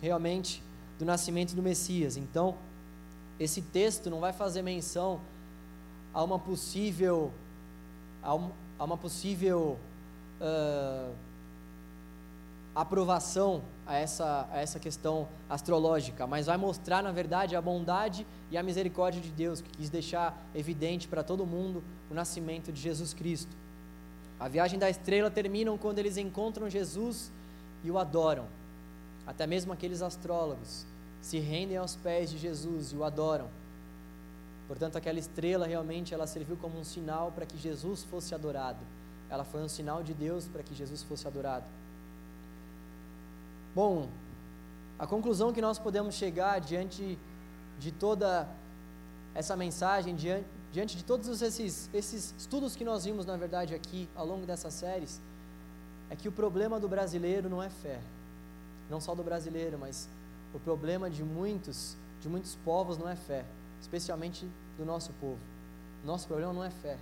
realmente, 0.00 0.62
do 0.98 1.04
nascimento 1.04 1.54
do 1.54 1.62
Messias. 1.62 2.16
Então, 2.16 2.56
esse 3.38 3.62
texto 3.62 4.10
não 4.10 4.18
vai 4.18 4.32
fazer 4.32 4.62
menção 4.62 5.20
a 6.12 6.22
uma 6.22 6.38
possível, 6.38 7.32
a, 8.22 8.34
um, 8.34 8.50
a 8.78 8.84
uma 8.84 8.96
possível 8.96 9.78
uh, 10.40 11.14
aprovação 12.74 13.62
a 13.86 13.96
essa, 13.96 14.48
a 14.52 14.60
essa 14.60 14.78
questão 14.78 15.28
astrológica, 15.48 16.26
mas 16.26 16.46
vai 16.46 16.56
mostrar, 16.56 17.02
na 17.02 17.12
verdade, 17.12 17.56
a 17.56 17.60
bondade 17.60 18.26
e 18.50 18.56
a 18.56 18.62
misericórdia 18.62 19.20
de 19.20 19.30
Deus, 19.30 19.60
que 19.60 19.70
quis 19.70 19.90
deixar 19.90 20.40
evidente 20.54 21.08
para 21.08 21.22
todo 21.22 21.44
mundo 21.44 21.82
o 22.10 22.14
nascimento 22.14 22.72
de 22.72 22.80
Jesus 22.80 23.12
Cristo. 23.12 23.54
A 24.38 24.48
viagem 24.48 24.78
da 24.78 24.88
estrela 24.88 25.30
termina 25.30 25.76
quando 25.76 25.98
eles 25.98 26.16
encontram 26.16 26.70
Jesus 26.70 27.30
e 27.84 27.90
o 27.90 27.98
adoram. 27.98 28.46
Até 29.26 29.46
mesmo 29.46 29.72
aqueles 29.72 30.02
astrólogos 30.02 30.86
se 31.20 31.38
rendem 31.38 31.76
aos 31.76 31.94
pés 31.96 32.30
de 32.30 32.38
Jesus 32.38 32.92
e 32.92 32.96
o 32.96 33.04
adoram. 33.04 33.48
Portanto, 34.70 34.94
aquela 34.94 35.18
estrela 35.18 35.66
realmente 35.66 36.14
ela 36.14 36.28
serviu 36.28 36.56
como 36.56 36.78
um 36.78 36.84
sinal 36.84 37.32
para 37.32 37.44
que 37.44 37.58
Jesus 37.58 38.04
fosse 38.04 38.36
adorado. 38.36 38.78
Ela 39.28 39.42
foi 39.42 39.60
um 39.60 39.68
sinal 39.68 40.00
de 40.00 40.14
Deus 40.14 40.46
para 40.46 40.62
que 40.62 40.76
Jesus 40.76 41.02
fosse 41.02 41.26
adorado. 41.26 41.64
Bom, 43.74 44.08
a 44.96 45.08
conclusão 45.08 45.52
que 45.52 45.60
nós 45.60 45.76
podemos 45.76 46.14
chegar 46.14 46.60
diante 46.60 47.18
de 47.80 47.90
toda 47.90 48.48
essa 49.34 49.56
mensagem, 49.56 50.14
diante, 50.14 50.46
diante 50.72 50.96
de 50.96 51.02
todos 51.02 51.42
esses, 51.42 51.90
esses 51.92 52.32
estudos 52.38 52.76
que 52.76 52.84
nós 52.84 53.04
vimos, 53.04 53.26
na 53.26 53.36
verdade, 53.36 53.74
aqui 53.74 54.08
ao 54.14 54.24
longo 54.24 54.46
dessas 54.46 54.72
séries, 54.72 55.20
é 56.08 56.14
que 56.14 56.28
o 56.28 56.32
problema 56.32 56.78
do 56.78 56.88
brasileiro 56.88 57.50
não 57.50 57.60
é 57.60 57.70
fé. 57.70 57.98
Não 58.88 59.00
só 59.00 59.16
do 59.16 59.24
brasileiro, 59.24 59.76
mas 59.80 60.08
o 60.54 60.60
problema 60.60 61.10
de 61.10 61.24
muitos, 61.24 61.96
de 62.20 62.28
muitos 62.28 62.54
povos 62.64 62.96
não 62.96 63.08
é 63.08 63.16
fé, 63.16 63.44
especialmente 63.80 64.46
do 64.76 64.84
nosso 64.84 65.12
povo. 65.20 65.38
Nosso 66.04 66.26
problema 66.26 66.52
não 66.52 66.64
é 66.64 66.70
fé. 66.70 66.98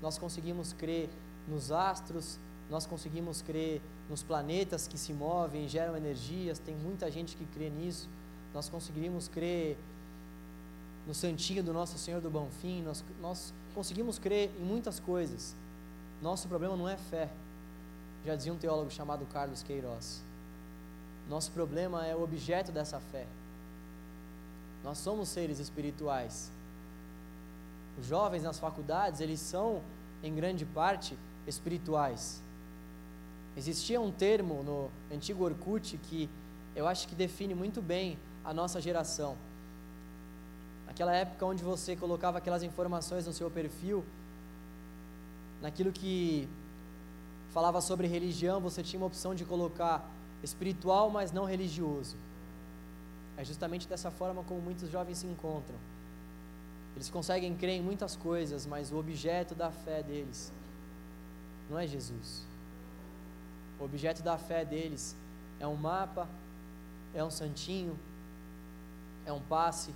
Nós 0.00 0.18
conseguimos 0.18 0.72
crer 0.72 1.08
nos 1.48 1.72
astros, 1.72 2.38
nós 2.70 2.86
conseguimos 2.86 3.42
crer 3.42 3.80
nos 4.08 4.22
planetas 4.22 4.86
que 4.86 4.98
se 4.98 5.12
movem, 5.12 5.68
geram 5.68 5.96
energias, 5.96 6.58
tem 6.58 6.74
muita 6.74 7.10
gente 7.10 7.36
que 7.36 7.44
crê 7.46 7.70
nisso. 7.70 8.08
Nós 8.54 8.68
conseguimos 8.68 9.28
crer 9.28 9.76
no 11.06 11.14
santinho 11.14 11.62
do 11.62 11.72
nosso 11.72 11.98
Senhor 11.98 12.20
do 12.20 12.30
Bonfim, 12.30 12.82
nós, 12.82 13.02
nós 13.20 13.52
conseguimos 13.74 14.18
crer 14.18 14.50
em 14.60 14.64
muitas 14.64 15.00
coisas. 15.00 15.54
Nosso 16.20 16.48
problema 16.48 16.76
não 16.76 16.88
é 16.88 16.96
fé, 16.96 17.30
já 18.26 18.34
dizia 18.34 18.52
um 18.52 18.58
teólogo 18.58 18.90
chamado 18.90 19.24
Carlos 19.26 19.62
Queiroz. 19.62 20.22
Nosso 21.28 21.50
problema 21.52 22.06
é 22.06 22.14
o 22.14 22.22
objeto 22.22 22.72
dessa 22.72 23.00
fé. 23.00 23.26
Nós 24.84 24.98
somos 24.98 25.28
seres 25.28 25.58
espirituais. 25.58 26.50
Os 27.98 28.06
jovens 28.06 28.42
nas 28.42 28.58
faculdades, 28.58 29.20
eles 29.20 29.40
são, 29.40 29.82
em 30.22 30.34
grande 30.34 30.64
parte, 30.64 31.18
espirituais. 31.46 32.40
Existia 33.56 34.00
um 34.00 34.12
termo 34.12 34.62
no 34.62 34.90
antigo 35.14 35.44
Orkut 35.44 35.98
que 36.04 36.28
eu 36.76 36.86
acho 36.86 37.08
que 37.08 37.14
define 37.14 37.54
muito 37.54 37.82
bem 37.82 38.16
a 38.44 38.54
nossa 38.54 38.80
geração. 38.80 39.36
Naquela 40.86 41.12
época 41.12 41.44
onde 41.44 41.62
você 41.62 41.96
colocava 41.96 42.38
aquelas 42.38 42.62
informações 42.62 43.26
no 43.26 43.32
seu 43.32 43.50
perfil, 43.50 44.04
naquilo 45.60 45.90
que 45.90 46.48
falava 47.52 47.80
sobre 47.80 48.06
religião, 48.06 48.60
você 48.60 48.82
tinha 48.82 49.00
uma 49.00 49.06
opção 49.06 49.34
de 49.34 49.44
colocar 49.44 50.08
espiritual, 50.42 51.10
mas 51.10 51.32
não 51.32 51.44
religioso. 51.44 52.16
É 53.38 53.44
justamente 53.44 53.86
dessa 53.86 54.10
forma 54.10 54.42
como 54.42 54.60
muitos 54.60 54.90
jovens 54.90 55.18
se 55.18 55.26
encontram. 55.26 55.78
Eles 56.96 57.08
conseguem 57.08 57.56
crer 57.56 57.76
em 57.76 57.82
muitas 57.82 58.16
coisas, 58.16 58.66
mas 58.66 58.90
o 58.90 58.98
objeto 58.98 59.54
da 59.54 59.70
fé 59.70 60.02
deles 60.02 60.52
não 61.70 61.78
é 61.78 61.86
Jesus. 61.86 62.44
O 63.78 63.84
objeto 63.84 64.24
da 64.24 64.36
fé 64.36 64.64
deles 64.64 65.14
é 65.60 65.66
um 65.68 65.76
mapa, 65.76 66.28
é 67.14 67.22
um 67.22 67.30
santinho, 67.30 67.96
é 69.24 69.32
um 69.32 69.40
passe, 69.40 69.94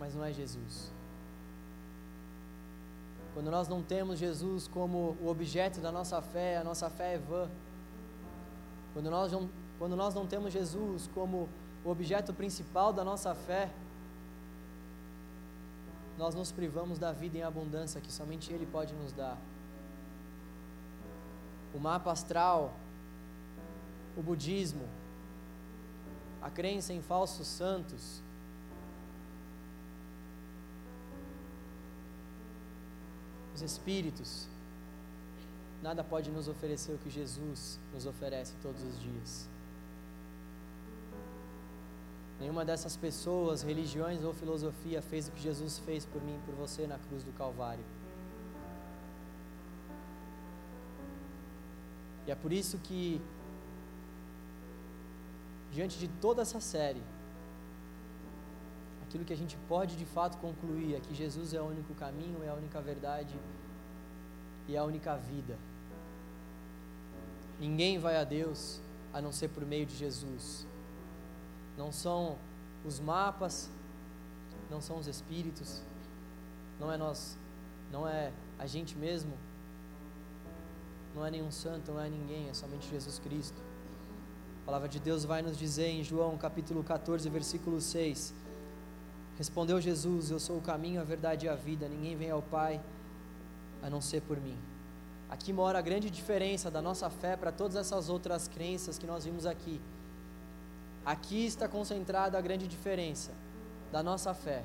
mas 0.00 0.14
não 0.14 0.24
é 0.24 0.32
Jesus. 0.32 0.90
Quando 3.34 3.50
nós 3.50 3.68
não 3.68 3.82
temos 3.82 4.18
Jesus 4.18 4.66
como 4.66 5.16
o 5.20 5.28
objeto 5.28 5.80
da 5.80 5.92
nossa 5.92 6.22
fé, 6.22 6.56
a 6.56 6.64
nossa 6.64 6.88
fé 6.88 7.16
é 7.16 7.18
vã. 7.18 7.50
Quando 8.94 9.10
nós 9.10 9.30
não, 9.30 9.50
quando 9.78 9.94
nós 9.94 10.14
não 10.14 10.26
temos 10.26 10.52
Jesus 10.52 11.08
como 11.14 11.48
o 11.84 11.90
objeto 11.90 12.34
principal 12.34 12.92
da 12.92 13.04
nossa 13.04 13.34
fé, 13.34 13.70
nós 16.18 16.34
nos 16.34 16.50
privamos 16.50 16.98
da 16.98 17.12
vida 17.12 17.38
em 17.38 17.42
abundância 17.42 18.00
que 18.00 18.10
somente 18.10 18.52
Ele 18.52 18.66
pode 18.66 18.92
nos 18.94 19.12
dar. 19.12 19.38
O 21.72 21.78
mapa 21.78 22.10
astral, 22.10 22.74
o 24.16 24.22
budismo, 24.22 24.88
a 26.42 26.50
crença 26.50 26.92
em 26.92 27.00
falsos 27.00 27.46
santos, 27.46 28.20
os 33.54 33.62
espíritos, 33.62 34.48
nada 35.80 36.02
pode 36.02 36.32
nos 36.32 36.48
oferecer 36.48 36.92
o 36.92 36.98
que 36.98 37.10
Jesus 37.10 37.78
nos 37.94 38.06
oferece 38.06 38.54
todos 38.60 38.82
os 38.82 39.00
dias. 39.00 39.48
Nenhuma 42.40 42.64
dessas 42.64 42.96
pessoas, 42.96 43.62
religiões 43.62 44.22
ou 44.22 44.32
filosofia 44.32 45.02
fez 45.02 45.28
o 45.28 45.32
que 45.32 45.42
Jesus 45.42 45.78
fez 45.80 46.04
por 46.04 46.22
mim 46.22 46.36
e 46.36 46.46
por 46.46 46.54
você 46.54 46.86
na 46.86 46.98
cruz 46.98 47.24
do 47.24 47.32
Calvário. 47.32 47.84
E 52.26 52.30
é 52.30 52.34
por 52.34 52.52
isso 52.52 52.78
que, 52.78 53.20
diante 55.72 55.98
de 55.98 56.06
toda 56.06 56.42
essa 56.42 56.60
série, 56.60 57.02
aquilo 59.02 59.24
que 59.24 59.32
a 59.32 59.36
gente 59.36 59.56
pode 59.66 59.96
de 59.96 60.04
fato 60.04 60.38
concluir 60.38 60.94
é 60.94 61.00
que 61.00 61.14
Jesus 61.14 61.54
é 61.54 61.60
o 61.60 61.64
único 61.64 61.94
caminho, 61.94 62.44
é 62.44 62.50
a 62.50 62.54
única 62.54 62.80
verdade 62.80 63.34
e 64.68 64.76
é 64.76 64.78
a 64.78 64.84
única 64.84 65.16
vida. 65.16 65.58
Ninguém 67.58 67.98
vai 67.98 68.16
a 68.16 68.22
Deus 68.22 68.80
a 69.12 69.20
não 69.20 69.32
ser 69.32 69.48
por 69.48 69.64
meio 69.64 69.86
de 69.86 69.96
Jesus 69.96 70.66
não 71.78 71.92
são 71.92 72.36
os 72.84 72.98
mapas, 72.98 73.70
não 74.68 74.80
são 74.80 74.98
os 74.98 75.06
espíritos, 75.06 75.80
não 76.80 76.92
é 76.92 76.96
nós, 76.96 77.38
não 77.92 78.06
é 78.06 78.32
a 78.58 78.66
gente 78.66 78.96
mesmo, 78.96 79.32
não 81.14 81.24
é 81.24 81.30
nenhum 81.30 81.50
santo, 81.50 81.92
não 81.92 82.00
é 82.00 82.10
ninguém, 82.10 82.48
é 82.48 82.54
somente 82.54 82.90
Jesus 82.90 83.18
Cristo. 83.20 83.62
A 84.62 84.66
palavra 84.66 84.88
de 84.88 84.98
Deus 84.98 85.24
vai 85.24 85.40
nos 85.40 85.56
dizer 85.56 85.86
em 85.86 86.02
João 86.02 86.36
capítulo 86.36 86.82
14, 86.82 87.30
versículo 87.30 87.80
6: 87.80 88.34
Respondeu 89.38 89.80
Jesus: 89.80 90.30
Eu 90.30 90.38
sou 90.38 90.58
o 90.58 90.60
caminho, 90.60 91.00
a 91.00 91.04
verdade 91.04 91.46
e 91.46 91.48
a 91.48 91.54
vida, 91.54 91.88
ninguém 91.88 92.16
vem 92.16 92.30
ao 92.30 92.42
Pai 92.42 92.80
a 93.82 93.88
não 93.88 94.00
ser 94.00 94.20
por 94.22 94.38
mim. 94.38 94.58
Aqui 95.30 95.52
mora 95.52 95.78
a 95.78 95.82
grande 95.82 96.10
diferença 96.10 96.70
da 96.70 96.82
nossa 96.82 97.08
fé 97.08 97.36
para 97.36 97.52
todas 97.52 97.76
essas 97.76 98.08
outras 98.08 98.48
crenças 98.48 98.98
que 98.98 99.06
nós 99.06 99.24
vimos 99.24 99.46
aqui. 99.46 99.80
Aqui 101.08 101.46
está 101.46 101.66
concentrada 101.66 102.36
a 102.36 102.40
grande 102.42 102.68
diferença 102.68 103.32
da 103.90 104.02
nossa 104.02 104.34
fé. 104.34 104.62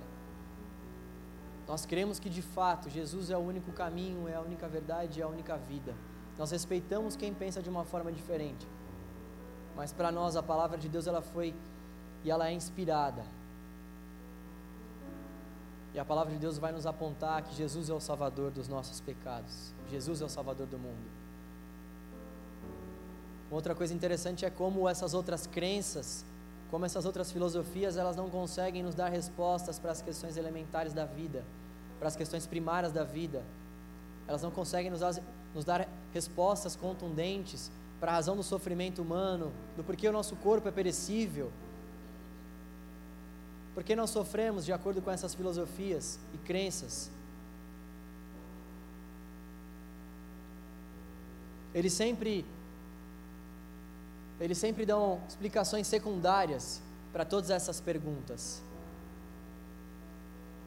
Nós 1.66 1.86
cremos 1.86 2.20
que 2.20 2.30
de 2.30 2.42
fato 2.42 2.90
Jesus 2.90 3.30
é 3.30 3.38
o 3.38 3.40
único 3.40 3.72
caminho, 3.72 4.28
é 4.28 4.36
a 4.36 4.42
única 4.42 4.68
verdade, 4.68 5.22
é 5.22 5.24
a 5.24 5.28
única 5.30 5.56
vida. 5.56 5.96
Nós 6.38 6.52
respeitamos 6.52 7.16
quem 7.16 7.34
pensa 7.34 7.62
de 7.62 7.70
uma 7.70 7.86
forma 7.86 8.12
diferente. 8.12 8.68
Mas 9.74 9.94
para 9.94 10.12
nós 10.12 10.36
a 10.36 10.44
palavra 10.44 10.78
de 10.78 10.90
Deus 10.90 11.08
ela 11.08 11.22
foi 11.22 11.56
e 12.26 12.30
ela 12.30 12.50
é 12.50 12.52
inspirada. 12.52 13.24
E 15.94 16.00
a 16.00 16.04
palavra 16.04 16.34
de 16.34 16.40
Deus 16.40 16.58
vai 16.58 16.74
nos 16.74 16.86
apontar 16.86 17.42
que 17.44 17.56
Jesus 17.56 17.90
é 17.90 17.94
o 17.94 18.02
salvador 18.02 18.52
dos 18.52 18.68
nossos 18.68 19.00
pecados. 19.00 19.74
Jesus 19.90 20.20
é 20.20 20.26
o 20.26 20.30
salvador 20.30 20.68
do 20.68 20.78
mundo. 20.78 21.10
Outra 23.50 23.74
coisa 23.74 23.94
interessante 23.94 24.44
é 24.44 24.50
como 24.50 24.90
essas 24.90 25.14
outras 25.14 25.48
crenças 25.48 26.26
como 26.74 26.88
essas 26.88 27.06
outras 27.06 27.32
filosofias, 27.32 27.98
elas 27.98 28.16
não 28.16 28.32
conseguem 28.32 28.82
nos 28.82 28.96
dar 28.96 29.08
respostas 29.10 29.78
para 29.78 29.92
as 29.92 30.02
questões 30.02 30.38
elementares 30.38 30.92
da 30.92 31.06
vida, 31.06 31.44
para 32.00 32.08
as 32.08 32.16
questões 32.16 32.48
primárias 32.48 32.92
da 32.92 33.04
vida. 33.04 33.44
Elas 34.28 34.42
não 34.42 34.50
conseguem 34.50 34.90
nos 34.90 35.02
dar, 35.02 35.14
nos 35.54 35.64
dar 35.64 35.88
respostas 36.12 36.76
contundentes 36.76 37.72
para 38.00 38.10
a 38.10 38.16
razão 38.16 38.36
do 38.36 38.42
sofrimento 38.42 39.04
humano, 39.04 39.54
do 39.78 39.84
porquê 39.84 40.08
o 40.08 40.12
nosso 40.12 40.36
corpo 40.38 40.68
é 40.68 40.72
perecível. 40.72 41.52
Por 43.76 43.84
que 43.84 43.96
nós 43.96 44.10
sofremos 44.10 44.66
de 44.66 44.74
acordo 44.74 45.00
com 45.00 45.12
essas 45.12 45.36
filosofias 45.36 46.18
e 46.34 46.40
crenças? 46.40 47.12
Eles 51.72 51.94
sempre 51.94 52.44
eles 54.44 54.58
sempre 54.58 54.86
dão 54.86 55.22
explicações 55.26 55.88
secundárias 55.88 56.82
para 57.14 57.24
todas 57.24 57.50
essas 57.50 57.80
perguntas, 57.80 58.62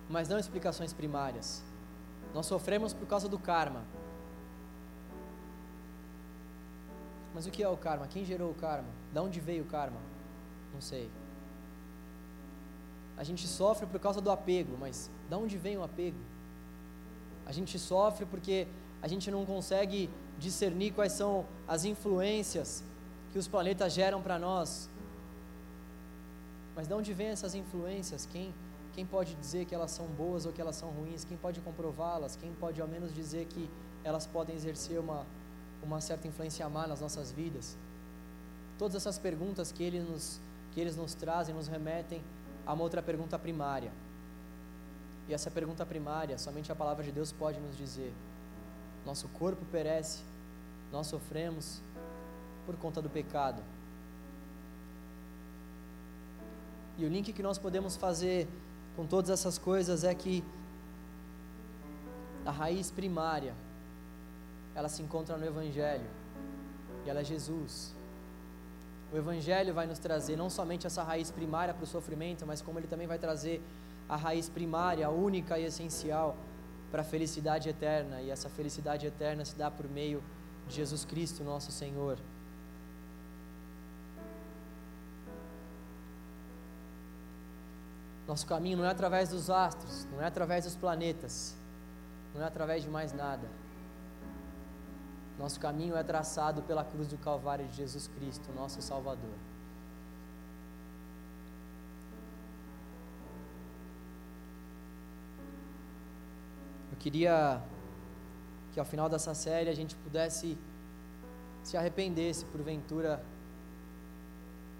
mas 0.08 0.30
não 0.30 0.38
explicações 0.38 0.94
primárias. 0.94 1.62
Nós 2.32 2.46
sofremos 2.46 2.94
por 2.94 3.06
causa 3.06 3.28
do 3.28 3.38
karma. 3.38 3.84
Mas 7.34 7.44
o 7.44 7.50
que 7.50 7.62
é 7.62 7.68
o 7.68 7.76
karma? 7.76 8.06
Quem 8.08 8.24
gerou 8.24 8.50
o 8.50 8.54
karma? 8.54 8.88
Da 9.12 9.22
onde 9.22 9.40
veio 9.40 9.64
o 9.64 9.66
karma? 9.66 10.00
Não 10.72 10.80
sei. 10.80 11.10
A 13.14 13.24
gente 13.24 13.46
sofre 13.46 13.86
por 13.86 14.00
causa 14.00 14.22
do 14.22 14.30
apego, 14.30 14.74
mas 14.80 15.10
da 15.28 15.36
onde 15.36 15.58
vem 15.58 15.76
o 15.76 15.82
apego? 15.82 16.18
A 17.44 17.52
gente 17.52 17.78
sofre 17.78 18.24
porque 18.24 18.66
a 19.02 19.06
gente 19.06 19.30
não 19.30 19.44
consegue 19.44 20.08
discernir 20.38 20.92
quais 20.92 21.12
são 21.12 21.44
as 21.68 21.84
influências 21.84 22.82
que 23.36 23.40
os 23.40 23.46
planetas 23.46 23.92
geram 23.92 24.22
para 24.22 24.38
nós. 24.38 24.88
Mas 26.74 26.88
de 26.88 26.94
onde 26.94 27.12
vêm 27.12 27.26
essas 27.26 27.54
influências? 27.54 28.24
Quem, 28.24 28.54
quem 28.94 29.04
pode 29.04 29.34
dizer 29.34 29.66
que 29.66 29.74
elas 29.74 29.90
são 29.90 30.06
boas 30.06 30.46
ou 30.46 30.54
que 30.54 30.60
elas 30.62 30.74
são 30.74 30.88
ruins? 30.88 31.22
Quem 31.22 31.36
pode 31.36 31.60
comprová-las? 31.60 32.34
Quem 32.34 32.50
pode 32.54 32.80
ao 32.80 32.88
menos 32.88 33.14
dizer 33.14 33.44
que 33.44 33.68
elas 34.02 34.26
podem 34.26 34.56
exercer 34.56 34.98
uma, 34.98 35.26
uma 35.82 36.00
certa 36.00 36.26
influência 36.26 36.66
má 36.70 36.86
nas 36.86 37.02
nossas 37.02 37.30
vidas? 37.30 37.76
Todas 38.78 38.96
essas 38.96 39.18
perguntas 39.18 39.70
que, 39.70 39.82
ele 39.84 40.00
nos, 40.00 40.40
que 40.72 40.80
eles 40.80 40.96
nos 40.96 41.12
trazem 41.12 41.54
nos 41.54 41.68
remetem 41.68 42.22
a 42.66 42.72
uma 42.72 42.84
outra 42.84 43.02
pergunta 43.02 43.38
primária. 43.38 43.92
E 45.28 45.34
essa 45.34 45.50
pergunta 45.50 45.84
primária, 45.84 46.38
somente 46.38 46.72
a 46.72 46.74
palavra 46.74 47.04
de 47.04 47.12
Deus 47.12 47.32
pode 47.32 47.60
nos 47.60 47.76
dizer. 47.76 48.14
Nosso 49.04 49.28
corpo 49.28 49.62
perece, 49.70 50.22
nós 50.90 51.06
sofremos, 51.08 51.82
por 52.66 52.76
conta 52.76 53.00
do 53.00 53.08
pecado. 53.08 53.62
E 56.98 57.04
o 57.04 57.08
link 57.08 57.32
que 57.32 57.42
nós 57.42 57.58
podemos 57.58 57.96
fazer 57.96 58.48
com 58.96 59.06
todas 59.06 59.30
essas 59.30 59.58
coisas 59.58 60.02
é 60.02 60.14
que 60.14 60.42
a 62.44 62.50
raiz 62.50 62.90
primária 62.90 63.54
ela 64.74 64.88
se 64.88 65.02
encontra 65.02 65.36
no 65.36 65.46
Evangelho 65.46 66.08
e 67.04 67.10
ela 67.10 67.20
é 67.20 67.24
Jesus. 67.24 67.94
O 69.12 69.16
Evangelho 69.16 69.72
vai 69.72 69.86
nos 69.86 69.98
trazer 69.98 70.36
não 70.36 70.50
somente 70.50 70.86
essa 70.86 71.02
raiz 71.02 71.30
primária 71.30 71.72
para 71.72 71.84
o 71.84 71.86
sofrimento, 71.86 72.46
mas 72.46 72.60
como 72.60 72.78
ele 72.78 72.86
também 72.86 73.06
vai 73.06 73.18
trazer 73.18 73.62
a 74.08 74.16
raiz 74.16 74.48
primária, 74.48 75.08
única 75.10 75.58
e 75.58 75.64
essencial 75.64 76.36
para 76.90 77.02
a 77.02 77.04
felicidade 77.04 77.68
eterna. 77.68 78.20
E 78.20 78.30
essa 78.30 78.48
felicidade 78.48 79.06
eterna 79.06 79.44
se 79.44 79.54
dá 79.54 79.70
por 79.70 79.88
meio 79.88 80.22
de 80.68 80.74
Jesus 80.74 81.04
Cristo, 81.04 81.44
nosso 81.44 81.70
Senhor. 81.70 82.18
Nosso 88.26 88.46
caminho 88.46 88.78
não 88.78 88.84
é 88.84 88.90
através 88.90 89.28
dos 89.28 89.48
astros, 89.48 90.04
não 90.10 90.20
é 90.20 90.26
através 90.26 90.64
dos 90.64 90.74
planetas, 90.74 91.56
não 92.34 92.42
é 92.42 92.44
através 92.44 92.82
de 92.82 92.90
mais 92.90 93.12
nada. 93.12 93.48
Nosso 95.38 95.60
caminho 95.60 95.94
é 95.96 96.02
traçado 96.02 96.62
pela 96.62 96.82
cruz 96.82 97.06
do 97.08 97.18
Calvário 97.18 97.66
de 97.68 97.76
Jesus 97.76 98.08
Cristo, 98.08 98.50
nosso 98.52 98.80
Salvador. 98.82 99.36
Eu 106.90 106.96
queria 106.98 107.62
que 108.72 108.80
ao 108.80 108.86
final 108.86 109.08
dessa 109.08 109.34
série 109.34 109.70
a 109.70 109.74
gente 109.74 109.94
pudesse 109.96 110.58
se 111.62 111.76
arrepender 111.76 112.34
se 112.34 112.44
porventura 112.46 113.22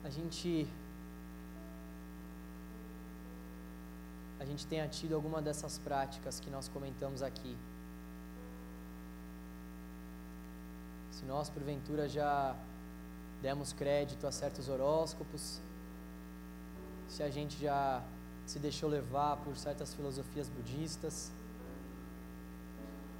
a 0.02 0.08
gente 0.08 0.68
a 4.40 4.44
gente 4.56 4.66
tenha 4.66 4.88
tido 4.88 5.14
alguma 5.14 5.42
dessas 5.42 5.76
práticas 5.76 6.40
que 6.40 6.48
nós 6.48 6.66
comentamos 6.66 7.22
aqui. 7.22 7.54
Se 11.10 11.26
nós 11.26 11.50
porventura 11.50 12.08
já 12.08 12.56
demos 13.42 13.74
crédito 13.74 14.26
a 14.26 14.32
certos 14.32 14.70
horóscopos, 14.70 15.60
se 17.06 17.22
a 17.22 17.28
gente 17.28 17.60
já 17.60 18.02
se 18.46 18.58
deixou 18.58 18.88
levar 18.88 19.36
por 19.36 19.54
certas 19.58 19.92
filosofias 19.92 20.48
budistas, 20.48 21.30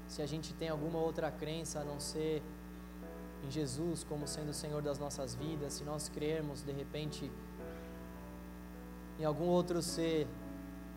se 0.07 0.23
a 0.23 0.25
gente 0.25 0.55
tem 0.55 0.69
alguma 0.69 0.97
outra 0.97 1.29
crença 1.29 1.81
a 1.81 1.83
não 1.83 1.99
ser 1.99 2.41
em 3.45 3.51
Jesus 3.51 4.03
como 4.03 4.27
sendo 4.27 4.49
o 4.49 4.55
Senhor 4.55 4.81
das 4.81 4.97
nossas 4.97 5.35
vidas, 5.35 5.73
se 5.73 5.83
nós 5.83 6.09
crermos 6.09 6.63
de 6.63 6.71
repente 6.71 7.31
em 9.19 9.25
algum 9.25 9.45
outro 9.45 9.83
ser, 9.83 10.27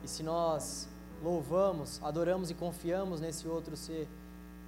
e 0.03 0.09
se 0.09 0.23
nós 0.23 0.89
louvamos, 1.23 2.03
adoramos 2.03 2.51
e 2.51 2.55
confiamos 2.55 3.21
nesse 3.21 3.47
outro 3.47 3.77
ser, 3.77 4.09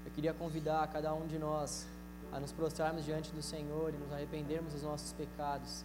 eu 0.05 0.11
queria 0.12 0.35
convidar 0.35 0.87
cada 0.89 1.14
um 1.14 1.26
de 1.26 1.39
nós 1.39 1.87
a 2.33 2.41
nos 2.41 2.53
prostrarmos 2.53 3.05
diante 3.05 3.30
do 3.33 3.43
Senhor 3.43 3.93
e 3.95 3.97
nos 3.97 4.12
arrependermos 4.12 4.72
dos 4.72 4.83
nossos 4.83 5.12
pecados 5.12 5.85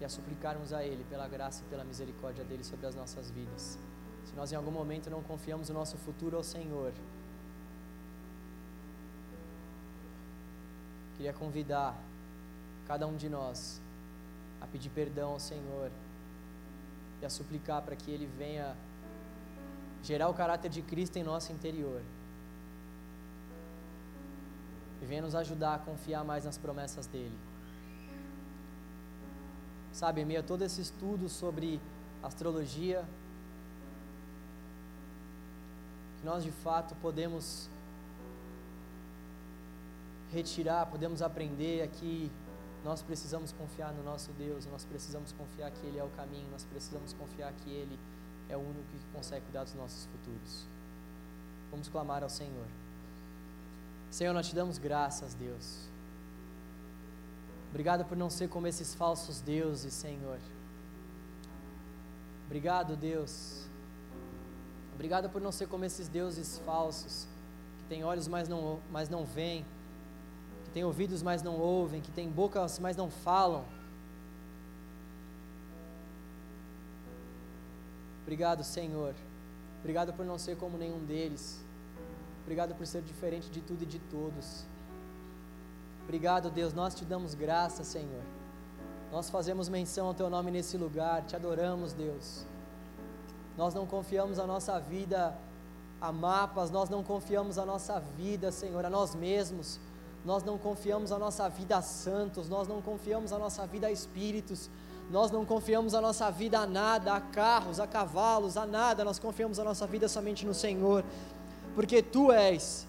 e 0.00 0.04
a 0.04 0.08
suplicarmos 0.08 0.72
a 0.72 0.82
Ele 0.82 1.04
pela 1.10 1.28
graça 1.28 1.62
e 1.62 1.68
pela 1.68 1.84
misericórdia 1.84 2.44
dele 2.44 2.64
sobre 2.64 2.86
as 2.86 2.94
nossas 2.94 3.30
vidas. 3.30 3.78
Se 4.24 4.34
nós 4.34 4.50
em 4.52 4.56
algum 4.56 4.70
momento 4.70 5.10
não 5.10 5.22
confiamos 5.22 5.68
o 5.68 5.74
nosso 5.74 5.96
futuro 5.98 6.36
ao 6.36 6.44
Senhor, 6.44 6.92
queria 11.16 11.32
convidar 11.32 11.96
cada 12.86 13.06
um 13.06 13.16
de 13.16 13.28
nós 13.28 13.80
a 14.60 14.66
pedir 14.66 14.90
perdão 14.90 15.32
ao 15.32 15.40
Senhor 15.40 15.90
e 17.20 17.26
a 17.26 17.30
suplicar 17.30 17.82
para 17.82 17.96
que 17.96 18.10
Ele 18.10 18.26
venha 18.26 18.76
gerar 20.02 20.28
o 20.28 20.34
caráter 20.34 20.70
de 20.70 20.82
Cristo 20.82 21.16
em 21.16 21.22
nosso 21.22 21.52
interior 21.52 22.02
e 25.02 25.06
venha 25.06 25.22
nos 25.22 25.34
ajudar 25.34 25.74
a 25.74 25.78
confiar 25.78 26.24
mais 26.24 26.44
nas 26.44 26.58
promessas 26.58 27.06
dele. 27.06 27.36
Sabe, 29.92 30.20
em 30.20 30.24
meio 30.24 30.40
a 30.40 30.42
todo 30.42 30.62
esse 30.62 30.80
estudo 30.80 31.28
sobre 31.28 31.80
astrologia, 32.22 33.04
que 36.18 36.26
nós 36.26 36.44
de 36.44 36.52
fato 36.52 36.94
podemos 36.96 37.68
retirar, 40.32 40.86
podemos 40.86 41.22
aprender 41.22 41.82
aqui. 41.82 42.30
Nós 42.84 43.02
precisamos 43.02 43.52
confiar 43.52 43.92
no 43.92 44.02
nosso 44.02 44.32
Deus, 44.32 44.64
nós 44.66 44.84
precisamos 44.84 45.32
confiar 45.32 45.70
que 45.70 45.86
Ele 45.86 45.98
é 45.98 46.04
o 46.04 46.08
caminho, 46.10 46.48
nós 46.50 46.64
precisamos 46.64 47.12
confiar 47.12 47.52
que 47.52 47.70
Ele 47.70 47.98
é 48.48 48.56
o 48.56 48.60
único 48.60 48.84
que 48.90 48.98
consegue 49.12 49.44
cuidar 49.44 49.64
dos 49.64 49.74
nossos 49.74 50.06
futuros. 50.06 50.66
Vamos 51.70 51.88
clamar 51.88 52.22
ao 52.22 52.30
Senhor. 52.30 52.66
Senhor, 54.10 54.32
nós 54.32 54.48
te 54.48 54.54
damos 54.54 54.78
graças, 54.78 55.34
Deus. 55.34 55.88
Obrigado 57.70 58.04
por 58.04 58.16
não 58.16 58.28
ser 58.28 58.48
como 58.48 58.66
esses 58.66 58.94
falsos 58.94 59.40
deuses, 59.40 59.94
Senhor. 59.94 60.40
Obrigado, 62.46 62.96
Deus. 62.96 63.66
Obrigado 64.94 65.30
por 65.30 65.40
não 65.40 65.52
ser 65.52 65.68
como 65.68 65.84
esses 65.84 66.08
deuses 66.08 66.58
falsos, 66.66 67.28
que 67.78 67.84
têm 67.84 68.02
olhos, 68.02 68.26
mas 68.26 68.48
não, 68.48 68.80
mas 68.90 69.08
não 69.08 69.24
veem, 69.24 69.64
que 70.70 70.74
têm 70.74 70.84
ouvidos, 70.84 71.20
mas 71.20 71.42
não 71.42 71.58
ouvem, 71.58 72.00
que 72.00 72.12
têm 72.12 72.30
bocas, 72.30 72.78
mas 72.78 72.96
não 72.96 73.10
falam. 73.10 73.64
Obrigado, 78.22 78.62
Senhor. 78.62 79.12
Obrigado 79.80 80.12
por 80.12 80.24
não 80.24 80.38
ser 80.38 80.56
como 80.56 80.78
nenhum 80.78 81.04
deles. 81.04 81.60
Obrigado 82.42 82.72
por 82.76 82.86
ser 82.86 83.02
diferente 83.02 83.50
de 83.50 83.60
tudo 83.60 83.82
e 83.82 83.86
de 83.86 83.98
todos. 83.98 84.64
Obrigado, 86.04 86.48
Deus. 86.50 86.72
Nós 86.72 86.94
te 86.94 87.04
damos 87.04 87.34
graça, 87.34 87.82
Senhor. 87.82 88.22
Nós 89.10 89.28
fazemos 89.28 89.68
menção 89.68 90.06
ao 90.06 90.14
teu 90.14 90.30
nome 90.30 90.52
nesse 90.52 90.76
lugar. 90.76 91.24
Te 91.24 91.34
adoramos, 91.34 91.92
Deus. 91.92 92.46
Nós 93.58 93.74
não 93.74 93.86
confiamos 93.86 94.38
a 94.38 94.46
nossa 94.46 94.78
vida 94.78 95.36
a 96.00 96.12
mapas, 96.12 96.70
nós 96.70 96.88
não 96.88 97.02
confiamos 97.02 97.58
a 97.58 97.66
nossa 97.66 97.98
vida, 97.98 98.52
Senhor, 98.52 98.84
a 98.84 98.90
nós 98.90 99.16
mesmos. 99.16 99.80
Nós 100.24 100.42
não 100.42 100.58
confiamos 100.58 101.12
a 101.12 101.18
nossa 101.18 101.48
vida 101.48 101.76
a 101.76 101.82
santos, 101.82 102.48
nós 102.48 102.68
não 102.68 102.82
confiamos 102.82 103.32
a 103.32 103.38
nossa 103.38 103.66
vida 103.66 103.86
a 103.86 103.92
espíritos, 103.92 104.70
nós 105.10 105.30
não 105.30 105.44
confiamos 105.44 105.94
a 105.94 106.00
nossa 106.00 106.30
vida 106.30 106.58
a 106.58 106.66
nada, 106.66 107.14
a 107.14 107.20
carros, 107.20 107.80
a 107.80 107.86
cavalos, 107.86 108.56
a 108.56 108.66
nada, 108.66 109.04
nós 109.04 109.18
confiamos 109.18 109.58
a 109.58 109.64
nossa 109.64 109.86
vida 109.86 110.08
somente 110.08 110.46
no 110.46 110.54
Senhor 110.54 111.04
porque 111.74 112.02
tu 112.02 112.32
és, 112.32 112.86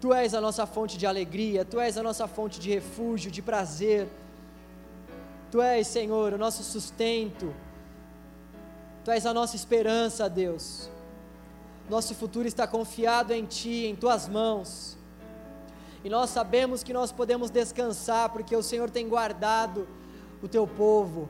tu 0.00 0.12
és 0.12 0.34
a 0.34 0.40
nossa 0.40 0.66
fonte 0.66 0.96
de 0.96 1.06
alegria, 1.06 1.64
tu 1.64 1.80
és 1.80 1.96
a 1.96 2.02
nossa 2.02 2.26
fonte 2.26 2.60
de 2.60 2.70
refúgio, 2.70 3.30
de 3.30 3.42
prazer, 3.42 4.08
tu 5.50 5.60
és, 5.60 5.86
Senhor, 5.86 6.32
o 6.32 6.38
nosso 6.38 6.62
sustento, 6.62 7.54
tu 9.04 9.10
és 9.10 9.26
a 9.26 9.34
nossa 9.34 9.56
esperança, 9.56 10.28
Deus. 10.28 10.88
Nosso 11.90 12.14
futuro 12.14 12.46
está 12.46 12.66
confiado 12.66 13.32
em 13.32 13.44
Ti, 13.44 13.86
em 13.86 13.96
Tuas 13.96 14.28
mãos. 14.28 14.96
E 16.04 16.10
nós 16.10 16.30
sabemos 16.30 16.82
que 16.82 16.92
nós 16.92 17.12
podemos 17.12 17.50
descansar, 17.50 18.30
porque 18.30 18.54
o 18.56 18.62
Senhor 18.62 18.90
tem 18.90 19.08
guardado 19.08 19.86
o 20.42 20.48
Teu 20.48 20.66
povo. 20.66 21.28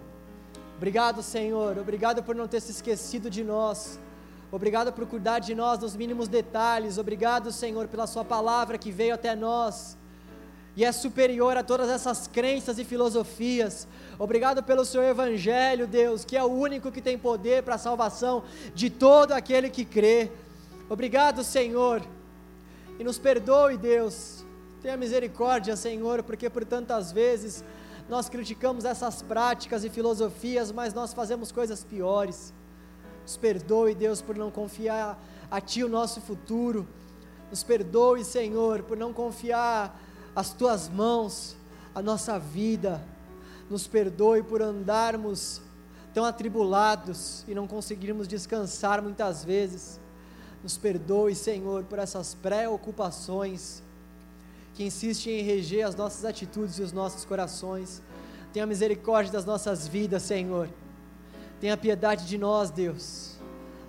Obrigado, 0.77 1.23
Senhor. 1.23 1.79
Obrigado 1.79 2.23
por 2.23 2.35
não 2.35 2.49
ter 2.49 2.61
se 2.61 2.73
esquecido 2.73 3.31
de 3.31 3.45
nós. 3.45 3.99
Obrigado 4.51 4.93
por 4.93 5.07
cuidar 5.07 5.39
de 5.39 5.55
nós 5.55 5.79
nos 5.79 5.95
mínimos 5.95 6.29
detalhes. 6.29 6.99
Obrigado, 6.99 7.53
Senhor, 7.53 7.89
pela 7.89 8.07
Sua 8.07 8.25
palavra 8.25 8.79
que 8.79 8.91
veio 8.91 9.15
até 9.15 9.35
nós 9.35 9.97
e 10.75 10.85
é 10.85 10.93
superior 10.93 11.57
a 11.57 11.63
todas 11.63 11.89
essas 11.91 12.27
crenças 12.27 12.79
e 12.79 12.85
filosofias. 12.85 13.87
Obrigado 14.19 14.63
pelo 14.63 14.85
Seu 14.85 15.03
Evangelho, 15.03 15.87
Deus, 15.87 16.25
que 16.25 16.37
é 16.37 16.43
o 16.43 16.47
único 16.47 16.91
que 16.91 17.03
tem 17.03 17.19
poder 17.19 17.63
para 17.63 17.75
a 17.75 17.79
salvação 17.79 18.43
de 18.75 18.89
todo 18.89 19.33
aquele 19.33 19.69
que 19.69 19.85
crê. 19.85 20.31
Obrigado, 20.89 21.45
Senhor, 21.45 22.03
e 22.99 23.05
nos 23.05 23.19
perdoe, 23.19 23.77
Deus. 23.77 24.42
Tenha 24.83 24.97
misericórdia, 24.97 25.77
Senhor, 25.77 26.25
porque 26.25 26.51
por 26.51 26.65
tantas 26.65 27.13
vezes 27.13 27.63
nós 28.09 28.29
criticamos 28.29 28.85
essas 28.85 29.23
práticas 29.23 29.85
e 29.85 29.89
filosofias, 29.89 30.73
mas 30.73 30.93
nós 30.93 31.15
fazemos 31.15 31.53
coisas 31.53 31.85
piores. 31.85 32.53
Nos 33.23 33.37
perdoe, 33.37 33.95
Deus, 33.95 34.21
por 34.21 34.37
não 34.37 34.51
confiar 34.51 35.17
a 35.49 35.61
Ti 35.61 35.85
o 35.85 35.89
nosso 35.89 36.21
futuro. 36.21 36.85
Nos 37.49 37.63
perdoe, 37.63 38.25
Senhor, 38.25 38.83
por 38.83 38.97
não 38.97 39.13
confiar 39.13 39.97
as 40.35 40.53
Tuas 40.53 40.89
mãos 40.89 41.57
a 41.95 42.03
nossa 42.03 42.37
vida. 42.37 43.01
Nos 43.71 43.87
perdoe 43.87 44.43
por 44.43 44.61
andarmos 44.61 45.63
tão 46.13 46.25
atribulados 46.25 47.45
e 47.47 47.55
não 47.55 47.69
conseguirmos 47.69 48.27
descansar 48.27 49.01
muitas 49.01 49.45
vezes. 49.45 50.01
Nos 50.61 50.77
perdoe, 50.77 51.37
Senhor, 51.37 51.85
por 51.85 52.01
essas 52.01 52.35
preocupações 52.35 53.81
que 54.75 54.85
insistem 54.85 55.41
em 55.41 55.43
reger 55.43 55.87
as 55.87 55.95
nossas 55.95 56.25
atitudes 56.25 56.79
e 56.79 56.83
os 56.83 56.93
nossos 56.93 57.25
corações. 57.25 58.03
Tenha 58.53 58.67
misericórdia 58.67 59.33
das 59.33 59.45
nossas 59.45 59.87
vidas, 59.87 60.23
Senhor. 60.23 60.69
Tenha 61.61 61.77
piedade 61.77 62.27
de 62.27 62.39
nós, 62.39 62.71
Deus. 62.71 63.37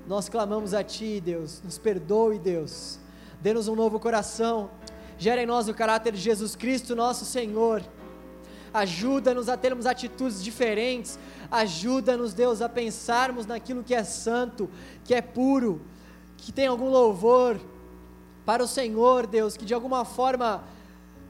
Nós 0.07 0.27
clamamos 0.27 0.73
a 0.73 0.83
Ti, 0.83 1.21
Deus. 1.21 1.61
Nos 1.63 1.77
perdoe, 1.77 2.37
Deus. 2.37 2.99
Dê-nos 3.41 3.67
um 3.67 3.75
novo 3.75 3.99
coração. 3.99 4.69
Gera 5.17 5.41
em 5.41 5.45
nós 5.45 5.67
o 5.67 5.73
caráter 5.73 6.13
de 6.13 6.19
Jesus 6.19 6.55
Cristo, 6.55 6.95
nosso 6.95 7.25
Senhor. 7.25 7.83
Ajuda-nos 8.73 9.47
a 9.49 9.55
termos 9.55 9.85
atitudes 9.85 10.43
diferentes. 10.43 11.17
Ajuda-nos, 11.49 12.33
Deus, 12.33 12.61
a 12.61 12.67
pensarmos 12.67 13.45
naquilo 13.45 13.83
que 13.83 13.93
é 13.93 14.03
santo, 14.03 14.69
que 15.05 15.13
é 15.13 15.21
puro, 15.21 15.81
que 16.37 16.51
tem 16.51 16.67
algum 16.67 16.89
louvor 16.89 17.59
para 18.45 18.63
o 18.63 18.67
Senhor, 18.67 19.25
Deus, 19.27 19.55
que 19.55 19.65
de 19.65 19.73
alguma 19.73 20.03
forma 20.03 20.63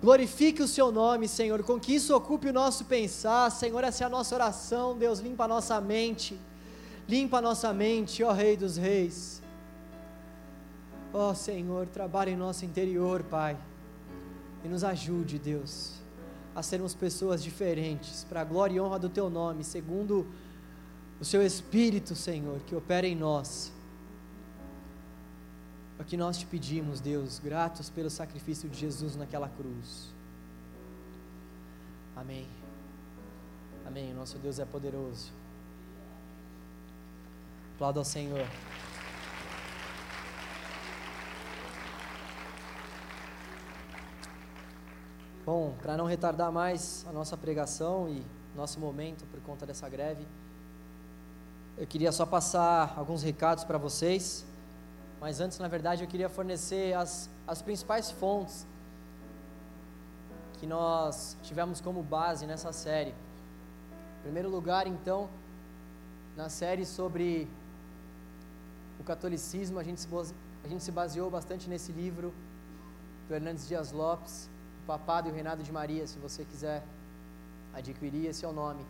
Glorifique 0.04 0.62
o 0.62 0.68
seu 0.68 0.92
nome, 0.92 1.30
Senhor, 1.30 1.64
com 1.64 1.80
que 1.80 1.96
isso 1.96 2.14
ocupe 2.14 2.50
o 2.50 2.54
nosso 2.54 2.84
pensar, 2.84 3.50
Senhor, 3.50 3.82
essa 3.86 4.04
é 4.04 4.06
a 4.06 4.10
nossa 4.10 4.36
oração, 4.36 4.98
Deus, 4.98 5.20
limpa 5.20 5.46
a 5.46 5.48
nossa 5.48 5.80
mente, 5.80 6.38
limpa 7.08 7.38
a 7.38 7.42
nossa 7.42 7.72
mente, 7.72 8.22
ó 8.22 8.34
Rei 8.34 8.58
dos 8.58 8.76
Reis. 8.76 9.42
Ó 11.14 11.34
Senhor, 11.34 11.88
trabalhe 11.88 12.32
em 12.32 12.36
nosso 12.36 12.66
interior, 12.66 13.24
Pai, 13.24 13.58
e 14.66 14.68
nos 14.68 14.84
ajude, 14.84 15.40
Deus, 15.40 15.94
a 16.54 16.62
sermos 16.62 16.94
pessoas 16.94 17.42
diferentes, 17.42 18.26
para 18.26 18.42
a 18.42 18.44
glória 18.44 18.76
e 18.76 18.82
honra 18.82 19.00
do 19.00 19.08
Teu 19.08 19.30
nome, 19.30 19.64
segundo 19.64 20.28
o 21.18 21.24
Seu 21.24 21.42
Espírito, 21.42 22.14
Senhor, 22.14 22.60
que 22.68 22.76
opera 22.76 23.08
em 23.08 23.16
nós. 23.16 23.72
É 25.98 26.02
o 26.02 26.06
que 26.06 26.18
nós 26.18 26.38
te 26.38 26.46
pedimos, 26.46 27.00
Deus, 27.00 27.40
gratos 27.40 27.90
pelo 27.90 28.10
sacrifício 28.10 28.70
de 28.70 28.80
Jesus 28.80 29.16
naquela 29.16 29.48
cruz. 29.50 30.12
Amém. 32.16 32.48
Amém. 33.86 34.14
Nosso 34.14 34.38
Deus 34.38 34.60
é 34.60 34.66
poderoso. 34.66 35.32
Aplauda 37.76 38.00
ao 38.00 38.06
Senhor. 38.06 38.48
Bom, 45.46 45.76
para 45.82 45.98
não 45.98 46.06
retardar 46.06 46.52
mais 46.52 47.06
a 47.10 47.12
nossa 47.12 47.36
pregação 47.36 48.08
e 48.08 48.24
nosso 48.56 48.80
momento 48.80 49.26
por 49.26 49.42
conta 49.42 49.66
dessa 49.66 49.90
greve, 49.90 50.26
eu 51.78 51.86
queria 51.86 52.14
só 52.14 52.26
passar 52.26 52.94
alguns 52.96 53.24
recados 53.24 53.66
para 53.66 53.78
vocês, 53.78 54.46
mas 55.24 55.40
antes, 55.40 55.58
na 55.58 55.70
verdade, 55.70 56.04
eu 56.04 56.08
queria 56.14 56.28
fornecer 56.28 56.94
as, 57.02 57.30
as 57.48 57.62
principais 57.62 58.12
fontes 58.12 58.68
que 60.60 60.68
nós 60.68 61.38
tivemos 61.44 61.80
como 61.80 62.04
base 62.04 62.46
nessa 62.46 62.74
série. 62.74 63.12
Em 63.12 64.22
primeiro 64.24 64.50
lugar, 64.50 64.86
então, 64.86 65.30
na 66.36 66.50
série 66.50 66.86
sobre 66.86 67.48
o 69.00 69.04
catolicismo, 69.06 69.80
a 69.80 69.84
gente 69.84 70.02
se, 70.02 70.10
a 70.62 70.68
gente 70.68 70.84
se 70.84 70.92
baseou 70.92 71.32
bastante 71.32 71.70
nesse 71.70 71.94
livro 71.94 72.34
do 73.30 73.34
Hernandes 73.34 73.66
Dias 73.66 73.94
Lopes, 73.94 74.50
O 74.84 74.88
Papado 74.88 75.30
e 75.30 75.32
o 75.32 75.34
Reinado 75.34 75.64
de 75.64 75.72
Maria, 75.72 76.06
se 76.06 76.20
você 76.20 76.44
quiser 76.44 76.84
adquirir, 77.74 78.26
esse 78.26 78.44
é 78.44 78.48
o 78.50 78.52
nome. 78.52 78.86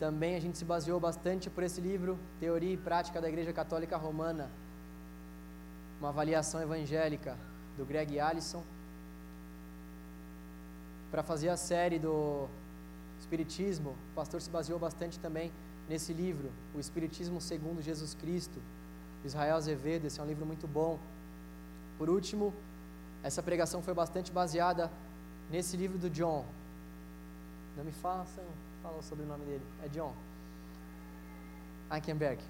Também 0.00 0.34
a 0.34 0.40
gente 0.40 0.56
se 0.56 0.64
baseou 0.64 0.98
bastante 0.98 1.50
por 1.50 1.62
esse 1.62 1.78
livro, 1.78 2.18
Teoria 2.40 2.72
e 2.72 2.76
Prática 2.78 3.20
da 3.20 3.28
Igreja 3.28 3.52
Católica 3.52 3.98
Romana, 3.98 4.50
uma 6.00 6.08
avaliação 6.08 6.62
evangélica 6.62 7.36
do 7.76 7.84
Greg 7.84 8.18
Allison, 8.18 8.62
para 11.10 11.22
fazer 11.22 11.50
a 11.50 11.56
série 11.56 11.98
do 11.98 12.48
Espiritismo, 13.18 13.90
o 13.90 14.14
pastor 14.14 14.40
se 14.40 14.48
baseou 14.48 14.78
bastante 14.78 15.18
também 15.18 15.52
nesse 15.86 16.14
livro, 16.14 16.50
O 16.74 16.80
Espiritismo 16.80 17.38
segundo 17.38 17.82
Jesus 17.82 18.14
Cristo, 18.14 18.58
Israel 19.22 19.56
Azevedo, 19.56 20.06
esse 20.06 20.18
é 20.18 20.22
um 20.22 20.26
livro 20.26 20.46
muito 20.46 20.66
bom. 20.66 20.98
Por 21.98 22.08
último, 22.08 22.54
essa 23.22 23.42
pregação 23.42 23.82
foi 23.82 23.92
bastante 23.92 24.32
baseada 24.32 24.90
nesse 25.50 25.76
livro 25.76 25.98
do 25.98 26.08
John. 26.08 26.46
Não 27.76 27.84
me 27.84 27.92
façam 27.92 28.44
sobre 29.02 29.24
o 29.24 29.28
nome 29.28 29.44
dele, 29.44 29.64
é 29.82 29.88
John 29.88 30.14
Eichenberg. 31.90 32.42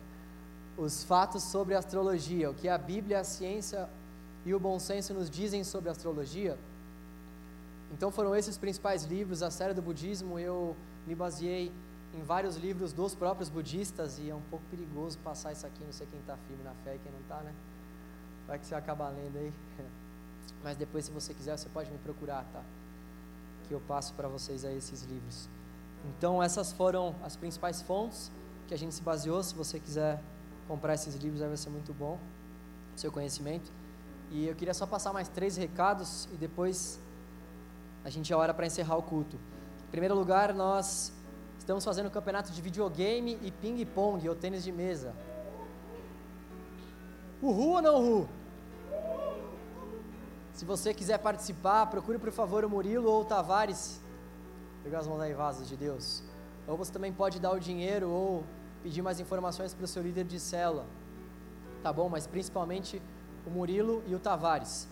Os 0.77 1.05
fatos 1.05 1.43
sobre 1.43 1.75
astrologia, 1.75 2.51
o 2.51 2.55
que 2.55 2.69
a 2.69 2.79
Bíblia, 2.79 3.21
a 3.21 3.25
ciência 3.25 3.89
e 4.45 4.55
o 4.55 4.61
bom 4.61 4.79
senso 4.79 5.13
nos 5.13 5.29
dizem 5.29 5.63
sobre 5.65 5.91
astrologia. 5.91 6.59
Então 7.93 8.11
foram 8.11 8.35
esses 8.35 8.57
principais 8.57 9.05
livros, 9.05 9.43
a 9.43 9.51
série 9.51 9.75
do 9.75 9.83
budismo, 9.83 10.39
eu 10.39 10.77
me 11.07 11.15
baseei 11.15 11.73
em 12.15 12.23
vários 12.23 12.57
livros 12.57 12.93
dos 12.93 13.15
próprios 13.15 13.49
budistas 13.49 14.19
e 14.19 14.31
é 14.31 14.35
um 14.35 14.43
pouco 14.43 14.65
perigoso 14.71 15.19
passar 15.19 15.53
isso 15.53 15.67
aqui, 15.67 15.83
não 15.85 15.93
sei 15.93 16.07
quem 16.11 16.21
está 16.21 16.37
firme 16.49 16.63
na 16.63 16.75
fé 16.85 16.97
e 16.97 16.99
quem 16.99 17.13
não 17.13 17.21
está, 17.21 17.41
né? 17.41 17.55
Vai 18.47 18.59
que 18.59 18.67
você 18.67 18.75
acaba 18.75 19.09
lendo 19.09 19.37
aí. 19.39 19.53
Mas 20.63 20.77
depois, 20.77 21.05
se 21.05 21.11
você 21.11 21.33
quiser, 21.33 21.57
você 21.57 21.69
pode 21.69 21.91
me 21.91 21.99
procurar, 21.99 22.45
tá? 22.53 22.63
Que 23.69 23.75
eu 23.75 23.81
passo 23.81 24.13
para 24.15 24.29
vocês 24.29 24.65
aí 24.65 24.77
esses 24.77 25.03
livros. 25.05 25.49
Então, 26.05 26.43
essas 26.43 26.73
foram 26.73 27.15
as 27.23 27.37
principais 27.37 27.83
fontes 27.83 28.31
que 28.67 28.75
a 28.75 28.79
gente 28.79 28.95
se 28.95 29.03
baseou. 29.03 29.43
Se 29.43 29.55
você 29.55 29.79
quiser 29.79 30.23
comprar 30.67 30.95
esses 30.95 31.15
livros, 31.17 31.43
aí 31.43 31.49
vai 31.49 31.57
ser 31.57 31.71
muito 31.71 31.93
bom 31.93 32.19
seu 32.97 33.11
conhecimento. 33.11 33.71
E 34.31 34.47
eu 34.47 34.55
queria 34.55 34.75
só 34.75 34.87
passar 34.87 35.13
mais 35.13 35.29
três 35.29 35.57
recados 35.57 36.29
e 36.33 36.37
depois 36.37 37.01
a 38.05 38.11
gente 38.11 38.29
já 38.29 38.37
hora 38.37 38.55
para 38.55 38.67
encerrar 38.67 38.97
o 38.97 39.03
culto. 39.03 39.37
Em 39.89 39.91
primeiro 39.91 40.15
lugar, 40.15 40.55
nós 40.55 41.13
estamos 41.59 41.85
fazendo 41.85 42.07
um 42.07 42.11
campeonato 42.11 42.53
de 42.53 42.63
videogame 42.63 43.39
e 43.43 43.51
ping-pong, 43.51 44.29
ou 44.29 44.35
tênis 44.35 44.63
de 44.63 44.71
mesa. 44.71 45.15
Uhul 47.43 47.73
ou 47.73 47.83
não 47.83 47.97
uhul? 47.97 48.29
Se 50.53 50.65
você 50.65 50.93
quiser 50.93 51.19
participar, 51.19 51.87
procure 51.87 52.19
por 52.19 52.31
favor 52.31 52.65
o 52.65 52.71
Murilo 52.71 53.11
ou 53.11 53.23
o 53.23 53.25
Tavares 53.25 54.01
pegar 54.91 54.99
as 54.99 55.07
mãos 55.07 55.21
aí 55.21 55.33
vasos 55.33 55.69
de 55.69 55.77
Deus. 55.77 56.21
Ou 56.67 56.77
você 56.77 56.93
também 56.93 57.13
pode 57.13 57.39
dar 57.39 57.53
o 57.53 57.61
dinheiro 57.61 58.11
ou 58.11 58.45
pedir 58.83 59.03
mais 59.03 59.21
informações 59.21 59.73
para 59.73 59.85
o 59.85 59.87
seu 59.87 60.03
líder 60.03 60.25
de 60.25 60.41
célula. 60.41 60.85
Tá 61.81 61.93
bom? 61.93 62.09
Mas 62.09 62.27
principalmente 62.27 63.01
o 63.47 63.51
Murilo 63.51 64.03
e 64.09 64.17
o 64.17 64.19
Tavares. 64.19 64.89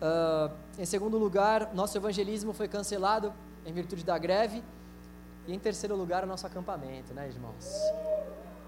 Uh, 0.00 0.50
em 0.78 0.86
segundo 0.86 1.18
lugar, 1.18 1.74
nosso 1.74 1.98
evangelismo 1.98 2.54
foi 2.54 2.66
cancelado 2.66 3.30
em 3.66 3.74
virtude 3.74 4.02
da 4.02 4.16
greve. 4.16 4.64
E 5.46 5.52
em 5.52 5.58
terceiro 5.58 5.94
lugar, 5.94 6.24
o 6.24 6.26
nosso 6.26 6.46
acampamento, 6.46 7.12
né, 7.12 7.28
irmãos? 7.28 7.68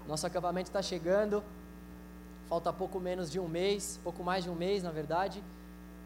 Nosso 0.07 0.27
acampamento 0.27 0.69
está 0.69 0.83
chegando. 0.83 1.43
Falta 2.47 2.71
pouco 2.71 2.99
menos 2.99 3.31
de 3.31 3.39
um 3.39 3.47
mês, 3.47 3.99
pouco 4.03 4.23
mais 4.23 4.43
de 4.43 4.51
um 4.51 4.55
mês, 4.55 4.83
na 4.83 4.91
verdade. 4.91 5.43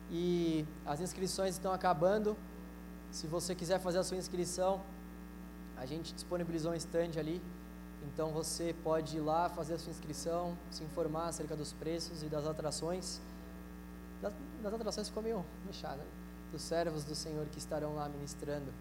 E 0.09 0.65
as 0.85 1.01
inscrições 1.01 1.55
estão 1.55 1.73
acabando. 1.73 2.37
Se 3.11 3.27
você 3.27 3.53
quiser 3.53 3.79
fazer 3.79 3.99
a 3.99 4.03
sua 4.03 4.17
inscrição, 4.17 4.81
a 5.77 5.85
gente 5.85 6.13
disponibilizou 6.13 6.71
um 6.71 6.75
stand 6.75 7.19
ali. 7.19 7.41
Então 8.03 8.31
você 8.31 8.73
pode 8.83 9.17
ir 9.17 9.19
lá 9.19 9.49
fazer 9.49 9.73
a 9.73 9.79
sua 9.79 9.91
inscrição, 9.91 10.57
se 10.71 10.83
informar 10.83 11.27
acerca 11.27 11.55
dos 11.55 11.73
preços 11.73 12.23
e 12.23 12.27
das 12.27 12.47
atrações. 12.47 13.19
Das, 14.21 14.33
das 14.63 14.73
atrações 14.73 15.07
ficou 15.09 15.21
meio 15.21 15.45
mexada, 15.65 15.97
né? 15.97 16.05
Dos 16.51 16.61
servos 16.61 17.03
do 17.03 17.13
Senhor 17.13 17.45
que 17.47 17.57
estarão 17.57 17.95
lá 17.95 18.07
ministrando 18.09 18.71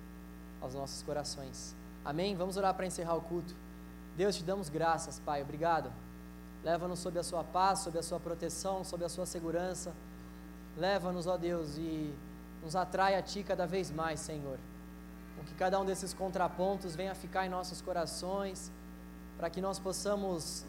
aos 0.61 0.75
nossos 0.75 1.03
corações. 1.03 1.75
Amém? 2.05 2.37
Vamos 2.37 2.57
orar 2.57 2.75
para 2.75 2.87
encerrar 2.87 3.15
o 3.15 3.21
culto. 3.21 3.55
Deus, 4.17 4.37
te 4.37 4.45
damos 4.45 4.69
graças, 4.69 5.19
Pai. 5.21 5.43
Obrigado. 5.43 5.93
Leva-nos 6.63 6.99
sob 6.99 7.19
a 7.19 7.23
sua 7.23 7.43
paz, 7.43 7.81
sob 7.81 7.99
a 7.99 8.03
sua 8.03 8.21
proteção, 8.21 8.85
sob 8.85 9.05
a 9.05 9.09
sua 9.09 9.27
segurança. 9.27 9.93
Leva-nos, 10.77 11.27
ó 11.27 11.37
Deus, 11.37 11.77
e 11.79 12.13
nos 12.63 12.77
atrai 12.77 13.15
a 13.15 13.23
Ti 13.23 13.43
cada 13.43 13.67
vez 13.67 13.91
mais, 13.91 14.21
Senhor. 14.21 14.59
Com 15.37 15.45
que 15.45 15.55
cada 15.55 15.81
um 15.81 15.85
desses 15.85 16.13
contrapontos 16.13 16.95
venha 16.95 17.15
ficar 17.15 17.47
em 17.47 17.49
nossos 17.49 17.81
corações, 17.81 18.71
para 19.37 19.49
que 19.49 19.61
nós 19.61 19.79
possamos 19.79 20.65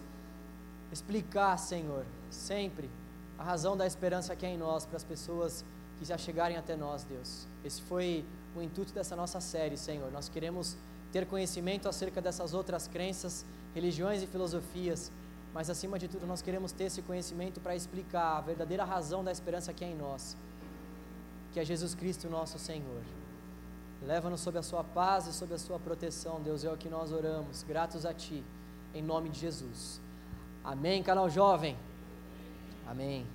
explicar, 0.92 1.58
Senhor, 1.58 2.06
sempre 2.30 2.90
a 3.38 3.44
razão 3.44 3.76
da 3.76 3.86
esperança 3.86 4.36
que 4.36 4.46
é 4.46 4.50
em 4.50 4.58
nós 4.58 4.86
para 4.86 4.98
as 4.98 5.04
pessoas 5.04 5.66
que 6.00 6.06
já 6.06 6.18
chegarem 6.18 6.58
até 6.58 6.76
nós, 6.76 7.04
Deus. 7.04 7.48
Esse 7.66 7.82
foi 7.82 8.26
o 8.56 8.62
intuito 8.62 8.94
dessa 8.94 9.16
nossa 9.16 9.42
série, 9.42 9.78
Senhor. 9.78 10.12
Nós 10.12 10.30
queremos 10.30 10.78
ter 11.12 11.26
conhecimento 11.26 11.90
acerca 11.90 12.22
dessas 12.22 12.54
outras 12.54 12.88
crenças, 12.88 13.46
religiões 13.76 14.24
e 14.24 14.28
filosofias, 14.28 15.12
mas 15.54 15.70
acima 15.70 16.00
de 16.00 16.08
tudo 16.08 16.26
nós 16.26 16.42
queremos 16.42 16.72
ter 16.72 16.86
esse 16.86 17.02
conhecimento 17.02 17.60
para 17.60 17.76
explicar 17.76 18.38
a 18.38 18.42
verdadeira 18.42 18.86
razão 18.86 19.22
da 19.24 19.32
esperança 19.32 19.74
que 19.74 19.84
é 19.84 19.90
em 19.90 19.96
nós 19.96 20.38
que 21.52 21.60
é 21.60 21.66
Jesus 21.66 21.94
Cristo 21.94 22.30
nosso 22.30 22.58
Senhor. 22.58 23.02
Leva-nos 24.02 24.42
sob 24.42 24.58
a 24.58 24.64
sua 24.64 24.84
paz 24.84 25.28
e 25.28 25.34
sob 25.34 25.54
a 25.54 25.60
sua 25.60 25.80
proteção, 25.80 26.42
Deus, 26.42 26.64
é 26.64 26.72
o 26.72 26.78
que 26.78 26.90
nós 26.90 27.12
oramos, 27.12 27.64
gratos 27.64 28.06
a 28.06 28.14
Ti, 28.14 28.44
em 28.94 29.02
nome 29.02 29.30
de 29.30 29.40
Jesus. 29.40 30.02
Amém, 30.64 31.04
canal 31.04 31.30
jovem. 31.30 31.78
Amém. 32.88 33.26